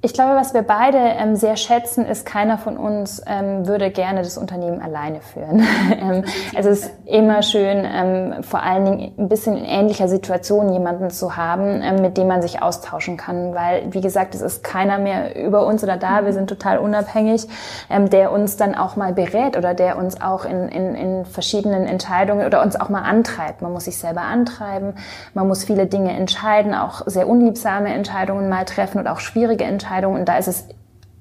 Ich 0.00 0.12
glaube, 0.12 0.36
was 0.36 0.54
wir 0.54 0.62
beide 0.62 0.96
ähm, 0.96 1.34
sehr 1.34 1.56
schätzen, 1.56 2.06
ist, 2.06 2.24
keiner 2.24 2.56
von 2.56 2.76
uns 2.76 3.20
ähm, 3.26 3.66
würde 3.66 3.90
gerne 3.90 4.22
das 4.22 4.38
Unternehmen 4.38 4.80
alleine 4.80 5.20
führen. 5.20 5.66
ähm, 6.00 6.24
es 6.54 6.66
ist 6.66 6.92
immer 7.04 7.42
schön, 7.42 7.84
ähm, 7.84 8.44
vor 8.44 8.62
allen 8.62 8.84
Dingen 8.84 9.14
ein 9.18 9.28
bisschen 9.28 9.56
in 9.56 9.64
ähnlicher 9.64 10.06
Situation 10.06 10.72
jemanden 10.72 11.10
zu 11.10 11.36
haben, 11.36 11.82
ähm, 11.82 12.00
mit 12.00 12.16
dem 12.16 12.28
man 12.28 12.42
sich 12.42 12.62
austauschen 12.62 13.16
kann. 13.16 13.56
Weil, 13.56 13.92
wie 13.92 14.00
gesagt, 14.00 14.36
es 14.36 14.40
ist 14.40 14.62
keiner 14.62 14.98
mehr 14.98 15.34
über 15.34 15.66
uns 15.66 15.82
oder 15.82 15.96
da. 15.96 16.24
Wir 16.24 16.32
sind 16.32 16.48
total 16.48 16.78
unabhängig, 16.78 17.48
der 17.90 18.30
uns 18.30 18.56
dann 18.56 18.76
auch 18.76 18.94
mal 18.94 19.12
berät 19.12 19.56
oder 19.56 19.74
der 19.74 19.98
uns 19.98 20.20
auch 20.20 20.44
in, 20.44 20.68
in, 20.68 20.94
in 20.94 21.24
verschiedenen 21.24 21.86
Entscheidungen 21.86 22.46
oder 22.46 22.62
uns 22.62 22.80
auch 22.80 22.88
mal 22.88 23.02
antreibt. 23.02 23.62
Man 23.62 23.72
muss 23.72 23.86
sich 23.86 23.98
selber 23.98 24.20
antreiben, 24.20 24.94
man 25.34 25.48
muss 25.48 25.64
viele 25.64 25.86
Dinge 25.86 26.12
entscheiden, 26.12 26.72
auch 26.72 27.02
sehr 27.06 27.26
unliebsame 27.26 27.92
Entscheidungen 27.92 28.48
mal 28.48 28.64
treffen 28.64 28.98
und 28.98 29.08
auch 29.08 29.18
schwierige 29.18 29.64
Entscheidungen 29.64 29.87
Entscheidung. 29.88 30.14
Und 30.14 30.28
da 30.28 30.36
ist 30.36 30.48
es, 30.48 30.64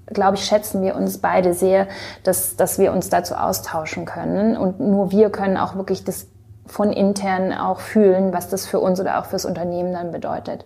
glaube 0.07 0.35
ich, 0.35 0.45
schätzen 0.45 0.81
wir 0.81 0.95
uns 0.95 1.19
beide 1.19 1.53
sehr, 1.53 1.87
dass, 2.23 2.55
dass 2.55 2.79
wir 2.79 2.91
uns 2.91 3.09
dazu 3.09 3.35
austauschen 3.35 4.05
können. 4.05 4.57
Und 4.57 4.79
nur 4.79 5.11
wir 5.11 5.29
können 5.29 5.57
auch 5.57 5.75
wirklich 5.75 6.03
das 6.03 6.27
von 6.67 6.91
intern 6.91 7.53
auch 7.53 7.79
fühlen, 7.79 8.33
was 8.33 8.49
das 8.49 8.65
für 8.65 8.79
uns 8.79 8.99
oder 8.99 9.19
auch 9.19 9.25
fürs 9.25 9.45
Unternehmen 9.45 9.93
dann 9.93 10.11
bedeutet. 10.11 10.65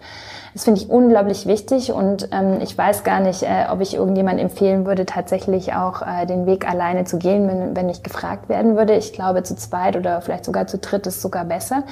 Das 0.53 0.65
finde 0.65 0.81
ich 0.81 0.89
unglaublich 0.89 1.45
wichtig 1.45 1.93
und 1.93 2.27
ähm, 2.33 2.59
ich 2.61 2.77
weiß 2.77 3.05
gar 3.05 3.21
nicht, 3.21 3.43
äh, 3.43 3.67
ob 3.71 3.79
ich 3.79 3.95
irgendjemand 3.95 4.37
empfehlen 4.39 4.85
würde, 4.85 5.05
tatsächlich 5.05 5.73
auch 5.73 6.01
äh, 6.01 6.25
den 6.25 6.45
Weg 6.45 6.69
alleine 6.69 7.05
zu 7.05 7.17
gehen, 7.17 7.47
wenn, 7.47 7.75
wenn 7.75 7.87
ich 7.87 8.03
gefragt 8.03 8.49
werden 8.49 8.75
würde. 8.75 8.95
Ich 8.95 9.13
glaube, 9.13 9.43
zu 9.43 9.55
zweit 9.55 9.95
oder 9.95 10.19
vielleicht 10.21 10.43
sogar 10.43 10.67
zu 10.67 10.77
dritt 10.77 11.07
ist 11.07 11.21
sogar 11.21 11.45
besser. 11.45 11.83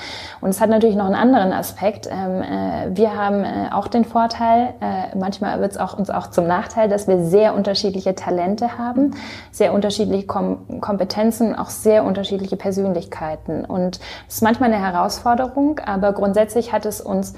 Und 0.41 0.49
es 0.49 0.59
hat 0.59 0.69
natürlich 0.69 0.97
noch 0.97 1.05
einen 1.05 1.15
anderen 1.15 1.53
Aspekt. 1.53 2.07
Ähm, 2.07 2.41
äh, 2.41 2.97
wir 2.97 3.15
haben 3.15 3.45
äh, 3.45 3.69
auch 3.71 3.87
den 3.87 4.03
Vorteil, 4.03 4.73
äh, 4.81 5.15
manchmal 5.17 5.61
wird 5.61 5.71
es 5.71 5.77
auch, 5.77 5.97
uns 5.97 6.09
auch 6.09 6.27
zum 6.27 6.45
Nachteil, 6.45 6.89
dass 6.89 7.07
wir 7.07 7.23
sehr 7.23 7.55
unterschiedliche 7.55 8.13
Talente 8.13 8.77
haben, 8.77 9.15
sehr 9.51 9.73
unterschiedliche 9.73 10.27
Kom 10.27 10.81
Kompetenzen, 10.81 11.55
auch 11.55 11.69
sehr 11.69 12.03
unterschiedliche 12.03 12.57
Persönlichkeiten. 12.57 13.63
Und 13.63 13.98
das 14.25 14.35
ist 14.35 14.43
manchmal 14.43 14.73
eine 14.73 14.83
Herausforderung, 14.83 15.79
aber 15.79 16.13
grundsätzlich 16.13 16.73
hat 16.73 16.85
es 16.85 17.01
uns 17.01 17.33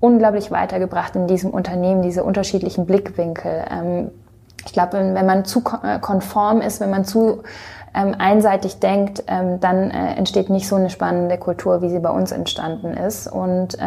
unglaublich 0.00 0.50
weitergebracht 0.50 1.16
in 1.16 1.26
diesem 1.26 1.50
Unternehmen, 1.50 2.02
diese 2.02 2.24
unterschiedlichen 2.24 2.86
Blickwinkel. 2.86 3.64
Ähm, 3.70 4.10
ich 4.64 4.72
glaube, 4.72 4.92
wenn 4.92 5.26
man 5.26 5.44
zu 5.44 5.62
äh, 5.82 5.98
konform 6.00 6.60
ist, 6.60 6.80
wenn 6.80 6.90
man 6.90 7.04
zu 7.04 7.42
ähm, 7.94 8.14
einseitig 8.18 8.78
denkt, 8.80 9.24
ähm, 9.26 9.60
dann 9.60 9.90
äh, 9.90 10.14
entsteht 10.14 10.50
nicht 10.50 10.68
so 10.68 10.76
eine 10.76 10.90
spannende 10.90 11.38
Kultur, 11.38 11.82
wie 11.82 11.88
sie 11.88 12.00
bei 12.00 12.10
uns 12.10 12.32
entstanden 12.32 12.94
ist. 12.94 13.26
Und 13.26 13.78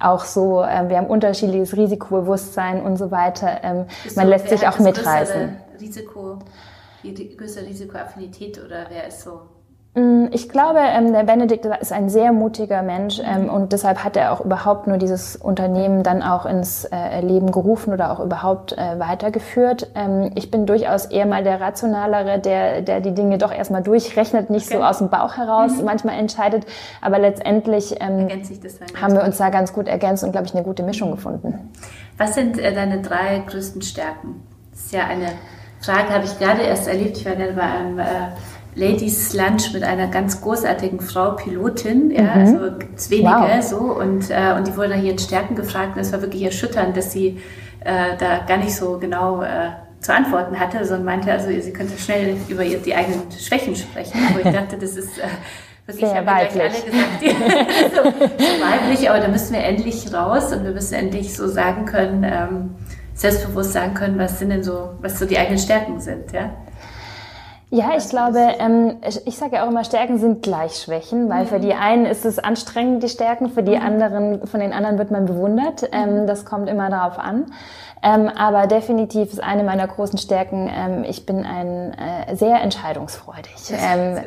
auch 0.00 0.24
so, 0.24 0.58
wir 0.60 0.96
haben 0.96 1.08
unterschiedliches 1.08 1.76
Risikobewusstsein 1.76 2.80
und 2.82 2.96
so 2.98 3.10
weiter. 3.10 3.58
man 3.64 3.86
so, 4.04 4.22
lässt 4.22 4.48
sich 4.48 4.68
auch 4.68 4.78
mitreißen. 4.78 5.56
Risiko, 5.80 6.38
die 7.02 7.36
größere 7.36 7.66
Risikoaffinität 7.66 8.64
oder 8.64 8.86
wer 8.90 9.08
ist 9.08 9.22
so 9.22 9.40
ich 10.30 10.48
glaube, 10.48 10.78
ähm, 10.80 11.12
der 11.12 11.24
Benedikt 11.24 11.64
ist 11.64 11.92
ein 11.92 12.08
sehr 12.08 12.32
mutiger 12.32 12.82
Mensch 12.82 13.20
ähm, 13.24 13.48
und 13.48 13.72
deshalb 13.72 14.04
hat 14.04 14.16
er 14.16 14.32
auch 14.32 14.44
überhaupt 14.44 14.86
nur 14.86 14.98
dieses 14.98 15.34
Unternehmen 15.34 16.02
dann 16.02 16.22
auch 16.22 16.46
ins 16.46 16.84
äh, 16.84 17.20
Leben 17.20 17.50
gerufen 17.50 17.92
oder 17.92 18.12
auch 18.12 18.20
überhaupt 18.20 18.72
äh, 18.72 18.98
weitergeführt. 18.98 19.90
Ähm, 19.94 20.30
ich 20.36 20.50
bin 20.50 20.66
durchaus 20.66 21.06
eher 21.06 21.26
mal 21.26 21.42
der 21.42 21.60
Rationalere, 21.60 22.38
der, 22.38 22.82
der 22.82 23.00
die 23.00 23.14
Dinge 23.14 23.38
doch 23.38 23.52
erstmal 23.52 23.82
durchrechnet, 23.82 24.50
nicht 24.50 24.66
okay. 24.66 24.76
so 24.76 24.84
aus 24.84 24.98
dem 24.98 25.08
Bauch 25.08 25.36
heraus 25.36 25.78
mhm. 25.78 25.86
manchmal 25.86 26.18
entscheidet, 26.18 26.64
aber 27.00 27.18
letztendlich 27.18 27.96
ähm, 28.00 28.28
haben 29.00 29.14
wir 29.14 29.24
uns 29.24 29.38
da 29.38 29.50
ganz 29.50 29.72
gut 29.72 29.88
ergänzt 29.88 30.22
und, 30.22 30.32
glaube 30.32 30.46
ich, 30.46 30.54
eine 30.54 30.62
gute 30.62 30.82
Mischung 30.82 31.10
gefunden. 31.10 31.70
Was 32.18 32.34
sind 32.34 32.58
äh, 32.58 32.72
deine 32.72 33.00
drei 33.00 33.42
größten 33.46 33.82
Stärken? 33.82 34.42
Das 34.70 34.82
ist 34.82 34.92
ja 34.92 35.06
eine 35.06 35.32
Frage, 35.80 36.10
habe 36.10 36.24
ich 36.24 36.38
gerade 36.38 36.62
erst 36.62 36.86
erlebt. 36.86 37.16
Ich 37.16 37.26
war 37.26 37.34
bei 37.34 37.62
einem 37.62 37.98
äh, 37.98 38.04
Ladies 38.74 39.34
Lunch 39.34 39.72
mit 39.72 39.82
einer 39.82 40.06
ganz 40.06 40.40
großartigen 40.40 41.00
Frau, 41.00 41.32
Pilotin, 41.32 42.10
ja, 42.10 42.22
mhm. 42.22 42.30
also 42.30 42.78
gibt's 42.78 43.10
wenige 43.10 43.28
wow. 43.28 43.62
so 43.62 43.76
und, 43.78 44.30
äh, 44.30 44.54
und 44.56 44.66
die 44.66 44.76
wurde 44.76 44.90
nach 44.90 45.02
ihren 45.02 45.18
Stärken 45.18 45.56
gefragt 45.56 45.96
und 45.96 46.02
es 46.02 46.12
war 46.12 46.22
wirklich 46.22 46.42
erschütternd, 46.42 46.96
dass 46.96 47.12
sie 47.12 47.40
äh, 47.80 48.16
da 48.18 48.44
gar 48.46 48.58
nicht 48.58 48.74
so 48.74 48.98
genau 48.98 49.42
äh, 49.42 49.70
zu 50.00 50.14
antworten 50.14 50.58
hatte, 50.58 50.84
sondern 50.84 51.04
meinte, 51.04 51.32
also 51.32 51.48
sie 51.48 51.72
könnte 51.72 51.98
schnell 51.98 52.36
über 52.48 52.62
ihr, 52.62 52.78
die 52.78 52.94
eigenen 52.94 53.30
Schwächen 53.32 53.74
sprechen. 53.74 54.20
Aber 54.30 54.46
ich 54.46 54.52
dachte, 54.56 54.76
das 54.78 54.96
ist 54.96 55.18
äh, 55.18 55.22
wirklich, 55.86 56.10
Sehr 56.10 56.26
weiblich. 56.26 56.62
alle 56.62 56.70
gesagt, 56.70 57.94
so, 57.94 58.44
so 58.44 58.62
weiblich, 58.62 59.10
aber 59.10 59.20
da 59.20 59.28
müssen 59.28 59.54
wir 59.54 59.64
endlich 59.64 60.12
raus 60.12 60.52
und 60.52 60.64
wir 60.64 60.72
müssen 60.72 60.94
endlich 60.94 61.34
so 61.34 61.48
sagen 61.48 61.84
können, 61.84 62.24
ähm, 62.24 62.74
selbstbewusst 63.14 63.72
sagen 63.72 63.94
können, 63.94 64.18
was 64.18 64.38
sind 64.38 64.50
denn 64.50 64.62
so, 64.62 64.90
was 65.00 65.18
so 65.18 65.26
die 65.26 65.38
eigenen 65.38 65.58
Stärken 65.58 65.98
sind, 65.98 66.32
ja. 66.32 66.50
Ja, 67.70 67.90
ich 67.96 68.08
glaube, 68.08 68.38
ähm, 68.38 68.96
ich, 69.26 69.36
sage 69.36 69.56
ja 69.56 69.64
auch 69.64 69.68
immer, 69.68 69.84
Stärken 69.84 70.18
sind 70.18 70.42
gleich 70.42 70.76
Schwächen, 70.76 71.28
weil 71.28 71.44
mhm. 71.44 71.48
für 71.48 71.60
die 71.60 71.74
einen 71.74 72.06
ist 72.06 72.24
es 72.24 72.38
anstrengend, 72.38 73.02
die 73.02 73.10
Stärken, 73.10 73.50
für 73.50 73.62
die 73.62 73.76
mhm. 73.76 73.82
anderen, 73.82 74.46
von 74.46 74.60
den 74.60 74.72
anderen 74.72 74.96
wird 74.96 75.10
man 75.10 75.26
bewundert. 75.26 75.88
Ähm, 75.92 76.22
mhm. 76.22 76.26
das 76.26 76.46
kommt 76.46 76.68
immer 76.68 76.88
darauf 76.88 77.18
an. 77.18 77.52
Ähm, 78.02 78.28
aber 78.28 78.68
definitiv 78.68 79.32
ist 79.32 79.42
eine 79.42 79.64
meiner 79.64 79.86
großen 79.86 80.18
Stärken, 80.18 80.70
ähm, 80.72 81.04
ich 81.04 81.26
bin 81.26 81.44
ein 81.44 81.92
äh, 81.94 82.36
sehr 82.36 82.62
entscheidungsfreudig. 82.62 83.72
Ähm, 83.72 84.18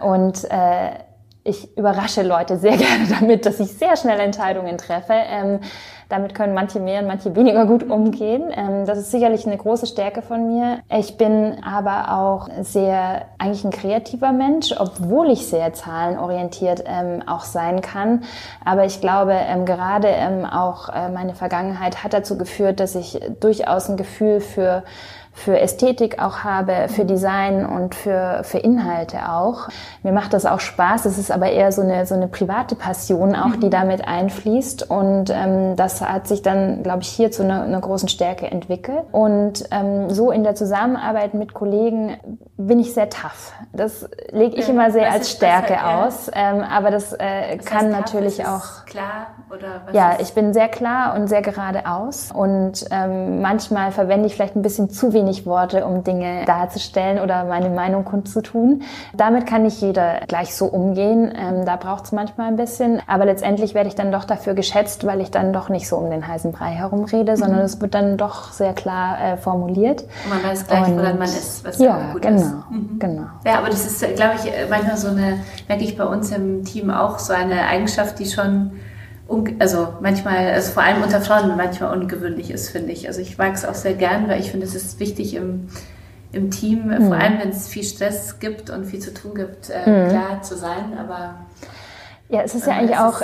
und 0.00 0.44
äh, 0.44 0.90
ich 1.46 1.76
überrasche 1.76 2.22
Leute 2.22 2.58
sehr 2.58 2.76
gerne 2.76 3.06
damit, 3.08 3.46
dass 3.46 3.60
ich 3.60 3.72
sehr 3.72 3.96
schnell 3.96 4.20
Entscheidungen 4.20 4.78
treffe. 4.78 5.14
Ähm, 5.14 5.60
Damit 6.08 6.36
können 6.36 6.54
manche 6.54 6.78
mehr 6.78 7.00
und 7.00 7.08
manche 7.08 7.34
weniger 7.34 7.66
gut 7.66 7.82
umgehen. 7.90 8.52
Ähm, 8.54 8.86
das 8.86 8.98
ist 8.98 9.10
sicherlich 9.10 9.44
eine 9.44 9.56
große 9.56 9.86
Stärke 9.86 10.22
von 10.22 10.46
mir. 10.46 10.78
Ich 10.88 11.16
bin 11.16 11.56
aber 11.64 12.12
auch 12.16 12.48
sehr 12.60 13.22
eigentlich 13.38 13.64
ein 13.64 13.72
kreativer 13.72 14.30
Mensch, 14.30 14.72
obwohl 14.78 15.30
ich 15.30 15.48
sehr 15.48 15.72
zahlenorientiert 15.72 16.84
ähm, 16.86 17.24
auch 17.26 17.42
sein 17.42 17.80
kann. 17.80 18.22
Aber 18.64 18.84
ich 18.84 19.00
glaube, 19.00 19.32
ähm, 19.32 19.64
gerade 19.66 20.06
ähm, 20.06 20.44
auch 20.44 20.88
äh, 20.90 21.08
meine 21.08 21.34
Vergangenheit 21.34 22.04
hat 22.04 22.12
dazu 22.12 22.38
geführt, 22.38 22.78
dass 22.78 22.94
ich 22.94 23.18
durchaus 23.40 23.88
ein 23.88 23.96
Gefühl 23.96 24.40
für 24.40 24.84
für 25.36 25.60
Ästhetik 25.60 26.18
auch 26.18 26.38
habe, 26.38 26.88
für 26.88 27.04
Design 27.04 27.66
und 27.66 27.94
für, 27.94 28.40
für 28.42 28.56
Inhalte 28.58 29.30
auch. 29.30 29.68
Mir 30.02 30.12
macht 30.12 30.32
das 30.32 30.46
auch 30.46 30.60
Spaß. 30.60 31.04
Es 31.04 31.18
ist 31.18 31.30
aber 31.30 31.50
eher 31.50 31.70
so 31.72 31.82
eine, 31.82 32.06
so 32.06 32.14
eine 32.14 32.26
private 32.26 32.74
Passion 32.74 33.36
auch, 33.36 33.54
die 33.56 33.66
mhm. 33.66 33.70
damit 33.70 34.08
einfließt. 34.08 34.90
Und 34.90 35.28
ähm, 35.28 35.76
das 35.76 36.00
hat 36.00 36.26
sich 36.26 36.40
dann, 36.40 36.82
glaube 36.82 37.02
ich, 37.02 37.08
hier 37.08 37.30
zu 37.30 37.42
einer, 37.42 37.62
einer 37.62 37.80
großen 37.80 38.08
Stärke 38.08 38.50
entwickelt. 38.50 39.04
Und 39.12 39.64
ähm, 39.70 40.08
so 40.08 40.30
in 40.30 40.42
der 40.42 40.54
Zusammenarbeit 40.54 41.34
mit 41.34 41.52
Kollegen 41.52 42.16
bin 42.56 42.80
ich 42.80 42.94
sehr 42.94 43.10
tough. 43.10 43.52
Das 43.74 44.08
lege 44.32 44.56
ich 44.56 44.66
ja, 44.66 44.72
immer 44.72 44.90
sehr 44.90 45.12
als 45.12 45.30
Stärke 45.30 45.80
halt, 45.80 46.06
aus. 46.06 46.30
Ja. 46.34 46.54
Ähm, 46.54 46.62
aber 46.62 46.90
das, 46.90 47.12
äh, 47.12 47.58
das 47.58 47.66
kann 47.66 47.90
natürlich 47.90 48.46
auch. 48.46 48.86
Klar 48.86 49.26
oder 49.50 49.82
was 49.84 49.94
Ja, 49.94 50.16
ich 50.18 50.32
bin 50.32 50.54
sehr 50.54 50.68
klar 50.68 51.14
und 51.14 51.28
sehr 51.28 51.42
geradeaus. 51.42 52.32
Und 52.32 52.86
ähm, 52.90 53.42
manchmal 53.42 53.92
verwende 53.92 54.26
ich 54.26 54.34
vielleicht 54.34 54.56
ein 54.56 54.62
bisschen 54.62 54.88
zu 54.88 55.12
wenig 55.12 55.25
wenig 55.26 55.44
Worte, 55.46 55.84
um 55.84 56.04
Dinge 56.04 56.44
darzustellen 56.46 57.18
oder 57.18 57.44
meine 57.44 57.68
Meinung 57.68 58.04
kundzutun. 58.04 58.82
Damit 59.14 59.46
kann 59.46 59.64
nicht 59.64 59.80
jeder 59.80 60.20
gleich 60.28 60.54
so 60.54 60.66
umgehen. 60.66 61.32
Ähm, 61.36 61.64
da 61.66 61.76
braucht 61.76 62.04
es 62.04 62.12
manchmal 62.12 62.48
ein 62.48 62.56
bisschen. 62.56 63.02
Aber 63.06 63.24
letztendlich 63.24 63.74
werde 63.74 63.88
ich 63.88 63.94
dann 63.94 64.12
doch 64.12 64.24
dafür 64.24 64.54
geschätzt, 64.54 65.06
weil 65.06 65.20
ich 65.20 65.30
dann 65.30 65.52
doch 65.52 65.68
nicht 65.68 65.88
so 65.88 65.96
um 65.96 66.10
den 66.10 66.26
heißen 66.26 66.52
Brei 66.52 66.70
herumrede, 66.70 67.32
mhm. 67.32 67.36
sondern 67.36 67.60
es 67.60 67.80
wird 67.80 67.94
dann 67.94 68.16
doch 68.16 68.52
sehr 68.52 68.72
klar 68.72 69.18
äh, 69.20 69.36
formuliert. 69.36 70.02
Und 70.02 70.30
man 70.30 70.44
weiß 70.44 70.66
gleich, 70.66 70.88
Und, 70.88 70.98
woran 70.98 71.18
man 71.18 71.28
ist, 71.28 71.64
was 71.64 71.78
ja, 71.78 72.12
gut 72.12 72.22
genau, 72.22 72.36
ist. 72.36 72.54
Mhm. 72.70 72.98
genau. 72.98 73.22
Ja, 73.44 73.58
aber 73.58 73.68
das 73.68 73.84
ist, 73.84 74.00
glaube 74.14 74.34
ich, 74.42 74.50
manchmal 74.70 74.96
so 74.96 75.08
eine, 75.08 75.40
merke 75.66 75.84
ich 75.84 75.96
bei 75.96 76.04
uns 76.04 76.30
im 76.30 76.64
Team 76.64 76.90
auch, 76.90 77.18
so 77.18 77.32
eine 77.32 77.66
Eigenschaft, 77.66 78.18
die 78.18 78.26
schon 78.26 78.72
also 79.58 79.94
manchmal, 80.00 80.50
also 80.50 80.72
vor 80.72 80.82
allem 80.82 81.02
unter 81.02 81.20
Frauen 81.20 81.56
manchmal 81.56 81.96
ungewöhnlich 81.96 82.50
ist, 82.50 82.70
finde 82.70 82.92
ich. 82.92 83.08
Also 83.08 83.20
ich 83.20 83.38
mag 83.38 83.54
es 83.54 83.64
auch 83.64 83.74
sehr 83.74 83.94
gern, 83.94 84.28
weil 84.28 84.40
ich 84.40 84.50
finde, 84.50 84.66
es 84.66 84.74
ist 84.74 85.00
wichtig 85.00 85.34
im, 85.34 85.68
im 86.32 86.50
Team, 86.50 86.88
mhm. 86.88 87.08
vor 87.08 87.16
allem 87.16 87.40
wenn 87.40 87.50
es 87.50 87.66
viel 87.68 87.82
Stress 87.82 88.38
gibt 88.38 88.70
und 88.70 88.84
viel 88.84 89.00
zu 89.00 89.12
tun 89.12 89.34
gibt, 89.34 89.70
äh, 89.70 89.78
mhm. 90.04 90.08
klar 90.10 90.42
zu 90.42 90.56
sein. 90.56 90.96
Aber 90.98 91.34
ja, 92.28 92.42
es 92.42 92.54
ist 92.54 92.66
ja 92.66 92.74
eigentlich 92.74 92.98
auch 92.98 93.20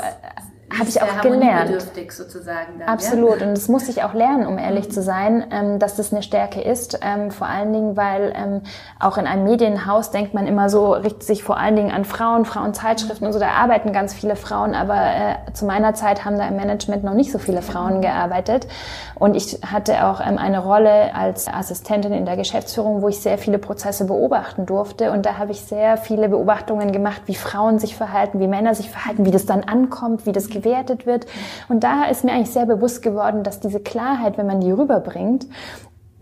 habe 0.79 0.89
ich 0.89 1.03
auch 1.03 1.21
gelernt. 1.21 1.71
sozusagen. 2.11 2.79
Dann, 2.79 2.89
Absolut. 2.89 3.41
Ja? 3.41 3.47
Und 3.47 3.57
das 3.57 3.69
musste 3.69 3.91
ich 3.91 4.03
auch 4.03 4.15
lernen, 4.15 4.47
um 4.47 4.59
ehrlich 4.59 4.89
mhm. 4.89 4.91
zu 4.91 5.03
sein, 5.03 5.47
ähm, 5.51 5.79
dass 5.79 5.97
das 5.97 6.13
eine 6.13 6.23
Stärke 6.23 6.61
ist. 6.61 6.99
Ähm, 7.03 7.31
vor 7.31 7.47
allen 7.47 7.73
Dingen, 7.73 7.97
weil 7.97 8.33
ähm, 8.35 8.63
auch 9.01 9.19
in 9.19 9.27
einem 9.27 9.45
Medienhaus 9.45 10.11
denkt 10.11 10.35
man 10.35 10.47
immer 10.47 10.69
so, 10.69 10.93
richtet 10.93 11.25
sich 11.25 11.43
vor 11.43 11.59
allen 11.59 11.77
Dingen 11.77 11.91
an 11.91 12.05
Frauen, 12.05 12.45
Frauenzeitschriften 12.45 13.27
und 13.27 13.33
so. 13.33 13.39
Da 13.39 13.51
arbeiten 13.51 13.93
ganz 13.93 14.15
viele 14.15 14.37
Frauen, 14.37 14.75
aber 14.75 14.97
äh, 14.97 15.53
zu 15.53 15.65
meiner 15.65 15.95
Zeit 15.95 16.25
haben 16.25 16.39
da 16.39 16.49
im 16.49 16.57
Management 16.57 17.05
noch 17.05 17.15
nicht 17.15 17.33
so 17.33 17.39
viele 17.39 17.63
Frauen 17.63 18.01
gearbeitet. 18.01 18.67
Und 19.15 19.37
ich 19.37 19.61
hatte 19.65 20.07
auch 20.07 20.21
ähm, 20.21 20.39
eine 20.39 20.59
Rolle 20.59 21.15
als 21.15 21.49
Assistentin 21.49 22.13
in 22.13 22.25
der 22.25 22.37
Geschäftsführung, 22.37 23.03
wo 23.03 23.09
ich 23.09 23.21
sehr 23.21 23.39
viele 23.39 23.59
Prozesse 23.59 24.07
beobachten 24.07 24.67
durfte. 24.67 25.13
Und 25.13 25.27
da 25.27 25.39
habe 25.39 25.53
ich 25.53 25.61
sehr 25.63 25.97
viele 25.97 26.29
Beobachtungen 26.29 26.93
gemacht, 26.93 27.23
wie 27.27 27.35
Frauen 27.35 27.79
sich 27.79 27.97
verhalten, 27.97 28.41
wie 28.41 28.49
Männer 28.49 28.75
sich 28.75 28.91
verhalten, 28.91 29.25
wie 29.25 29.31
das 29.31 29.47
dann 29.47 29.65
ankommt, 29.65 30.27
wie 30.27 30.33
das 30.33 30.49
gewertet 30.63 31.07
wird. 31.07 31.27
Und 31.69 31.85
da 31.85 32.05
ist 32.05 32.25
mir 32.25 32.33
eigentlich 32.33 32.51
sehr 32.51 32.67
bewusst 32.67 33.03
geworden, 33.03 33.43
dass 33.43 33.61
diese 33.61 33.81
Klarheit, 33.81 34.39
wenn 34.39 34.47
man 34.47 34.61
die 34.61 34.71
rüberbringt, 34.71 35.47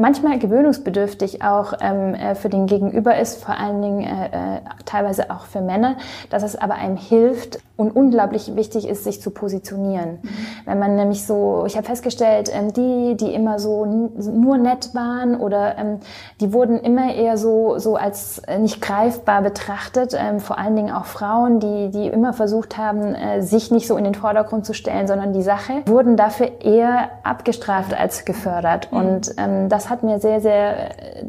manchmal 0.01 0.39
gewöhnungsbedürftig 0.39 1.43
auch 1.43 1.75
ähm, 1.81 2.15
äh, 2.15 2.35
für 2.35 2.49
den 2.49 2.67
Gegenüber 2.67 3.19
ist, 3.19 3.43
vor 3.43 3.57
allen 3.57 3.83
Dingen 3.83 4.01
äh, 4.03 4.57
äh, 4.57 4.61
teilweise 4.85 5.31
auch 5.31 5.45
für 5.45 5.61
Männer, 5.61 5.97
dass 6.31 6.43
es 6.43 6.57
aber 6.57 6.75
einem 6.75 6.97
hilft 6.97 7.61
und 7.77 7.93
unglaublich 7.97 8.57
wichtig 8.57 8.87
ist, 8.87 9.05
sich 9.05 9.23
zu 9.23 9.31
positionieren. 9.31 10.19
Mhm. 10.23 10.29
Wenn 10.67 10.79
man 10.79 10.97
nämlich 10.97 11.27
so, 11.27 11.65
ich 11.67 11.77
habe 11.77 11.87
festgestellt, 11.87 12.51
ähm, 12.53 12.73
die, 12.73 13.17
die 13.17 13.35
immer 13.35 13.59
so 13.59 13.87
nur 13.87 14.59
nett 14.59 14.95
waren 14.95 15.37
oder 15.37 15.79
ähm, 15.79 16.01
die 16.41 16.53
wurden 16.53 16.79
immer 16.79 17.15
eher 17.15 17.37
so, 17.37 17.79
so 17.79 17.97
als 17.97 18.43
nicht 18.59 18.81
greifbar 18.81 19.43
betrachtet, 19.43 20.15
ähm, 20.19 20.41
vor 20.41 20.59
allen 20.59 20.77
Dingen 20.77 20.93
auch 20.93 21.07
Frauen, 21.07 21.61
die, 21.61 21.91
die 21.91 22.07
immer 22.07 22.33
versucht 22.33 22.77
haben, 22.77 23.15
äh, 23.15 23.43
sich 23.43 23.71
nicht 23.71 23.87
so 23.87 23.97
in 23.97 24.05
den 24.05 24.15
Vordergrund 24.15 24.67
zu 24.67 24.75
stellen, 24.75 25.07
sondern 25.07 25.33
die 25.33 25.43
Sache, 25.43 25.83
wurden 25.87 26.17
dafür 26.17 26.61
eher 26.61 27.11
abgestraft 27.23 27.95
als 27.95 28.25
gefördert. 28.25 28.93
Mhm. 28.93 28.99
Und 28.99 29.35
ähm, 29.39 29.69
das 29.69 29.90
hat 29.91 30.03
mir 30.03 30.21
sehr, 30.21 30.41
sehr 30.41 31.17
äh, 31.17 31.25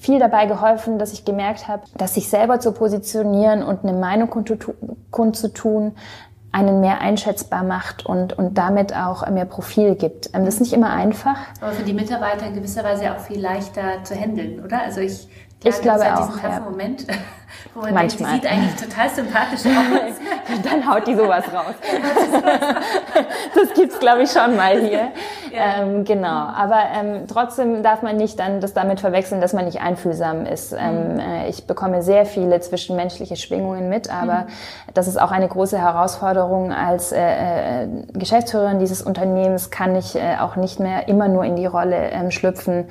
viel 0.00 0.18
dabei 0.18 0.46
geholfen, 0.46 0.98
dass 0.98 1.12
ich 1.12 1.24
gemerkt 1.24 1.68
habe, 1.68 1.82
dass 1.96 2.14
sich 2.14 2.28
selber 2.28 2.60
zu 2.60 2.72
positionieren 2.72 3.62
und 3.62 3.84
eine 3.84 3.96
Meinung 3.96 4.30
kundzutun, 5.10 5.92
einen 6.52 6.80
mehr 6.80 7.00
einschätzbar 7.00 7.64
macht 7.64 8.04
und, 8.04 8.34
und 8.38 8.58
damit 8.58 8.94
auch 8.94 9.28
mehr 9.30 9.46
Profil 9.46 9.94
gibt. 9.94 10.30
Ähm, 10.34 10.44
das 10.44 10.54
ist 10.54 10.60
nicht 10.60 10.72
immer 10.74 10.90
einfach. 10.90 11.36
Aber 11.60 11.72
für 11.72 11.82
die 11.82 11.94
Mitarbeiter 11.94 12.46
in 12.46 12.54
gewisser 12.54 12.84
Weise 12.84 13.12
auch 13.12 13.20
viel 13.20 13.40
leichter 13.40 14.04
zu 14.04 14.14
handeln, 14.14 14.62
oder? 14.62 14.82
Also 14.82 15.00
ich, 15.00 15.28
ich 15.64 15.80
glaube 15.80 16.04
auch. 16.14 16.32
Diesen 16.32 16.50
ja. 16.50 16.60
Moment, 16.60 17.06
wo 17.74 17.80
man 17.80 17.94
Manchmal. 17.94 18.40
Denkt, 18.40 18.44
die 18.44 18.48
sieht 18.48 18.58
eigentlich 18.58 18.90
total 18.90 19.10
sympathisch 19.10 19.60
aus. 19.66 20.62
Dann 20.70 20.88
haut 20.90 21.06
die 21.06 21.14
sowas 21.14 21.44
raus. 21.52 21.74
das 23.54 23.74
gibt's, 23.74 23.98
glaube 23.98 24.22
ich, 24.22 24.30
schon 24.30 24.56
mal 24.56 24.78
hier. 24.80 25.08
Ja. 25.52 25.82
Ähm, 25.82 26.04
genau. 26.04 26.28
Aber 26.28 26.80
ähm, 26.94 27.26
trotzdem 27.28 27.82
darf 27.82 28.02
man 28.02 28.16
nicht 28.16 28.38
dann 28.38 28.60
das 28.60 28.72
damit 28.72 29.00
verwechseln, 29.00 29.40
dass 29.40 29.52
man 29.52 29.66
nicht 29.66 29.80
einfühlsam 29.80 30.46
ist. 30.46 30.72
Ähm, 30.72 31.14
mhm. 31.14 31.20
äh, 31.20 31.48
ich 31.48 31.66
bekomme 31.66 32.02
sehr 32.02 32.24
viele 32.26 32.60
zwischenmenschliche 32.60 33.36
Schwingungen 33.36 33.88
mit, 33.88 34.10
aber 34.10 34.40
mhm. 34.40 34.92
das 34.94 35.08
ist 35.08 35.20
auch 35.20 35.30
eine 35.30 35.48
große 35.48 35.78
Herausforderung 35.78 36.72
als 36.72 37.12
äh, 37.12 37.84
äh, 37.84 37.88
Geschäftsführerin 38.14 38.78
dieses 38.78 39.02
Unternehmens 39.02 39.70
kann 39.70 39.94
ich 39.94 40.16
äh, 40.16 40.36
auch 40.40 40.56
nicht 40.56 40.80
mehr 40.80 41.08
immer 41.08 41.28
nur 41.28 41.44
in 41.44 41.56
die 41.56 41.66
Rolle 41.66 42.10
ähm, 42.10 42.30
schlüpfen, 42.30 42.88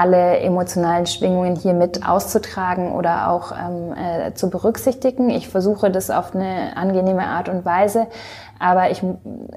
alle 0.00 0.38
emotionalen 0.40 1.04
Schwingungen 1.04 1.56
hier 1.56 1.74
mit 1.74 2.08
auszutragen 2.08 2.92
oder 2.92 3.30
auch 3.30 3.52
ähm, 3.52 3.92
äh, 3.92 4.32
zu 4.32 4.48
berücksichtigen. 4.48 5.28
Ich 5.28 5.48
versuche 5.48 5.90
das 5.90 6.08
auf 6.10 6.34
eine 6.34 6.74
angenehme 6.74 7.26
Art 7.26 7.50
und 7.50 7.66
Weise, 7.66 8.06
aber 8.58 8.90
ich, 8.90 9.02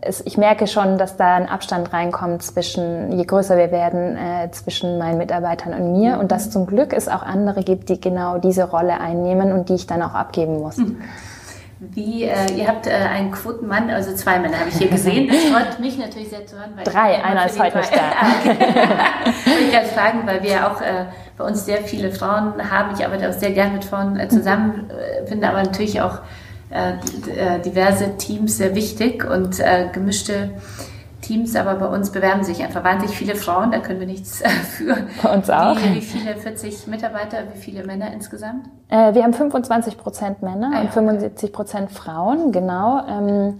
es, 0.02 0.22
ich 0.26 0.38
merke 0.38 0.68
schon, 0.68 0.98
dass 0.98 1.16
da 1.16 1.36
ein 1.36 1.48
Abstand 1.48 1.94
reinkommt 1.94 2.44
zwischen, 2.44 3.14
je 3.14 3.24
größer 3.24 3.56
wir 3.56 3.72
werden, 3.72 4.18
äh, 4.18 4.52
zwischen 4.52 4.98
meinen 4.98 5.18
Mitarbeitern 5.18 5.74
und 5.74 5.94
mir 5.94 6.20
und 6.20 6.32
dass 6.34 6.50
zum 6.50 6.66
Glück 6.66 6.92
es 6.92 7.08
auch 7.08 7.24
andere 7.24 7.64
gibt, 7.64 7.88
die 7.88 8.02
genau 8.02 8.38
diese 8.38 8.66
Rolle 8.66 9.00
einnehmen 9.00 9.54
und 9.54 9.70
die 9.70 9.76
ich 9.76 9.88
dann 9.88 10.02
auch 10.02 10.14
abgeben 10.14 10.60
muss. 10.60 10.76
Mhm. 10.76 10.98
Wie, 11.92 12.24
äh, 12.24 12.52
ihr 12.56 12.68
habt 12.68 12.88
äh, 12.88 12.92
einen 12.92 13.32
Quotenmann, 13.32 13.90
also 13.90 14.14
zwei 14.16 14.40
Männer 14.40 14.60
habe 14.60 14.70
ich 14.70 14.78
hier 14.78 14.90
gesehen. 14.90 15.28
Das 15.28 15.44
freut 15.52 15.80
mich 15.80 15.98
natürlich 15.98 16.30
sehr 16.30 16.46
zu 16.46 16.56
hören. 16.56 16.72
Weil 16.76 16.86
Drei, 16.86 17.24
einer 17.24 17.46
ist 17.46 17.60
heute 17.60 17.78
nicht 17.78 17.92
da. 17.94 18.02
Ich 19.66 19.72
gerne 19.72 19.88
fragen, 19.88 20.22
weil 20.26 20.44
wir 20.44 20.72
auch 20.72 20.82
äh, 20.82 21.06
bei 21.38 21.44
uns 21.44 21.66
sehr 21.66 21.82
viele 21.82 22.12
Frauen 22.12 22.72
haben. 22.72 22.96
Ich 22.96 23.06
arbeite 23.06 23.30
auch 23.30 23.34
sehr 23.34 23.52
gerne 23.52 23.74
mit 23.74 23.86
Frauen 23.86 24.20
äh, 24.20 24.30
zusammen, 24.30 24.90
äh, 24.90 25.26
finde 25.28 25.50
aber 25.50 25.64
natürlich 25.64 26.02
auch 26.02 26.20
äh, 26.70 26.94
äh 26.94 27.60
diverse 27.60 28.18
Teams 28.18 28.58
sehr 28.58 28.76
wichtig 28.76 29.26
und 29.26 29.60
äh, 29.60 29.90
gemischte 29.92 30.52
Teams, 31.24 31.56
aber 31.56 31.76
bei 31.76 31.88
uns 31.88 32.12
bewerben 32.12 32.44
sich 32.44 32.64
einfach 32.64 32.84
wahnsinnig 32.84 33.18
viele 33.18 33.36
Frauen, 33.36 33.72
da 33.72 33.80
können 33.80 34.00
wir 34.00 34.08
nichts 34.08 34.42
äh, 34.42 34.50
für. 34.50 34.96
Bei 35.24 35.34
uns 35.34 35.50
auch. 35.50 35.76
Wie, 35.78 35.96
wie 35.96 36.02
viele, 36.02 36.36
40 36.36 36.88
Mitarbeiter, 36.88 37.40
wie 37.54 37.60
viele 37.60 37.84
Männer 37.84 38.14
insgesamt? 38.14 38.68
Äh, 38.90 39.16
wir 39.16 39.24
haben 39.24 39.34
25 39.34 39.98
Prozent 39.98 40.42
Männer 40.44 40.72
ah, 40.74 40.76
ja, 40.76 40.82
und 40.82 40.94
75 40.94 41.52
Prozent 41.52 41.92
Frauen, 41.92 42.52
genau. 42.52 43.02
Ähm, 43.08 43.58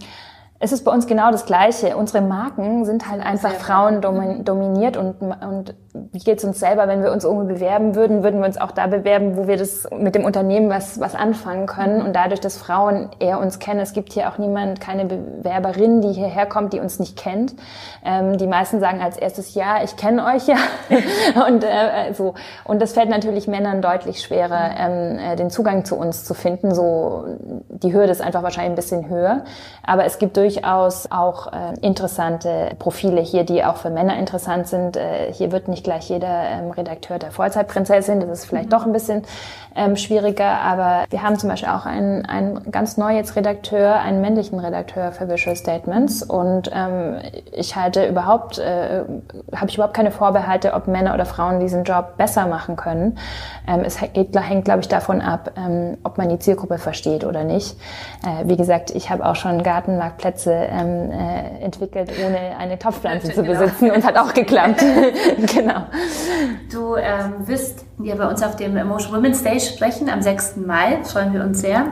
es 0.60 0.72
ist 0.72 0.84
bei 0.84 0.92
uns 0.92 1.06
genau 1.06 1.30
das 1.30 1.44
Gleiche. 1.44 1.96
Unsere 1.96 2.22
Marken 2.22 2.84
sind 2.84 3.10
halt 3.10 3.20
einfach 3.20 3.52
Frauen 3.52 4.00
dominiert 4.00 4.96
und, 4.96 5.20
und 5.20 5.74
wie 5.94 6.18
geht 6.18 6.38
es 6.38 6.44
uns 6.44 6.58
selber, 6.58 6.88
wenn 6.88 7.04
wir 7.04 7.12
uns 7.12 7.22
irgendwo 7.22 7.46
bewerben 7.46 7.94
würden, 7.94 8.24
würden 8.24 8.40
wir 8.40 8.46
uns 8.46 8.60
auch 8.60 8.72
da 8.72 8.88
bewerben, 8.88 9.36
wo 9.36 9.46
wir 9.46 9.56
das 9.56 9.88
mit 9.96 10.16
dem 10.16 10.24
Unternehmen 10.24 10.68
was, 10.68 10.98
was 10.98 11.14
anfangen 11.14 11.66
können. 11.66 12.02
Und 12.02 12.16
dadurch, 12.16 12.40
dass 12.40 12.56
Frauen 12.56 13.10
eher 13.20 13.38
uns 13.38 13.60
kennen, 13.60 13.78
es 13.78 13.92
gibt 13.92 14.12
hier 14.12 14.28
auch 14.28 14.36
niemand, 14.36 14.80
keine 14.80 15.04
Bewerberin, 15.04 16.00
die 16.00 16.12
hierher 16.12 16.46
kommt, 16.46 16.72
die 16.72 16.80
uns 16.80 16.98
nicht 16.98 17.16
kennt. 17.16 17.54
Ähm, 18.04 18.38
die 18.38 18.48
meisten 18.48 18.80
sagen 18.80 19.00
als 19.00 19.16
erstes, 19.16 19.54
ja, 19.54 19.84
ich 19.84 19.96
kenne 19.96 20.26
euch 20.26 20.48
ja. 20.48 20.56
und 21.46 21.62
äh, 21.62 22.12
so. 22.12 22.34
Und 22.64 22.82
das 22.82 22.92
fällt 22.92 23.08
natürlich 23.08 23.46
Männern 23.46 23.80
deutlich 23.80 24.20
schwerer, 24.20 24.70
ähm, 24.76 25.18
äh, 25.18 25.36
den 25.36 25.48
Zugang 25.50 25.84
zu 25.84 25.96
uns 25.96 26.24
zu 26.24 26.34
finden. 26.34 26.74
So, 26.74 27.24
die 27.68 27.92
Hürde 27.92 28.10
ist 28.10 28.20
einfach 28.20 28.42
wahrscheinlich 28.42 28.72
ein 28.72 28.76
bisschen 28.76 29.08
höher. 29.08 29.44
Aber 29.84 30.04
es 30.04 30.18
gibt 30.18 30.36
durchaus 30.36 31.08
auch 31.12 31.52
äh, 31.52 31.74
interessante 31.82 32.74
Profile 32.80 33.20
hier, 33.20 33.44
die 33.44 33.62
auch 33.62 33.76
für 33.76 33.90
Männer 33.90 34.18
interessant 34.18 34.66
sind. 34.66 34.96
Äh, 34.96 35.32
hier 35.32 35.52
wird 35.52 35.68
nicht 35.68 35.83
nicht 35.84 36.08
gleich 36.08 36.08
jeder 36.08 36.48
ähm, 36.48 36.70
Redakteur 36.70 37.18
der 37.18 37.30
Vollzeitprinzessin. 37.30 38.20
Das 38.20 38.40
ist 38.40 38.46
vielleicht 38.46 38.66
mhm. 38.66 38.70
doch 38.70 38.86
ein 38.86 38.92
bisschen 38.92 39.22
ähm, 39.74 39.96
schwieriger. 39.96 40.60
Aber 40.60 41.04
wir 41.10 41.22
haben 41.22 41.38
zum 41.38 41.48
Beispiel 41.48 41.68
auch 41.68 41.86
einen, 41.86 42.24
einen 42.26 42.70
ganz 42.70 42.96
neu 42.96 43.14
jetzt 43.14 43.36
Redakteur, 43.36 44.00
einen 44.00 44.20
männlichen 44.20 44.58
Redakteur 44.58 45.12
für 45.12 45.28
Visual 45.28 45.56
Statements. 45.56 46.22
Und 46.22 46.70
ähm, 46.74 47.18
ich 47.52 47.76
halte 47.76 48.06
überhaupt, 48.06 48.58
äh, 48.58 49.02
habe 49.54 49.68
ich 49.68 49.74
überhaupt 49.74 49.94
keine 49.94 50.10
Vorbehalte, 50.10 50.74
ob 50.74 50.86
Männer 50.86 51.14
oder 51.14 51.26
Frauen 51.26 51.60
diesen 51.60 51.84
Job 51.84 52.16
besser 52.16 52.46
machen 52.46 52.76
können. 52.76 53.18
Ähm, 53.66 53.82
es 53.84 53.98
geht, 54.12 54.36
hängt, 54.36 54.64
glaube 54.64 54.80
ich, 54.80 54.88
davon 54.88 55.20
ab, 55.20 55.52
ähm, 55.56 55.98
ob 56.04 56.18
man 56.18 56.28
die 56.28 56.38
Zielgruppe 56.38 56.78
versteht 56.78 57.24
oder 57.24 57.44
nicht. 57.44 57.76
Äh, 58.24 58.48
wie 58.48 58.56
gesagt, 58.56 58.90
ich 58.90 59.10
habe 59.10 59.26
auch 59.26 59.36
schon 59.36 59.62
Gartenmarktplätze 59.62 60.52
ähm, 60.52 61.10
äh, 61.10 61.64
entwickelt, 61.64 62.10
ohne 62.24 62.56
eine 62.58 62.78
Topfpflanze 62.78 63.32
zu 63.32 63.42
genau. 63.42 63.60
besitzen 63.60 63.90
und 63.90 64.04
hat 64.04 64.16
auch 64.16 64.32
geklappt. 64.34 64.84
genau. 65.54 65.86
Du 66.70 66.96
ähm, 66.96 67.46
wirst 67.46 67.84
ja 68.02 68.14
bei 68.14 68.28
uns 68.28 68.42
auf 68.42 68.56
dem 68.56 68.76
Emotion 68.76 69.16
Women's 69.16 69.42
Day 69.42 69.60
sprechen 69.66 70.08
am 70.08 70.22
6. 70.22 70.56
Mai. 70.56 71.02
Freuen 71.04 71.32
wir 71.32 71.42
uns 71.42 71.60
sehr. 71.60 71.86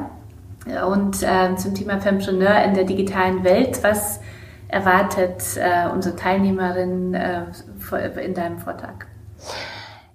Und 0.89 1.23
äh, 1.23 1.57
zum 1.57 1.75
Thema 1.75 2.01
Fempreneur 2.01 2.63
in 2.63 2.75
der 2.75 2.85
digitalen 2.85 3.43
Welt. 3.45 3.83
Was 3.83 4.21
erwartet 4.69 5.43
äh, 5.57 5.89
unsere 5.93 6.17
Teilnehmerin 6.17 7.15
äh, 7.15 7.45
in 8.25 8.35
deinem 8.35 8.59
Vortrag? 8.59 9.07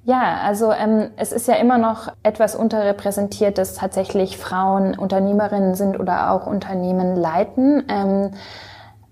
Ja, 0.04 0.38
also 0.42 0.72
ähm, 0.72 1.10
es 1.18 1.34
ist 1.34 1.50
ja 1.50 1.56
immer 1.56 1.78
noch 1.78 2.08
etwas 2.24 2.56
unterrepräsentiert, 2.56 3.58
dass 3.58 3.76
tatsächlich 3.76 4.38
Frauen 4.38 4.98
Unternehmerinnen 4.98 5.76
sind 5.76 6.00
oder 6.00 6.32
auch 6.32 6.48
Unternehmen 6.48 7.18
leiten. 7.18 7.84
Ähm, 7.90 8.32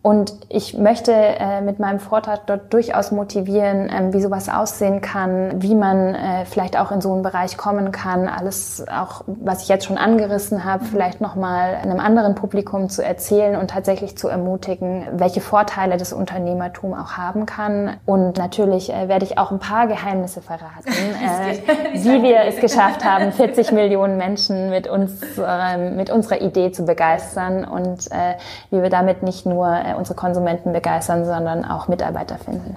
und 0.05 0.35
ich 0.49 0.77
möchte 0.77 1.11
äh, 1.11 1.61
mit 1.61 1.79
meinem 1.79 1.97
Vortrag 1.97 2.45
dort 2.45 2.71
durchaus 2.71 3.11
motivieren, 3.11 3.89
ähm, 3.91 4.13
wie 4.13 4.21
sowas 4.21 4.49
aussehen 4.49 5.01
kann, 5.01 5.63
wie 5.63 5.73
man 5.73 6.13
äh, 6.13 6.45
vielleicht 6.45 6.77
auch 6.77 6.91
in 6.91 7.01
so 7.01 7.11
einen 7.11 7.23
Bereich 7.23 7.57
kommen 7.57 7.91
kann, 7.91 8.27
alles 8.27 8.85
auch, 8.87 9.23
was 9.25 9.63
ich 9.63 9.67
jetzt 9.67 9.85
schon 9.85 9.97
angerissen 9.97 10.63
habe, 10.63 10.83
mhm. 10.83 10.89
vielleicht 10.89 11.21
nochmal 11.21 11.73
einem 11.81 11.99
anderen 11.99 12.35
Publikum 12.35 12.87
zu 12.87 13.03
erzählen 13.03 13.55
und 13.55 13.71
tatsächlich 13.71 14.15
zu 14.15 14.27
ermutigen, 14.27 15.07
welche 15.13 15.41
Vorteile 15.41 15.97
das 15.97 16.13
Unternehmertum 16.13 16.93
auch 16.93 17.13
haben 17.13 17.47
kann. 17.47 17.97
Und 18.05 18.37
natürlich 18.37 18.93
äh, 18.93 19.07
werde 19.07 19.25
ich 19.25 19.39
auch 19.39 19.49
ein 19.49 19.57
paar 19.57 19.87
Geheimnisse 19.87 20.43
verraten, 20.43 20.85
äh, 20.87 21.95
wie 21.95 22.21
wir 22.21 22.41
es 22.41 22.57
geschafft 22.57 23.03
haben, 23.03 23.31
40 23.31 23.71
Millionen 23.71 24.17
Menschen 24.17 24.69
mit 24.69 24.87
uns, 24.87 25.19
äh, 25.39 25.89
mit 25.89 26.11
unserer 26.11 26.41
Idee 26.41 26.71
zu 26.71 26.85
begeistern 26.85 27.65
und 27.65 28.11
äh, 28.11 28.35
wie 28.69 28.83
wir 28.83 28.91
damit 28.91 29.23
nicht 29.23 29.47
nur 29.47 29.67
äh, 29.67 29.94
unsere 29.95 30.15
Konsumenten 30.15 30.73
begeistern, 30.73 31.25
sondern 31.25 31.65
auch 31.65 31.87
Mitarbeiter 31.87 32.37
finden. 32.37 32.75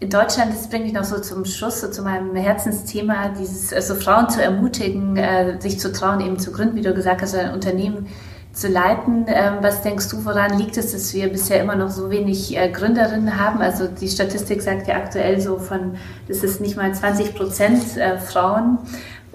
In 0.00 0.10
Deutschland, 0.10 0.52
das 0.52 0.68
bringt 0.68 0.84
mich 0.84 0.92
noch 0.92 1.04
so 1.04 1.18
zum 1.18 1.44
Schluss, 1.44 1.80
so 1.80 1.90
zu 1.90 2.02
meinem 2.02 2.34
Herzensthema, 2.36 3.28
dieses, 3.38 3.72
also 3.72 3.94
Frauen 3.94 4.28
zu 4.28 4.42
ermutigen, 4.42 5.16
äh, 5.16 5.58
sich 5.60 5.80
zu 5.80 5.92
trauen, 5.92 6.20
eben 6.20 6.38
zu 6.38 6.52
gründen, 6.52 6.76
wie 6.76 6.82
du 6.82 6.92
gesagt 6.92 7.22
hast, 7.22 7.34
ein 7.34 7.54
Unternehmen 7.54 8.08
zu 8.52 8.68
leiten. 8.68 9.24
Ähm, 9.28 9.54
was 9.62 9.82
denkst 9.82 10.10
du, 10.10 10.24
woran 10.24 10.58
liegt 10.58 10.76
es, 10.76 10.92
dass 10.92 11.14
wir 11.14 11.28
bisher 11.28 11.62
immer 11.62 11.74
noch 11.74 11.90
so 11.90 12.10
wenig 12.10 12.56
äh, 12.56 12.68
Gründerinnen 12.68 13.40
haben? 13.40 13.62
Also 13.62 13.86
die 13.86 14.08
Statistik 14.08 14.60
sagt 14.62 14.88
ja 14.88 14.96
aktuell 14.96 15.40
so 15.40 15.58
von, 15.58 15.94
das 16.28 16.44
ist 16.44 16.60
nicht 16.60 16.76
mal 16.76 16.92
20 16.92 17.34
Prozent 17.34 17.82
Frauen 18.26 18.78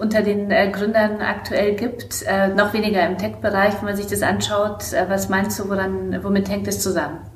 unter 0.00 0.22
den 0.22 0.50
äh, 0.50 0.70
Gründern 0.70 1.20
aktuell 1.20 1.76
gibt, 1.76 2.22
äh, 2.26 2.48
noch 2.48 2.72
weniger 2.72 3.06
im 3.06 3.18
Tech-Bereich, 3.18 3.74
wenn 3.78 3.84
man 3.84 3.96
sich 3.96 4.06
das 4.06 4.22
anschaut. 4.22 4.92
Äh, 4.92 5.08
was 5.08 5.28
meinst 5.28 5.58
du, 5.58 5.68
woran, 5.68 6.22
womit 6.24 6.48
hängt 6.48 6.66
es 6.66 6.80
zusammen? 6.80 7.29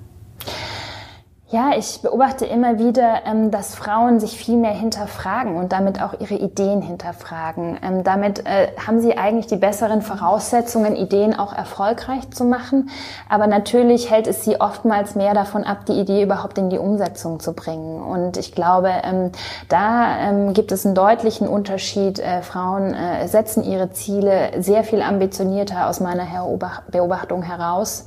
Ja, 1.54 1.70
ich 1.78 2.02
beobachte 2.02 2.46
immer 2.46 2.80
wieder, 2.80 3.20
ähm, 3.26 3.52
dass 3.52 3.76
Frauen 3.76 4.18
sich 4.18 4.36
viel 4.36 4.56
mehr 4.56 4.72
hinterfragen 4.72 5.54
und 5.54 5.70
damit 5.70 6.02
auch 6.02 6.12
ihre 6.18 6.34
Ideen 6.34 6.82
hinterfragen. 6.82 7.78
Ähm, 7.80 8.02
damit 8.02 8.40
äh, 8.40 8.72
haben 8.84 9.00
sie 9.00 9.16
eigentlich 9.16 9.46
die 9.46 9.54
besseren 9.54 10.02
Voraussetzungen, 10.02 10.96
Ideen 10.96 11.38
auch 11.38 11.52
erfolgreich 11.52 12.28
zu 12.30 12.42
machen. 12.42 12.90
Aber 13.28 13.46
natürlich 13.46 14.10
hält 14.10 14.26
es 14.26 14.44
sie 14.44 14.60
oftmals 14.60 15.14
mehr 15.14 15.32
davon 15.32 15.62
ab, 15.62 15.86
die 15.86 15.92
Idee 15.92 16.24
überhaupt 16.24 16.58
in 16.58 16.70
die 16.70 16.78
Umsetzung 16.78 17.38
zu 17.38 17.52
bringen. 17.52 18.02
Und 18.02 18.36
ich 18.36 18.56
glaube, 18.56 18.90
ähm, 19.04 19.30
da 19.68 20.32
gibt 20.54 20.72
es 20.72 20.84
einen 20.84 20.96
deutlichen 20.96 21.46
Unterschied. 21.46 22.18
Äh, 22.18 22.42
Frauen 22.42 22.94
äh, 22.94 23.28
setzen 23.28 23.62
ihre 23.62 23.92
Ziele 23.92 24.60
sehr 24.60 24.82
viel 24.82 25.02
ambitionierter 25.02 25.88
aus 25.88 26.00
meiner 26.00 26.24
Beobachtung 26.90 27.42
heraus 27.42 28.06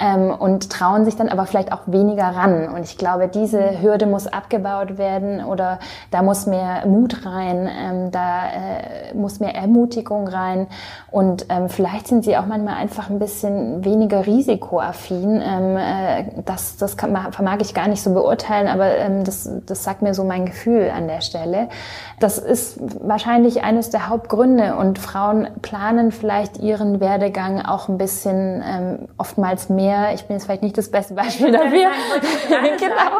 mhm. 0.00 0.30
und 0.32 0.70
trauen 0.70 1.04
sich 1.04 1.14
dann 1.14 1.28
aber 1.28 1.46
vielleicht 1.46 1.70
auch 1.70 1.82
weniger 1.86 2.24
ran. 2.24 2.68
Und 2.68 2.87
ich 2.88 2.98
glaube, 2.98 3.28
diese 3.28 3.82
Hürde 3.82 4.06
muss 4.06 4.26
abgebaut 4.26 4.98
werden 4.98 5.44
oder 5.44 5.78
da 6.10 6.22
muss 6.22 6.46
mehr 6.46 6.86
Mut 6.86 7.26
rein, 7.26 7.68
ähm, 7.68 8.10
da 8.10 8.46
äh, 8.46 9.14
muss 9.14 9.40
mehr 9.40 9.54
Ermutigung 9.54 10.28
rein 10.28 10.66
und 11.10 11.46
ähm, 11.48 11.68
vielleicht 11.68 12.08
sind 12.08 12.24
sie 12.24 12.36
auch 12.36 12.46
manchmal 12.46 12.74
einfach 12.76 13.10
ein 13.10 13.18
bisschen 13.18 13.84
weniger 13.84 14.26
risikoaffin. 14.26 15.42
Ähm, 15.44 15.76
äh, 15.76 16.42
das 16.44 16.76
das 16.76 16.96
kann, 16.96 17.16
vermag 17.32 17.58
ich 17.60 17.74
gar 17.74 17.88
nicht 17.88 18.02
so 18.02 18.12
beurteilen, 18.12 18.68
aber 18.68 18.96
ähm, 18.96 19.24
das, 19.24 19.50
das 19.66 19.84
sagt 19.84 20.02
mir 20.02 20.14
so 20.14 20.24
mein 20.24 20.46
Gefühl 20.46 20.90
an 20.94 21.08
der 21.08 21.20
Stelle. 21.20 21.68
Das 22.20 22.38
ist 22.38 22.80
wahrscheinlich 23.00 23.62
eines 23.62 23.90
der 23.90 24.08
Hauptgründe 24.08 24.74
und 24.76 24.98
Frauen 24.98 25.48
planen 25.62 26.10
vielleicht 26.10 26.58
ihren 26.58 27.00
Werdegang 27.00 27.64
auch 27.64 27.88
ein 27.88 27.98
bisschen 27.98 28.62
ähm, 28.66 29.08
oftmals 29.18 29.68
mehr. 29.68 30.14
Ich 30.14 30.26
bin 30.26 30.36
jetzt 30.36 30.44
vielleicht 30.44 30.62
nicht 30.62 30.76
das 30.76 30.90
beste 30.90 31.14
Beispiel 31.14 31.52
dafür. 31.52 31.90
genau. 32.80 33.18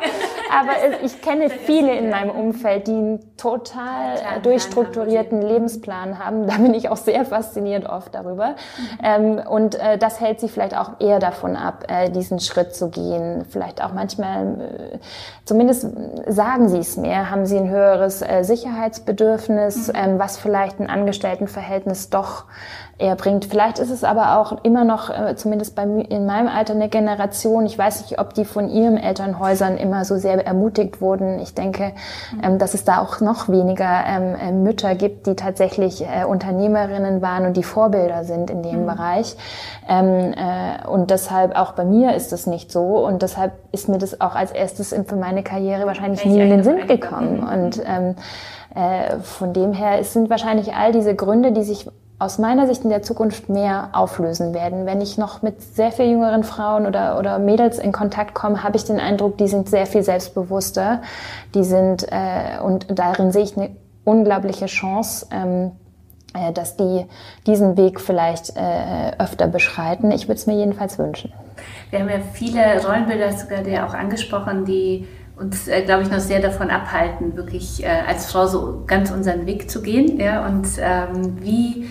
Aber 0.50 1.02
ich 1.02 1.20
kenne 1.20 1.50
viele 1.50 1.94
in 1.94 2.10
meinem 2.10 2.30
Umfeld, 2.30 2.86
die 2.86 2.92
einen 2.92 3.36
total 3.36 4.40
durchstrukturierten 4.42 5.42
Lebensplan 5.42 6.18
haben. 6.18 6.46
Da 6.46 6.56
bin 6.56 6.74
ich 6.74 6.88
auch 6.88 6.96
sehr 6.96 7.24
fasziniert 7.24 7.88
oft 7.88 8.14
darüber. 8.14 8.54
Mhm. 9.02 9.38
und 9.48 9.74
äh, 9.74 9.98
das 9.98 10.20
hält 10.20 10.40
sie 10.40 10.48
vielleicht 10.48 10.76
auch 10.76 11.00
eher 11.00 11.18
davon 11.18 11.56
ab, 11.56 11.84
äh, 11.88 12.10
diesen 12.10 12.40
Schritt 12.40 12.74
zu 12.74 12.88
gehen. 12.88 13.44
Vielleicht 13.48 13.82
auch 13.82 13.92
manchmal, 13.92 14.60
äh, 14.94 14.98
zumindest 15.44 15.86
sagen 16.26 16.68
sie 16.68 16.78
es 16.78 16.96
mehr, 16.96 17.30
haben 17.30 17.46
sie 17.46 17.58
ein 17.58 17.68
höheres 17.68 18.24
Sicherheitsbedürfnis, 18.42 19.88
mhm. 19.88 19.94
Ähm, 19.98 20.18
was 20.18 20.36
vielleicht 20.36 20.80
ein 20.80 20.88
Angestelltenverhältnis 20.88 22.10
doch 22.10 22.44
er 22.98 23.14
bringt. 23.14 23.44
Vielleicht 23.44 23.78
ist 23.78 23.90
es 23.90 24.02
aber 24.02 24.38
auch 24.38 24.64
immer 24.64 24.84
noch, 24.84 25.08
äh, 25.08 25.36
zumindest 25.36 25.76
bei, 25.76 25.84
in 25.84 26.26
meinem 26.26 26.48
Alter, 26.48 26.74
eine 26.74 26.88
Generation. 26.88 27.64
Ich 27.64 27.78
weiß 27.78 28.02
nicht, 28.02 28.18
ob 28.18 28.34
die 28.34 28.44
von 28.44 28.68
ihren 28.68 28.96
Elternhäusern 28.96 29.76
immer 29.76 30.04
so 30.04 30.16
sehr 30.16 30.44
ermutigt 30.44 31.00
wurden. 31.00 31.38
Ich 31.38 31.54
denke, 31.54 31.92
mhm. 32.32 32.40
ähm, 32.42 32.58
dass 32.58 32.74
es 32.74 32.84
da 32.84 33.00
auch 33.00 33.20
noch 33.20 33.48
weniger 33.48 34.04
ähm, 34.04 34.34
äh, 34.34 34.50
Mütter 34.50 34.96
gibt, 34.96 35.28
die 35.28 35.36
tatsächlich 35.36 36.02
äh, 36.02 36.24
Unternehmerinnen 36.24 37.22
waren 37.22 37.46
und 37.46 37.56
die 37.56 37.62
Vorbilder 37.62 38.24
sind 38.24 38.50
in 38.50 38.64
dem 38.64 38.82
mhm. 38.82 38.86
Bereich. 38.86 39.36
Ähm, 39.88 40.34
und 40.90 41.10
deshalb 41.10 41.56
auch 41.56 41.72
bei 41.72 41.84
mir 41.84 42.14
ist 42.14 42.32
das 42.32 42.46
nicht 42.46 42.72
so. 42.72 43.06
Und 43.06 43.22
deshalb 43.22 43.52
ist 43.70 43.88
mir 43.88 43.98
das 43.98 44.20
auch 44.20 44.34
als 44.34 44.50
erstes 44.50 44.94
für 45.06 45.16
meine 45.16 45.42
Karriere 45.42 45.86
wahrscheinlich 45.86 46.24
nie 46.24 46.40
in 46.40 46.50
den 46.50 46.64
Sinn 46.64 46.86
gekommen. 46.86 47.40
Und 47.40 47.82
von 49.22 49.52
dem 49.52 49.72
her 49.72 50.04
sind 50.04 50.30
wahrscheinlich 50.30 50.74
all 50.74 50.92
diese 50.92 51.14
Gründe, 51.14 51.52
die 51.52 51.62
sich 51.62 51.88
aus 52.20 52.38
meiner 52.38 52.66
Sicht 52.66 52.82
in 52.82 52.90
der 52.90 53.02
Zukunft 53.02 53.48
mehr 53.48 53.90
auflösen 53.92 54.52
werden. 54.52 54.86
Wenn 54.86 55.00
ich 55.00 55.18
noch 55.18 55.42
mit 55.42 55.62
sehr 55.62 55.92
viel 55.92 56.06
jüngeren 56.06 56.42
Frauen 56.42 56.84
oder, 56.86 57.16
oder 57.18 57.38
Mädels 57.38 57.78
in 57.78 57.92
Kontakt 57.92 58.34
komme, 58.34 58.64
habe 58.64 58.76
ich 58.76 58.84
den 58.84 58.98
Eindruck, 58.98 59.38
die 59.38 59.46
sind 59.46 59.68
sehr 59.68 59.86
viel 59.86 60.02
selbstbewusster. 60.02 61.02
Die 61.54 61.62
sind, 61.62 62.06
äh, 62.10 62.60
und 62.60 62.86
darin 62.90 63.30
sehe 63.30 63.44
ich 63.44 63.56
eine 63.56 63.70
unglaubliche 64.04 64.66
Chance, 64.66 65.26
ähm, 65.30 65.70
äh, 66.34 66.52
dass 66.52 66.76
die 66.76 67.06
diesen 67.46 67.76
Weg 67.76 68.00
vielleicht 68.00 68.56
äh, 68.56 69.12
öfter 69.18 69.46
beschreiten. 69.46 70.10
Ich 70.10 70.24
würde 70.24 70.40
es 70.40 70.46
mir 70.48 70.56
jedenfalls 70.56 70.98
wünschen. 70.98 71.32
Wir 71.90 72.00
haben 72.00 72.08
ja 72.08 72.18
viele 72.32 72.84
Rollenbilder 72.84 73.32
sogar 73.32 73.62
der 73.62 73.86
auch 73.86 73.94
angesprochen, 73.94 74.64
die 74.64 75.06
uns, 75.36 75.68
äh, 75.68 75.82
glaube 75.82 76.02
ich, 76.02 76.10
noch 76.10 76.18
sehr 76.18 76.40
davon 76.40 76.68
abhalten, 76.70 77.36
wirklich 77.36 77.84
äh, 77.84 77.88
als 78.08 78.26
Frau 78.26 78.46
so 78.46 78.82
ganz 78.88 79.12
unseren 79.12 79.46
Weg 79.46 79.70
zu 79.70 79.82
gehen. 79.82 80.18
Ja? 80.18 80.44
Und 80.46 80.66
ähm, 80.80 81.38
wie 81.40 81.86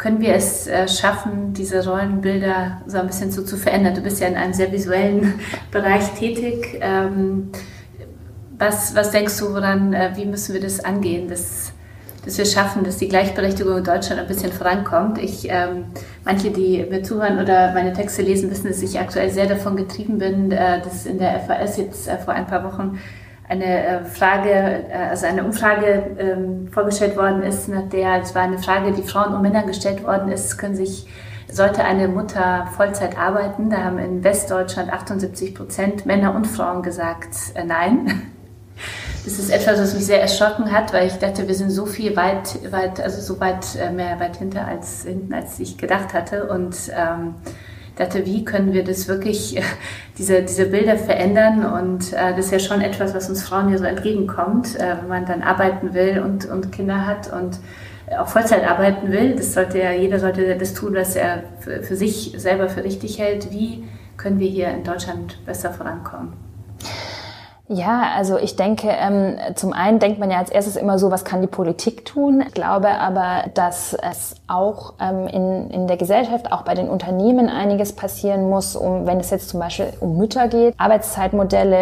können 0.00 0.22
wir 0.22 0.34
es 0.34 0.66
äh, 0.66 0.88
schaffen, 0.88 1.52
diese 1.52 1.86
Rollenbilder 1.86 2.80
so 2.86 2.96
ein 2.96 3.06
bisschen 3.06 3.30
so 3.30 3.42
zu 3.42 3.58
verändern? 3.58 3.94
Du 3.94 4.00
bist 4.00 4.18
ja 4.18 4.28
in 4.28 4.34
einem 4.34 4.54
sehr 4.54 4.72
visuellen 4.72 5.38
Bereich 5.70 6.08
tätig. 6.14 6.78
Ähm, 6.80 7.50
was, 8.56 8.94
was 8.94 9.10
denkst 9.10 9.36
du, 9.38 9.52
woran, 9.52 9.92
äh, 9.92 10.12
wie 10.14 10.24
müssen 10.24 10.54
wir 10.54 10.60
das 10.62 10.82
angehen, 10.82 11.28
dass, 11.28 11.72
dass 12.24 12.38
wir 12.38 12.46
schaffen, 12.46 12.82
dass 12.82 12.96
die 12.96 13.08
Gleichberechtigung 13.08 13.76
in 13.76 13.84
Deutschland 13.84 14.22
ein 14.22 14.26
bisschen 14.26 14.52
vorankommt? 14.52 15.18
Ich, 15.18 15.50
ähm, 15.50 15.84
manche, 16.24 16.50
die 16.50 16.86
mir 16.88 17.02
zuhören 17.02 17.38
oder 17.38 17.74
meine 17.74 17.92
Texte 17.92 18.22
lesen, 18.22 18.50
wissen, 18.50 18.68
dass 18.68 18.80
ich 18.80 18.98
aktuell 18.98 19.28
sehr 19.28 19.48
davon 19.48 19.76
getrieben 19.76 20.16
bin, 20.16 20.50
äh, 20.50 20.80
dass 20.80 21.04
in 21.04 21.18
der 21.18 21.40
FAS 21.40 21.76
jetzt 21.76 22.08
vor 22.24 22.32
ein 22.32 22.46
paar 22.46 22.64
Wochen 22.64 22.98
eine 23.50 23.84
äh, 23.84 24.04
Frage, 24.04 24.50
äh, 24.50 25.08
also 25.10 25.26
eine 25.26 25.44
Umfrage 25.44 26.16
ähm, 26.18 26.68
vorgestellt 26.68 27.16
worden 27.16 27.42
ist, 27.42 27.68
nach 27.68 27.88
der, 27.88 28.22
es 28.22 28.34
war 28.34 28.42
eine 28.42 28.58
Frage, 28.58 28.92
die 28.92 29.02
Frauen 29.02 29.34
und 29.34 29.42
Männern 29.42 29.66
gestellt 29.66 30.04
worden 30.04 30.30
ist, 30.30 30.56
können 30.56 30.76
sich, 30.76 31.08
sollte 31.50 31.82
eine 31.82 32.06
Mutter 32.06 32.68
Vollzeit 32.76 33.18
arbeiten? 33.18 33.68
Da 33.68 33.78
haben 33.78 33.98
in 33.98 34.22
Westdeutschland 34.22 34.92
78 34.92 35.56
Prozent 35.56 36.06
Männer 36.06 36.32
und 36.34 36.46
Frauen 36.46 36.82
gesagt, 36.82 37.34
äh, 37.54 37.64
nein. 37.64 38.22
das 39.24 39.40
ist 39.40 39.50
etwas, 39.50 39.80
was 39.80 39.94
mich 39.94 40.06
sehr 40.06 40.22
erschrocken 40.22 40.70
hat, 40.70 40.92
weil 40.92 41.08
ich 41.08 41.14
dachte, 41.14 41.48
wir 41.48 41.54
sind 41.56 41.70
so 41.70 41.86
viel 41.86 42.14
weit, 42.14 42.70
weit, 42.70 43.00
also 43.00 43.20
so 43.20 43.40
weit 43.40 43.66
äh, 43.74 43.90
mehr 43.90 44.20
weit 44.20 44.36
hinter 44.36 44.64
als 44.68 45.02
hinten, 45.02 45.34
als 45.34 45.58
ich 45.58 45.76
gedacht 45.76 46.14
hatte. 46.14 46.46
Und 46.46 46.76
ähm, 46.96 47.34
dachte, 48.00 48.26
wie 48.26 48.44
können 48.44 48.72
wir 48.72 48.84
das 48.84 49.08
wirklich, 49.08 49.60
diese, 50.18 50.42
diese 50.42 50.66
Bilder 50.66 50.96
verändern? 50.96 51.64
Und 51.64 52.12
äh, 52.12 52.34
das 52.34 52.46
ist 52.46 52.52
ja 52.52 52.58
schon 52.58 52.80
etwas, 52.80 53.14
was 53.14 53.28
uns 53.28 53.42
Frauen 53.42 53.70
ja 53.70 53.78
so 53.78 53.84
entgegenkommt, 53.84 54.76
äh, 54.76 54.96
wenn 55.00 55.08
man 55.08 55.26
dann 55.26 55.42
arbeiten 55.42 55.94
will 55.94 56.20
und, 56.20 56.46
und 56.46 56.72
Kinder 56.72 57.06
hat 57.06 57.32
und 57.32 57.60
auch 58.18 58.28
Vollzeit 58.28 58.68
arbeiten 58.68 59.12
will. 59.12 59.36
Das 59.36 59.54
sollte 59.54 59.78
ja, 59.78 59.92
jeder 59.92 60.18
sollte 60.18 60.56
das 60.56 60.74
tun, 60.74 60.94
was 60.94 61.14
er 61.14 61.44
für, 61.60 61.82
für 61.82 61.96
sich 61.96 62.34
selber 62.36 62.68
für 62.68 62.82
richtig 62.82 63.18
hält. 63.18 63.52
Wie 63.52 63.84
können 64.16 64.40
wir 64.40 64.48
hier 64.48 64.68
in 64.68 64.82
Deutschland 64.82 65.38
besser 65.46 65.70
vorankommen? 65.70 66.49
Ja, 67.72 68.10
also 68.16 68.36
ich 68.36 68.56
denke, 68.56 68.88
ähm, 68.88 69.36
zum 69.54 69.72
einen 69.72 70.00
denkt 70.00 70.18
man 70.18 70.28
ja 70.28 70.38
als 70.38 70.50
erstes 70.50 70.74
immer 70.74 70.98
so, 70.98 71.12
was 71.12 71.24
kann 71.24 71.40
die 71.40 71.46
Politik 71.46 72.04
tun? 72.04 72.42
Ich 72.44 72.52
glaube 72.52 72.88
aber, 72.88 73.44
dass 73.54 73.94
es 73.94 74.34
auch 74.48 74.94
ähm, 75.00 75.28
in, 75.28 75.70
in 75.70 75.86
der 75.86 75.96
Gesellschaft, 75.96 76.50
auch 76.50 76.62
bei 76.62 76.74
den 76.74 76.88
Unternehmen 76.88 77.48
einiges 77.48 77.92
passieren 77.94 78.50
muss, 78.50 78.74
um, 78.74 79.06
wenn 79.06 79.20
es 79.20 79.30
jetzt 79.30 79.50
zum 79.50 79.60
Beispiel 79.60 79.92
um 80.00 80.18
Mütter 80.18 80.48
geht, 80.48 80.74
Arbeitszeitmodelle 80.78 81.76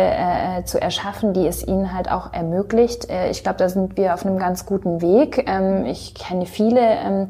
äh, 0.58 0.64
zu 0.64 0.78
erschaffen, 0.78 1.32
die 1.32 1.46
es 1.46 1.66
ihnen 1.66 1.94
halt 1.94 2.10
auch 2.10 2.34
ermöglicht. 2.34 3.08
Äh, 3.08 3.30
ich 3.30 3.42
glaube, 3.42 3.56
da 3.56 3.70
sind 3.70 3.96
wir 3.96 4.12
auf 4.12 4.26
einem 4.26 4.38
ganz 4.38 4.66
guten 4.66 5.00
Weg. 5.00 5.48
Ähm, 5.48 5.86
ich 5.86 6.14
kenne 6.14 6.44
viele 6.44 6.82
ähm, 6.82 7.28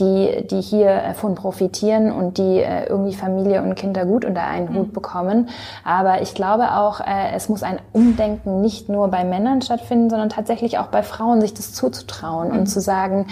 die, 0.00 0.46
die 0.46 0.60
hier 0.60 1.14
von 1.14 1.34
profitieren 1.34 2.12
und 2.12 2.36
die 2.36 2.60
äh, 2.60 2.86
irgendwie 2.86 3.14
Familie 3.14 3.62
und 3.62 3.76
Kinder 3.76 4.04
gut 4.04 4.24
unter 4.24 4.42
einen 4.42 4.68
Hut 4.68 4.88
mhm. 4.88 4.92
bekommen. 4.92 5.48
Aber 5.84 6.20
ich 6.20 6.34
glaube 6.34 6.72
auch, 6.72 7.00
äh, 7.00 7.34
es 7.34 7.48
muss 7.48 7.62
ein 7.62 7.78
Umdenken 7.92 8.60
nicht 8.60 8.90
nur 8.90 9.08
bei 9.08 9.24
Männern 9.24 9.62
stattfinden, 9.62 10.10
sondern 10.10 10.28
tatsächlich 10.28 10.78
auch 10.78 10.88
bei 10.88 11.02
Frauen, 11.02 11.40
sich 11.40 11.54
das 11.54 11.72
zuzutrauen 11.72 12.50
mhm. 12.50 12.58
und 12.58 12.66
zu 12.66 12.80
sagen, 12.80 13.26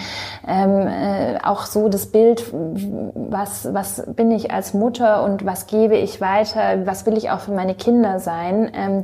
ähm, 0.47 0.87
äh, 0.87 1.37
auch 1.43 1.65
so 1.65 1.87
das 1.87 2.07
Bild, 2.07 2.43
was, 2.51 3.71
was 3.71 4.03
bin 4.15 4.31
ich 4.31 4.51
als 4.51 4.73
Mutter 4.73 5.23
und 5.23 5.45
was 5.45 5.67
gebe 5.67 5.95
ich 5.95 6.19
weiter, 6.19 6.85
was 6.85 7.05
will 7.05 7.15
ich 7.17 7.29
auch 7.29 7.41
für 7.41 7.51
meine 7.51 7.75
Kinder 7.75 8.19
sein. 8.19 8.71
Ähm, 8.73 9.03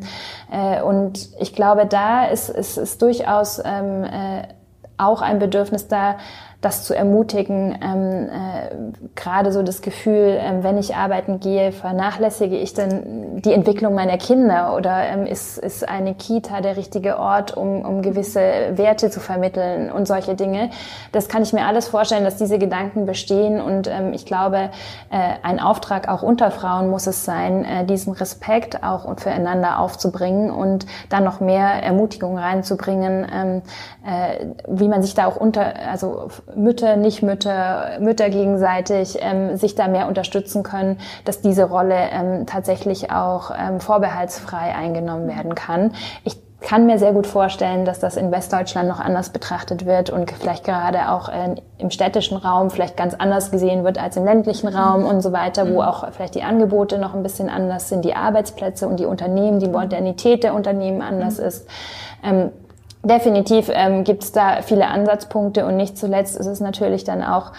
äh, 0.51 0.82
und 0.82 1.30
ich 1.39 1.53
glaube, 1.53 1.86
da 1.86 2.26
ist, 2.26 2.49
ist, 2.49 2.78
ist 2.78 3.01
durchaus 3.03 3.62
ähm, 3.64 4.03
äh, 4.03 4.47
auch 4.97 5.22
ein 5.22 5.39
Bedürfnis 5.39 5.88
da, 5.88 6.18
das 6.62 6.84
zu 6.84 6.95
ermutigen, 6.95 7.78
ähm, 7.84 8.30
äh, 8.30 9.09
gerade 9.16 9.51
so 9.51 9.64
das 9.64 9.82
Gefühl, 9.82 10.38
ähm, 10.39 10.64
wenn 10.64 10.78
ich 10.78 10.95
arbeiten 10.95 11.39
gehe, 11.39 11.72
vernachlässige 11.72 12.55
ich 12.55 12.76
dann 12.76 13.41
die 13.41 13.51
Entwicklung 13.51 13.95
meiner 13.95 14.18
Kinder 14.18 14.76
oder 14.76 15.03
ähm, 15.05 15.26
ist, 15.26 15.57
ist 15.57 15.88
eine 15.89 16.14
Kita 16.14 16.62
der 16.62 16.78
richtige 16.78 17.18
Ort, 17.18 17.57
um, 17.57 17.84
um 17.84 18.03
gewisse 18.03 18.39
Werte 18.76 19.09
zu 19.09 19.20
vermitteln 19.20 19.91
und 19.91 20.07
solche 20.07 20.36
Dinge. 20.36 20.70
Das 21.12 21.28
kann 21.28 21.41
ich 21.41 21.51
mir 21.51 21.66
alles 21.66 21.88
vorstellen, 21.88 22.24
dass 22.24 22.38
diese 22.38 22.59
Gedanken 22.59 23.07
bestehen 23.07 23.59
und 23.59 23.88
ähm, 23.88 24.14
ich 24.14 24.28
glaube, 24.28 24.70
äh, 25.09 25.18
ein 25.41 25.59
Auftrag 25.59 26.07
auch 26.09 26.22
unter 26.22 26.51
Frauen 26.51 26.91
muss 26.91 27.07
es 27.07 27.26
sein, 27.26 27.66
äh, 27.66 27.86
diesen 27.86 28.14
Respekt 28.14 28.84
auch 28.84 29.05
und 29.05 29.20
füreinander 29.20 29.80
aufzubringen 29.80 30.51
und 30.51 30.86
dann 31.09 31.24
noch 31.24 31.39
mehr 31.39 31.82
Ermutigung 31.82 32.38
reinzubringen, 32.38 33.26
ähm, 33.34 33.62
äh, 34.05 34.45
wie 34.68 34.88
man 34.88 35.01
sich 35.01 35.16
da 35.16 35.26
auch 35.26 35.38
unter, 35.38 35.74
also 35.89 36.30
Mütter, 36.56 36.95
Nicht-Mütter, 36.95 37.99
Mütter 37.99 38.30
gegenseitig 38.30 39.18
ähm, 39.22 39.58
sich 39.58 39.76
da 39.76 39.88
mehr 39.88 40.08
unterstützen 40.08 40.64
können, 40.64 40.97
dass 41.26 41.41
diese 41.41 41.66
Rolle 41.66 41.95
ähm, 42.12 42.45
tatsächlich 42.45 43.12
auch 43.12 43.52
ähm, 43.52 43.80
vorbehaltsfrei 43.80 44.76
eingenommen 44.76 45.28
werden 45.28 45.56
kann. 45.56 45.93
Ich 46.24 46.38
kann 46.62 46.86
mir 46.86 46.99
sehr 46.99 47.12
gut 47.12 47.26
vorstellen, 47.26 47.86
dass 47.86 47.99
das 47.99 48.16
in 48.16 48.32
Westdeutschland 48.32 48.88
noch 48.88 48.99
anders 48.99 49.32
betrachtet 49.32 49.86
wird 49.86 50.12
und 50.12 50.32
vielleicht 50.32 50.64
gerade 50.64 51.10
auch 51.10 51.28
äh, 51.28 51.56
im 51.80 51.89
städtischen 51.89 52.38
Raum 52.38 52.70
vielleicht 52.70 52.95
ganz 52.95 53.16
anders 53.16 53.49
gesehen 53.49 53.84
wird 53.84 53.97
als 53.97 54.16
im 54.16 54.26
ländlichen 54.26 54.68
Raum 54.68 55.04
und 55.04 55.22
so 55.22 55.34
weiter, 55.34 55.74
wo 55.74 55.82
auch 55.82 56.10
vielleicht 56.12 56.36
die 56.36 56.43
Angebote 56.43 56.99
noch 56.99 57.16
ein 57.16 57.24
bisschen 57.24 57.49
anders 57.49 57.89
sind, 57.89 58.06
die 58.06 58.16
Arbeitsplätze 58.16 58.88
und 58.88 58.99
die 58.99 59.06
Unternehmen, 59.06 59.60
die 59.60 59.68
Modernität 59.68 60.43
der 60.43 60.54
Unternehmen 60.54 61.02
anders 61.02 61.39
ist. 61.39 61.68
Ähm, 62.24 62.52
Definitiv 63.04 63.72
ähm, 63.74 64.04
gibt 64.04 64.24
es 64.24 64.32
da 64.32 64.62
viele 64.62 64.88
Ansatzpunkte 64.88 65.66
und 65.66 65.76
nicht 65.76 65.97
zuletzt 65.97 66.38
ist 66.38 66.45
es 66.45 66.60
natürlich 66.60 67.04
dann 67.04 67.24
auch 67.24 67.52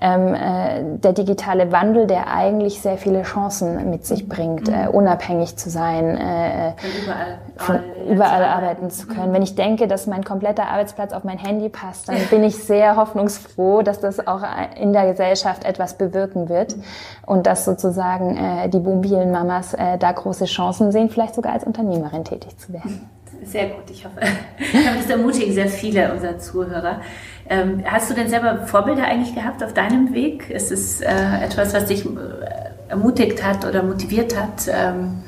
ähm, 0.00 0.34
äh, 0.34 0.98
der 0.98 1.12
digitale 1.12 1.72
Wandel, 1.72 2.06
der 2.06 2.32
eigentlich 2.32 2.80
sehr 2.80 2.98
viele 2.98 3.22
Chancen 3.22 3.90
mit 3.90 4.06
sich 4.06 4.28
bringt, 4.28 4.68
mhm. 4.68 4.74
äh, 4.74 4.88
unabhängig 4.88 5.56
zu 5.56 5.70
sein, 5.70 6.16
äh, 6.16 6.72
überall, 7.02 7.38
von 7.56 7.80
überall 8.08 8.44
arbeiten 8.44 8.90
zu 8.90 9.06
können. 9.06 9.30
Mhm. 9.30 9.34
Wenn 9.34 9.42
ich 9.42 9.54
denke, 9.56 9.88
dass 9.88 10.06
mein 10.06 10.24
kompletter 10.24 10.68
Arbeitsplatz 10.68 11.12
auf 11.12 11.24
mein 11.24 11.38
Handy 11.38 11.68
passt, 11.68 12.08
dann 12.08 12.18
bin 12.30 12.44
ich 12.44 12.56
sehr 12.62 12.96
hoffnungsfroh, 12.96 13.82
dass 13.82 14.00
das 14.00 14.24
auch 14.26 14.42
in 14.80 14.92
der 14.92 15.10
Gesellschaft 15.10 15.64
etwas 15.64 15.94
bewirken 15.94 16.48
wird 16.48 16.76
mhm. 16.76 16.82
und 17.26 17.46
dass 17.46 17.64
sozusagen 17.64 18.36
äh, 18.36 18.68
die 18.68 18.80
mobilen 18.80 19.32
Mamas 19.32 19.74
äh, 19.74 19.98
da 19.98 20.12
große 20.12 20.44
Chancen 20.44 20.92
sehen, 20.92 21.08
vielleicht 21.10 21.34
sogar 21.34 21.52
als 21.52 21.64
Unternehmerin 21.64 22.24
tätig 22.24 22.56
zu 22.58 22.72
werden. 22.72 23.08
Sehr 23.44 23.68
gut, 23.68 23.90
ich 23.90 24.04
hoffe, 24.04 24.20
ich 24.58 25.02
das 25.02 25.10
ermutigen 25.10 25.52
sehr 25.54 25.68
viele 25.68 26.12
unserer 26.12 26.38
Zuhörer. 26.38 27.00
Ähm, 27.48 27.82
hast 27.86 28.10
du 28.10 28.14
denn 28.14 28.28
selber 28.28 28.66
Vorbilder 28.66 29.04
eigentlich 29.04 29.34
gehabt 29.34 29.62
auf 29.62 29.72
deinem 29.72 30.12
Weg? 30.12 30.50
Ist 30.50 30.70
es 30.70 31.00
äh, 31.00 31.06
etwas, 31.42 31.72
was 31.72 31.86
dich 31.86 32.04
äh, 32.04 32.08
ermutigt 32.88 33.42
hat 33.42 33.64
oder 33.64 33.82
motiviert 33.82 34.38
hat? 34.38 34.68
Ähm, 34.68 35.22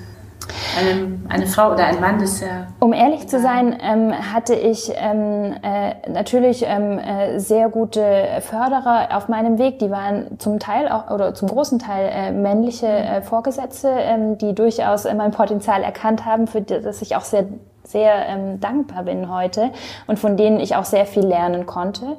eine, 0.78 1.18
eine, 1.28 1.46
Frau 1.46 1.72
oder 1.72 1.86
ein 1.86 2.00
Mann, 2.00 2.18
das 2.18 2.40
ja. 2.40 2.66
Um 2.80 2.92
ehrlich 2.92 3.28
zu 3.28 3.40
sein, 3.40 3.76
ähm, 3.80 4.12
hatte 4.12 4.54
ich 4.54 4.90
ähm, 4.96 5.54
äh, 5.62 6.11
natürlich 6.11 6.64
ähm, 6.66 6.98
äh, 6.98 7.38
sehr 7.38 7.68
gute 7.68 8.26
Förderer 8.40 9.16
auf 9.16 9.28
meinem 9.28 9.58
Weg. 9.58 9.78
Die 9.78 9.90
waren 9.90 10.38
zum 10.38 10.58
Teil 10.58 10.88
auch 10.88 11.11
oder 11.11 11.34
zum 11.34 11.48
großen 11.48 11.78
Teil 11.78 12.11
äh, 12.12 12.32
männliche 12.32 12.86
äh, 12.86 13.22
Vorgesetzte, 13.22 13.88
ähm, 13.88 14.38
die 14.38 14.54
durchaus 14.54 15.04
mein 15.04 15.30
Potenzial 15.30 15.82
erkannt 15.82 16.24
haben, 16.24 16.46
für 16.46 16.61
das 16.61 17.00
ich 17.02 17.16
auch 17.16 17.24
sehr 17.24 17.46
sehr 17.91 18.26
ähm, 18.28 18.61
dankbar 18.61 19.05
bin 19.05 19.32
heute 19.32 19.70
und 20.07 20.18
von 20.18 20.36
denen 20.36 20.61
ich 20.61 20.76
auch 20.76 20.84
sehr 20.84 21.07
viel 21.07 21.24
lernen 21.24 21.66
konnte. 21.66 22.16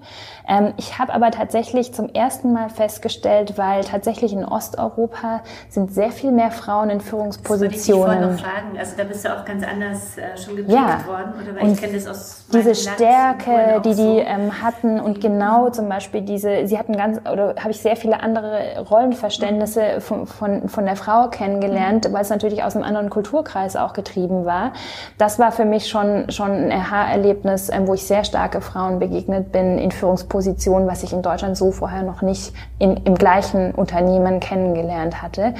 Ähm, 0.48 0.74
ich 0.78 1.00
habe 1.00 1.14
aber 1.14 1.32
tatsächlich 1.32 1.94
zum 1.94 2.10
ersten 2.10 2.54
Mal 2.54 2.70
festgestellt, 2.70 3.58
weil 3.58 3.84
tatsächlich 3.84 4.34
in 4.34 4.46
Osteuropa 4.46 5.42
sind 5.70 5.94
sehr 5.94 6.12
viel 6.12 6.32
mehr 6.32 6.52
Frauen 6.52 6.90
in 6.90 7.02
Führungspositionen. 7.02 8.22
Das 8.22 8.36
ich 8.36 8.42
noch 8.42 8.52
fragen. 8.52 8.78
Also 8.78 8.98
da 8.98 9.04
bist 9.04 9.26
du 9.26 9.30
auch 9.30 9.46
ganz 9.46 9.64
anders 9.64 10.18
äh, 10.18 10.38
schon 10.38 10.56
geprägt 10.56 10.78
ja. 10.78 11.06
worden, 11.08 11.34
oder? 11.42 11.56
Weil 11.56 11.64
und 11.64 11.74
ich 11.74 11.82
kenne 11.82 11.94
das 11.94 12.08
aus 12.08 12.46
diese 12.52 12.76
Stärke, 12.76 13.82
die 13.86 13.96
die 13.96 14.20
ähm, 14.20 14.62
hatten 14.62 15.00
und 15.00 15.22
genau 15.22 15.70
zum 15.70 15.88
Beispiel 15.88 16.22
diese, 16.22 16.68
sie 16.68 16.78
hatten 16.78 16.96
ganz 16.98 17.20
oder 17.32 17.56
habe 17.58 17.72
ich 17.72 17.80
sehr 17.80 17.96
viele 17.96 18.22
andere 18.22 18.86
Rollenverständnisse 18.90 19.96
mhm. 19.96 20.02
von, 20.02 20.28
von, 20.28 20.70
von 20.70 20.86
der 20.86 20.96
Frau 20.96 21.30
kennengelernt, 21.30 22.10
mhm. 22.10 22.14
weil 22.14 22.22
es 22.22 22.30
natürlich 22.30 22.64
aus 22.64 22.76
einem 22.76 22.84
anderen 22.84 23.10
Kulturkreis 23.10 23.76
auch 23.76 23.94
getrieben 23.94 24.46
war. 24.46 24.74
Das 25.18 25.40
war 25.40 25.52
für 25.52 25.61
mich 25.66 25.88
schon 25.88 26.30
schon 26.30 26.52
ein 26.52 26.72
Aha-Erlebnis, 26.72 27.70
ähm, 27.70 27.88
wo 27.88 27.94
ich 27.94 28.04
sehr 28.04 28.24
starke 28.24 28.62
Frauen 28.62 29.00
begegnet 29.00 29.52
bin 29.52 29.78
in 29.78 29.92
Führungspositionen 29.92 30.42
Position, 30.42 30.88
was 30.88 31.04
ich 31.04 31.14
in 31.14 31.22
Deutschland 31.22 31.58
so 31.58 31.72
vorher 31.72 32.04
noch 32.04 32.22
nicht 32.22 32.54
in, 32.80 32.98
im 32.98 33.16
gleichen 33.16 33.74
Unternehmen 33.74 34.40
kennengelernt 34.40 35.22
hatte. 35.22 35.54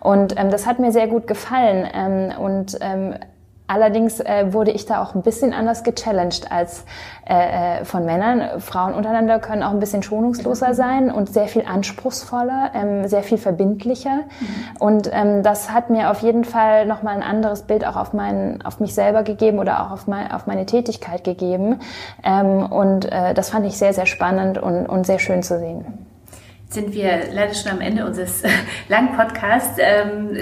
Und 0.00 0.38
ähm, 0.38 0.50
das 0.50 0.66
hat 0.66 0.78
mir 0.78 0.92
sehr 0.92 1.06
gut 1.06 1.26
gefallen. 1.26 1.88
Ähm, 1.92 2.38
und 2.38 2.78
ähm, 2.80 3.14
Allerdings 3.68 4.20
äh, 4.20 4.52
wurde 4.52 4.70
ich 4.70 4.86
da 4.86 5.02
auch 5.02 5.14
ein 5.14 5.22
bisschen 5.22 5.52
anders 5.52 5.82
gechallenged 5.82 6.52
als 6.52 6.84
äh, 7.28 7.80
äh, 7.80 7.84
von 7.84 8.04
Männern. 8.04 8.60
Frauen 8.60 8.94
untereinander 8.94 9.40
können 9.40 9.64
auch 9.64 9.72
ein 9.72 9.80
bisschen 9.80 10.04
schonungsloser 10.04 10.74
sein 10.74 11.10
und 11.10 11.32
sehr 11.32 11.48
viel 11.48 11.64
anspruchsvoller, 11.66 12.70
ähm, 12.74 13.08
sehr 13.08 13.24
viel 13.24 13.38
verbindlicher. 13.38 14.18
Mhm. 14.40 14.76
Und 14.78 15.10
ähm, 15.12 15.42
das 15.42 15.72
hat 15.72 15.90
mir 15.90 16.10
auf 16.10 16.20
jeden 16.20 16.44
Fall 16.44 16.86
nochmal 16.86 17.16
ein 17.16 17.22
anderes 17.22 17.62
Bild 17.62 17.84
auch 17.84 17.96
auf, 17.96 18.12
mein, 18.12 18.62
auf 18.62 18.78
mich 18.78 18.94
selber 18.94 19.24
gegeben 19.24 19.58
oder 19.58 19.84
auch 19.84 19.90
auf, 19.90 20.06
mein, 20.06 20.30
auf 20.30 20.46
meine 20.46 20.66
Tätigkeit 20.66 21.24
gegeben. 21.24 21.80
Ähm, 22.22 22.66
und 22.70 23.10
äh, 23.10 23.34
das 23.34 23.50
fand 23.50 23.66
ich 23.66 23.76
sehr, 23.76 23.92
sehr 23.92 24.06
spannend 24.06 24.58
und, 24.58 24.86
und 24.86 25.06
sehr 25.06 25.18
schön 25.18 25.42
zu 25.42 25.58
sehen. 25.58 25.84
Jetzt 26.62 26.74
sind 26.74 26.94
wir 26.94 27.32
leider 27.32 27.54
schon 27.54 27.72
am 27.72 27.80
Ende 27.80 28.06
unseres 28.06 28.42
langen 28.88 29.16
Podcasts. 29.16 29.78
Ähm, 29.78 30.36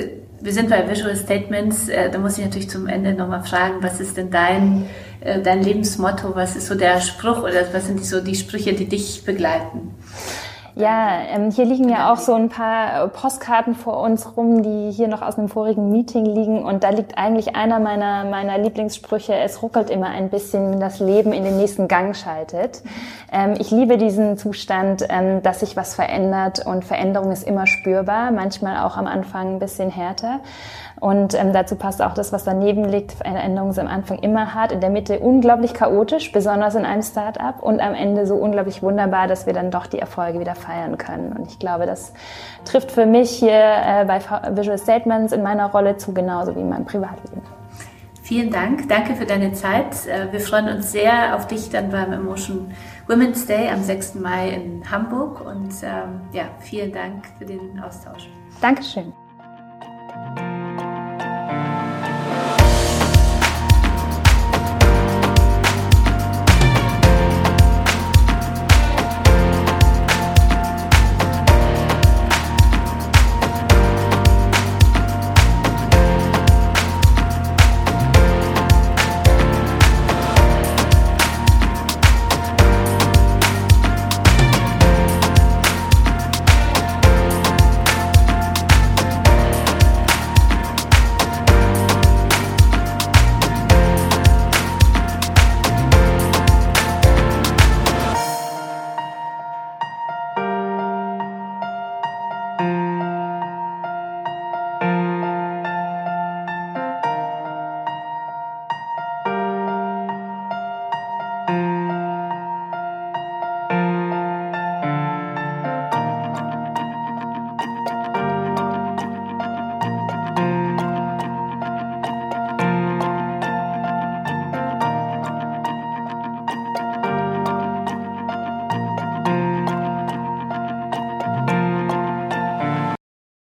wir 0.45 0.53
sind 0.53 0.69
bei 0.69 0.89
Visual 0.89 1.17
Statements. 1.17 1.89
Äh, 1.89 2.11
da 2.11 2.19
muss 2.19 2.37
ich 2.37 2.45
natürlich 2.45 2.69
zum 2.69 2.87
Ende 2.87 3.15
nochmal 3.15 3.43
fragen, 3.43 3.77
was 3.81 3.99
ist 3.99 4.19
denn 4.19 4.31
dein, 4.31 4.87
äh, 5.21 5.41
dein 5.41 5.63
Lebensmotto? 5.63 6.37
Was 6.37 6.55
ist 6.55 6.67
so 6.67 6.75
der 6.75 7.01
Spruch 7.01 7.43
oder 7.43 7.73
was 7.73 7.87
sind 7.87 8.05
so 8.05 8.21
die 8.21 8.35
Sprüche, 8.35 8.75
die 8.75 8.87
dich 8.87 9.25
begleiten? 9.25 9.95
Ja, 10.77 11.21
ähm, 11.29 11.53
hier 11.53 11.67
liegen 11.67 11.89
ja 11.89 12.13
auch 12.13 12.17
so 12.17 12.35
ein 12.35 12.49
paar 12.49 13.07
Postkarten 13.07 13.77
vor 13.77 14.01
uns 14.01 14.37
rum, 14.37 14.65
die 14.65 14.91
hier 14.91 15.07
noch 15.07 15.23
aus 15.23 15.39
einem 15.39 15.49
vorigen 15.49 15.93
Meeting 15.93 16.25
liegen. 16.25 16.65
Und 16.65 16.83
da 16.83 16.91
liegt 16.91 17.17
eigentlich 17.17 17.55
einer 17.55 17.79
meiner, 17.79 18.25
meiner 18.25 18.59
Lieblingssprüche, 18.59 19.35
es 19.37 19.63
ruckelt 19.63 19.89
immer 19.89 20.09
ein 20.09 20.31
bisschen, 20.31 20.73
wenn 20.73 20.81
das 20.81 20.99
Leben 20.99 21.33
in 21.33 21.45
den 21.45 21.59
nächsten 21.59 21.87
Gang 21.87 22.17
schaltet. 22.17 22.83
Ähm, 23.31 23.55
ich 23.57 23.71
liebe 23.71 23.99
diesen 23.99 24.37
Zustand, 24.37 25.07
ähm, 25.11 25.45
dass 25.45 25.61
sich 25.61 25.77
was 25.77 25.95
verändert 25.95 26.67
und 26.67 26.85
Veränderung 26.85 27.31
ist 27.31 27.47
immer 27.47 27.69
spürbar, 27.69 28.33
manchmal 28.33 28.85
auch 28.85 28.97
am 28.97 29.07
Anfang 29.07 29.55
ein 29.55 29.59
bisschen 29.61 29.91
härter. 29.91 30.41
Und 31.05 31.35
ähm, 31.35 31.53
dazu 31.53 31.77
passt 31.77 32.01
auch 32.01 32.15
das, 32.15 32.33
was 32.33 32.45
daneben 32.45 32.87
liegt. 32.87 33.13
Veränderungen 33.13 33.75
sind 33.75 33.89
am 33.89 33.93
Anfang 33.93 34.21
immer 34.21 34.55
hart, 34.55 34.73
in 34.73 34.81
der 34.81 34.89
Mitte 34.89 35.19
unglaublich 35.19 35.75
chaotisch, 35.75 36.33
besonders 36.33 36.77
in 36.77 36.87
einem 36.87 37.03
Start-up 37.03 37.63
und 37.63 37.79
am 37.81 37.93
Ende 37.93 38.27
so 38.27 38.37
unglaublich 38.37 38.83
wunderbar, 38.83 39.29
dass 39.29 39.45
wir 39.45 39.53
dann 39.53 39.71
doch 39.71 39.87
die 39.87 39.99
Erfolge 39.99 40.41
wieder 40.41 40.55
feiern 40.55 40.97
können. 40.97 41.33
Und 41.33 41.47
ich 41.49 41.59
glaube, 41.59 41.85
das 41.85 42.15
trifft 42.65 42.91
für 42.91 43.05
mich 43.05 43.29
hier 43.29 43.53
äh, 43.53 44.07
bei 44.07 44.19
Visual 44.57 44.79
Statements 44.79 45.35
in 45.35 45.43
meiner 45.43 45.71
Rolle 45.71 45.99
zu, 45.99 46.15
genauso 46.15 46.57
wie 46.57 46.61
in 46.61 46.71
meinem 46.71 46.87
Privatleben. 46.87 47.43
Vielen 48.23 48.51
Dank. 48.51 48.89
Danke 48.89 49.15
für 49.15 49.27
deine 49.27 49.53
Zeit. 49.53 50.07
Äh, 50.07 50.33
wir 50.33 50.41
freuen 50.41 50.75
uns 50.75 50.91
sehr 50.91 51.37
auf 51.37 51.47
dich 51.47 51.69
dann 51.69 51.91
beim 51.91 52.15
Emotion 52.15 52.73
Women's 53.09 53.45
Day 53.45 53.69
am 53.69 53.83
6. 53.83 54.15
Mai 54.15 54.53
in 54.53 54.91
Hamburg. 54.91 55.45
Und 55.45 55.71
ähm, 55.83 56.23
ja, 56.33 56.45
vielen 56.61 56.93
Dank 56.93 57.27
für 57.39 57.45
den 57.45 57.79
Austausch. 57.79 58.27
Dankeschön. 58.63 59.13